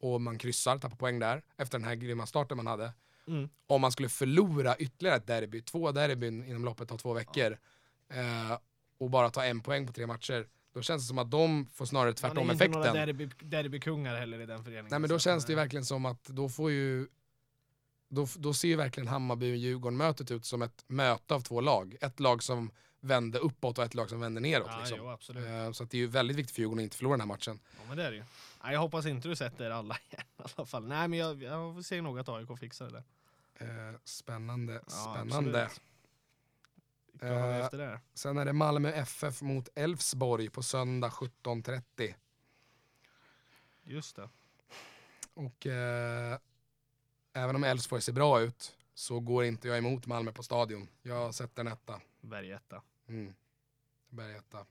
[0.00, 2.92] och man kryssar, tappar poäng där, efter den här grymma starten man hade.
[3.28, 3.48] Mm.
[3.66, 7.58] Om man skulle förlora ytterligare ett derby, två derbyn inom loppet av två veckor,
[8.08, 8.58] eh,
[8.98, 11.86] och bara ta en poäng på tre matcher, då känns det som att de får
[11.86, 12.82] snarare Man är tvärtom inte effekten.
[12.82, 14.86] några derby, derbykungar heller i den föreningen.
[14.90, 17.06] Nej men då känns det ju verkligen som att då får ju
[18.08, 21.60] då, då ser ju verkligen Hammarby och Djurgården mötet ut som ett möte av två
[21.60, 21.96] lag.
[22.00, 24.66] Ett lag som vände uppåt och ett lag som vände neråt.
[24.70, 24.98] Ja, liksom.
[25.00, 25.46] jo, absolut.
[25.46, 27.26] Eh, Så att det är ju väldigt viktigt för Djurgården att inte förlora den här
[27.26, 27.60] matchen.
[27.76, 28.24] Ja, men det är det ju.
[28.64, 30.86] Nej, jag hoppas inte du sätter alla igen i alla fall.
[30.88, 33.04] Nej, men jag, jag ser nog att AIK fixar det där.
[33.90, 35.62] Eh, Spännande, Ja, spännande.
[37.22, 38.00] Eh, det?
[38.14, 42.14] Sen är det Malmö FF mot Elfsborg på söndag 17.30.
[43.84, 44.28] Just det.
[45.34, 46.38] Och eh,
[47.36, 50.88] även om Elfsborg ser bra ut så går inte jag emot Malmö på stadion.
[51.02, 52.00] Jag sätter en etta.
[52.20, 52.82] Bergetta.
[53.08, 53.34] Mm.
[54.08, 54.66] Bergetta.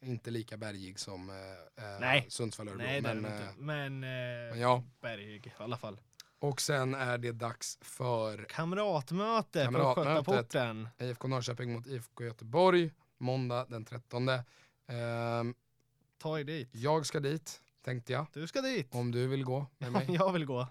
[0.00, 1.36] Inte lika bergig som eh,
[1.84, 2.26] eh, Nej.
[2.28, 2.84] Sundsvall Örebro.
[2.84, 3.40] Nej, men, eh.
[3.56, 4.08] Men, eh,
[4.50, 4.82] men ja.
[5.00, 6.00] Bergig i alla fall.
[6.38, 9.94] Och sen är det dags för Kamratmöte, på.
[9.94, 10.88] Skötaporten.
[10.98, 12.90] IFK Norrköping mot IFK Göteborg.
[13.18, 14.28] Måndag den 13.
[14.28, 15.54] Ehm,
[16.18, 16.68] Ta er dit.
[16.72, 18.26] jag ska dit, tänkte jag.
[18.32, 18.94] Du ska dit.
[18.94, 20.06] Om du vill gå med mig.
[20.08, 20.68] jag vill gå.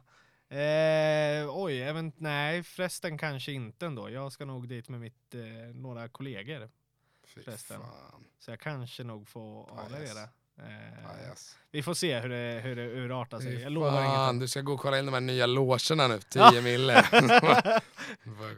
[0.51, 4.09] Eh, oj, även, nej förresten kanske inte ändå.
[4.09, 5.41] Jag ska nog dit med mitt, eh,
[5.75, 6.69] några kollegor.
[7.27, 7.79] Fy förresten.
[7.81, 8.23] fan.
[8.39, 10.23] Så jag kanske nog får avleverera.
[10.57, 11.33] Eh,
[11.71, 13.55] vi får se hur det, hur det urartar sig.
[13.57, 14.41] Fy Jag lovar fan, inget.
[14.41, 16.19] du ska gå och kolla in de här nya logerna nu,
[16.51, 17.05] 10 mille.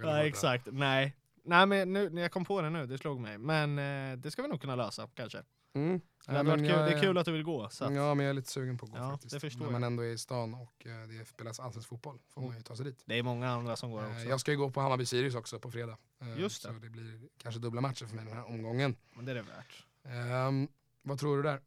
[0.04, 0.68] Ja, exakt.
[0.72, 1.16] Nej.
[1.46, 3.38] Nej, men nu, jag kom på det nu, det slog mig.
[3.38, 5.44] Men eh, det ska vi nog kunna lösa, kanske.
[5.76, 6.00] Mm.
[6.26, 7.70] Det, Ja, men kul, jag det är kul att du vill gå.
[7.70, 9.34] Så att, Ja, men jag är lite sugen på att gå Ja, faktiskt.
[9.34, 9.72] det förstår När jag.
[9.72, 12.76] man ändå är i stan och eh, det spelas allsvensk fotboll får man ju ta
[12.76, 13.04] sig dit.
[13.06, 14.26] Det är många andra som går Eh, också.
[14.26, 15.98] jag ska ju gå på Hammarby-Sirius också på fredag.
[16.22, 16.80] Eh, Just Så det.
[16.80, 18.96] det blir kanske dubbla matcher för mig den här omgången.
[19.16, 19.86] Men det är det värt.
[20.04, 20.68] Ehm,
[21.02, 21.62] vad tror du där?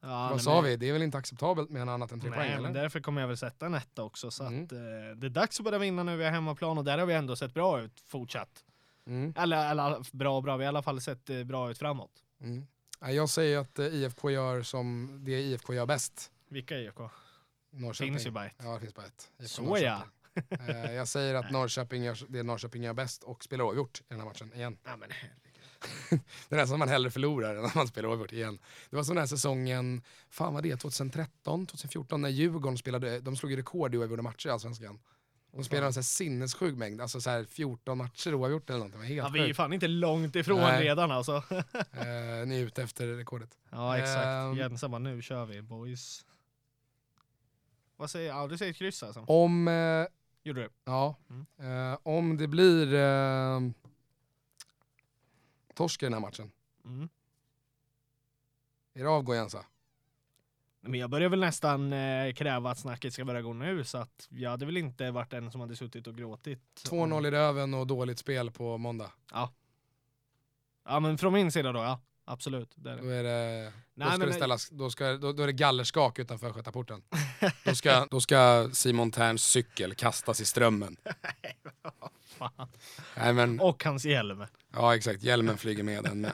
[0.00, 0.76] Ja, vad nej, sa men- vi?
[0.76, 2.82] Det är väl inte acceptabelt med en annat än tre Nej, poäng men eller?
[2.82, 4.30] därför kommer jag väl sätta en etta också.
[4.30, 4.64] Så Mm.
[4.64, 4.78] att, eh,
[5.16, 6.16] det är dags att börja vinna nu.
[6.16, 8.64] Vi har hemmaplan och där har vi ändå sett bra ut fortsatt.
[9.06, 9.34] Mm.
[9.36, 12.24] Eller, eller bra bra, vi har i alla fall sett eh, bra ut framåt.
[12.40, 12.66] Mm.
[13.00, 16.32] Ja, Jag säger att eh, IFK gör som det IFK gör bäst.
[16.48, 17.10] Vilka IFK?
[17.70, 18.12] Norrköping.
[18.12, 18.54] Finns ju bara ett.
[18.58, 19.30] Ja, det finns bara ett.
[19.38, 19.66] IFK Så ja.
[19.66, 20.12] Norrköping.
[20.68, 24.18] Eh, jag säger att Norrköping gör det Norrköping gör bäst och spelar oavgjort i den
[24.18, 24.78] här matchen igen.
[24.84, 25.08] Ja, men
[26.48, 28.58] det är nästan man hellre förlorar än att man spelar oavgjort igen.
[28.90, 33.36] Det var som den här säsongen, fan vad det 2013, 2014 när Djurgården spelade, de
[33.36, 34.98] slog ju rekord i oavgjorda matcher i Allsvenskan.
[35.54, 39.28] De spelade en sinnessjuk mängd, alltså så här 14 matcher oavgjort eller var helt Ja,
[39.28, 40.84] vi är fan inte långt ifrån Nej.
[40.84, 41.32] redan alltså.
[41.32, 43.58] Eh, ni är ute efter rekordet.
[43.70, 44.26] Ja exakt.
[44.26, 44.54] Ehm.
[44.56, 46.26] Jensa bara nu kör vi boys.
[47.96, 48.36] Vad säger jag?
[48.42, 49.20] Ja, du säger ett kryss alltså?
[49.20, 50.06] Om, eh,
[50.44, 50.68] Gjorde du?
[50.84, 51.92] ja, Mm.
[51.92, 53.60] eh, om det blir eh,
[55.74, 56.50] torsk i den här matchen,
[56.84, 57.08] Mm.
[58.94, 59.64] är det avgå Jensa?
[60.82, 64.26] Men jag börjar väl nästan eh, kräva att snacket ska börja gå nu så att
[64.28, 66.60] jag hade väl inte varit den som hade suttit och gråtit.
[66.88, 69.10] 2-0 i röven och dåligt spel på måndag.
[70.84, 72.00] Ja men från min sida då ja.
[72.24, 72.72] Absolut.
[72.74, 73.02] Det är det.
[73.02, 75.52] Då, är det, då, Nej, ska men- det ställas, då, ska, då, då är det
[75.52, 77.02] gallerskak utanför Östgötaporten.
[77.64, 80.96] då, ska, då ska Simon Terns cykel kastas i strömmen.
[82.38, 82.68] Fan.
[83.16, 84.44] Nej, men, Och hans hjälm.
[84.72, 86.32] ja exakt, hjälmen flyger med den med.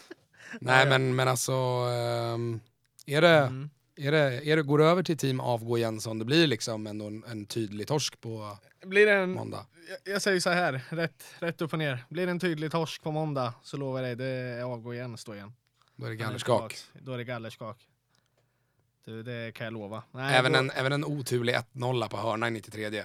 [0.60, 2.60] Nej men, men alltså, ehm,
[3.06, 3.70] är det, Mm.
[3.98, 7.06] Är det, är det, går det över till team avgå Jensson, det blir liksom ändå
[7.06, 9.66] en, en tydlig torsk på Blir det en, måndag.
[10.04, 12.04] jag, jag säger så här, rätt, rätt upp och ner.
[12.08, 15.16] Blir det en tydlig torsk på måndag så lovar jag dig, det är avgå igen,
[15.18, 15.52] stå igen.
[15.96, 16.76] Då är det gallerskak.
[17.02, 17.88] Då är det gallerskak.
[19.04, 20.02] Du, det kan jag lova.
[20.10, 23.02] Nej, Även då- en, även en oturlig 1-0 på hörna i 93.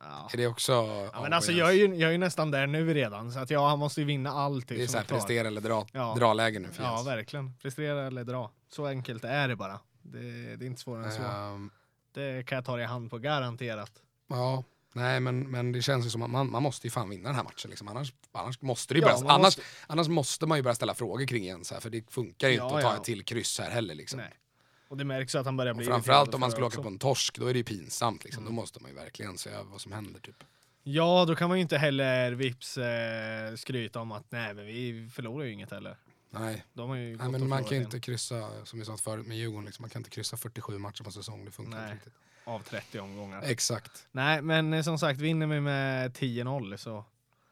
[0.00, 0.28] Ja.
[0.32, 0.72] Är det också
[1.12, 3.50] Ja, men alltså jag är, ju, jag är ju nästan där nu redan, så att
[3.50, 4.68] ja, han måste ju vinna allt.
[4.68, 5.16] Det är såhär kvar.
[5.18, 6.14] prestera eller dra, Ja.
[6.18, 7.06] dra-läge nu för Ja, Jens.
[7.06, 7.54] verkligen.
[7.62, 8.50] Prestera eller dra.
[8.68, 9.80] Så enkelt är det bara.
[10.12, 11.22] Det, det är inte svårare än så.
[11.22, 11.70] Ehm,
[12.12, 13.92] Det kan jag ta dig i hand på, garanterat.
[14.28, 17.28] Ja, nej men, men det känns ju som att man, man måste ju fan vinna
[17.28, 17.70] den här matchen.
[17.70, 17.88] Liksom.
[17.88, 20.94] Annars, annars, måste det ju Ja, börja, annars, måste- annars måste man ju börja ställa
[20.94, 22.96] frågor kring Jens här, för det funkar ju Ja, inte att ta ja.
[22.96, 23.94] ett till kryss här heller.
[23.94, 24.20] Liksom.
[24.20, 24.32] Nej.
[24.88, 27.38] Och det märks att han börjar bli framförallt om man skulle åka på en torsk,
[27.38, 28.24] då är det ju pinsamt.
[28.24, 28.42] Liksom.
[28.42, 28.54] Mm.
[28.54, 30.20] Då måste man ju verkligen se över vad som händer.
[30.20, 30.44] Typ.
[30.82, 35.08] Ja, då kan man ju inte heller vips eh, skryta om att nej, men vi
[35.12, 35.96] förlorar ju inget heller.
[36.30, 39.82] Nej, nej men man kan ju inte kryssa, som vi sa förut med Djurgården, liksom.
[39.82, 41.44] man kan inte kryssa 47 matcher på säsong.
[41.44, 41.84] Det funkar Nej.
[41.92, 42.14] inte riktigt.
[42.44, 43.42] av 30 omgångar.
[43.42, 44.06] Exakt.
[44.12, 47.04] Nej, men eh, som sagt, vinner vi med 10-0 så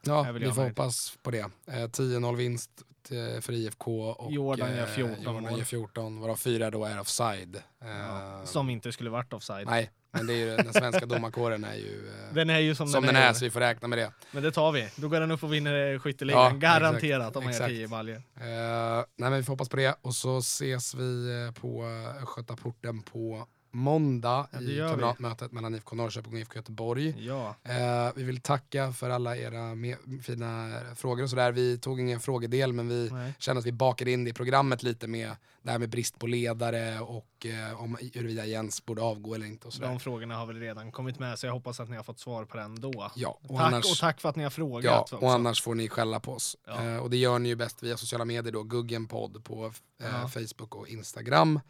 [0.03, 1.51] Ja, vi får hoppas på det.
[1.67, 2.71] Eh, 10-0 vinst
[3.03, 5.59] till, för IFK och Jordan gör eh, 14 Jordan mål.
[5.59, 7.57] gör 14, varav fyra då är offside.
[7.83, 9.67] Eh, ja, som inte skulle varit offside.
[9.67, 12.89] Nej, men det är ju, den svenska domarkåren är ju eh, Den är ju som,
[12.89, 14.13] som den är, så vi får räkna med det.
[14.31, 14.89] Men det tar vi.
[14.97, 16.43] Då går den upp och vinner skytteligan.
[16.43, 17.69] Ja, Garanterat exakt, om man gör.
[17.69, 18.17] 10 baljor.
[18.17, 22.23] Eh, nej men vi får hoppas på det och så ses vi eh, på eh,
[22.23, 23.47] Östgötaporten på
[23.77, 27.15] måndag Ja, i kamratmötet mellan IFK Norrköping och IFK Göteborg.
[27.19, 27.55] Ja.
[27.63, 29.77] Eh, vi vill tacka för alla era
[30.23, 31.53] fina frågor och sådär.
[31.53, 33.35] Vi tog ingen frågedel men vi Nej.
[33.39, 35.31] kände att vi bakade in det i programmet lite med
[35.63, 39.67] det här med brist på ledare och eh, om huruvida Jens borde avgå eller inte
[39.67, 39.89] och sådär.
[39.89, 42.45] De frågorna har väl redan kommit med så jag hoppas att ni har fått svar
[42.45, 43.11] på den då.
[43.15, 44.85] Ja, och tack annars, och tack för att ni har frågat.
[44.85, 45.17] ja, också.
[45.17, 46.57] och annars får ni skälla på oss.
[46.67, 46.85] Ja.
[46.85, 49.73] Eh, och det gör ni ju bäst via sociala medier då, Guggenpodd på
[50.03, 50.29] eh.
[50.29, 51.61] Facebook och Instagram.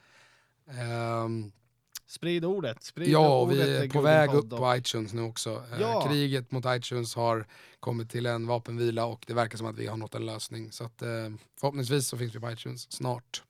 [0.70, 1.52] Ehm,
[2.08, 2.82] Sprid ordet.
[2.82, 5.62] Sprid ja, ordet vi är på väg upp på iTunes nu också.
[5.72, 6.08] Eh, Ja.
[6.08, 7.46] kriget mot iTunes har
[7.80, 10.72] kommit till en vapenvila och det verkar som att vi har nått en lösning.
[10.72, 11.08] Så att, eh,
[11.60, 13.42] förhoppningsvis så finns vi på iTunes snart.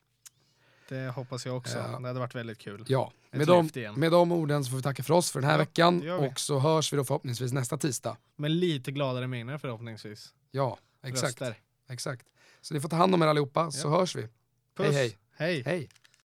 [0.88, 1.78] Det hoppas jag också.
[1.78, 1.98] Ja.
[2.00, 2.84] Det hade varit väldigt kul.
[2.88, 3.94] Ja, Ett med de, igen.
[4.00, 6.40] med de orden så får vi tacka för oss för den här Ja, veckan och
[6.40, 8.16] så hörs vi då förhoppningsvis nästa tisdag.
[8.36, 10.34] Men lite gladare miner förhoppningsvis.
[10.50, 11.40] Ja, exakt.
[11.40, 11.56] Röster.
[11.88, 12.26] exakt.
[12.60, 14.28] Så ni får ta hand om er allihopa så hörs vi.
[14.76, 14.94] Puss.
[14.94, 15.16] hej.
[15.36, 15.62] Hej.
[15.66, 15.88] Hej!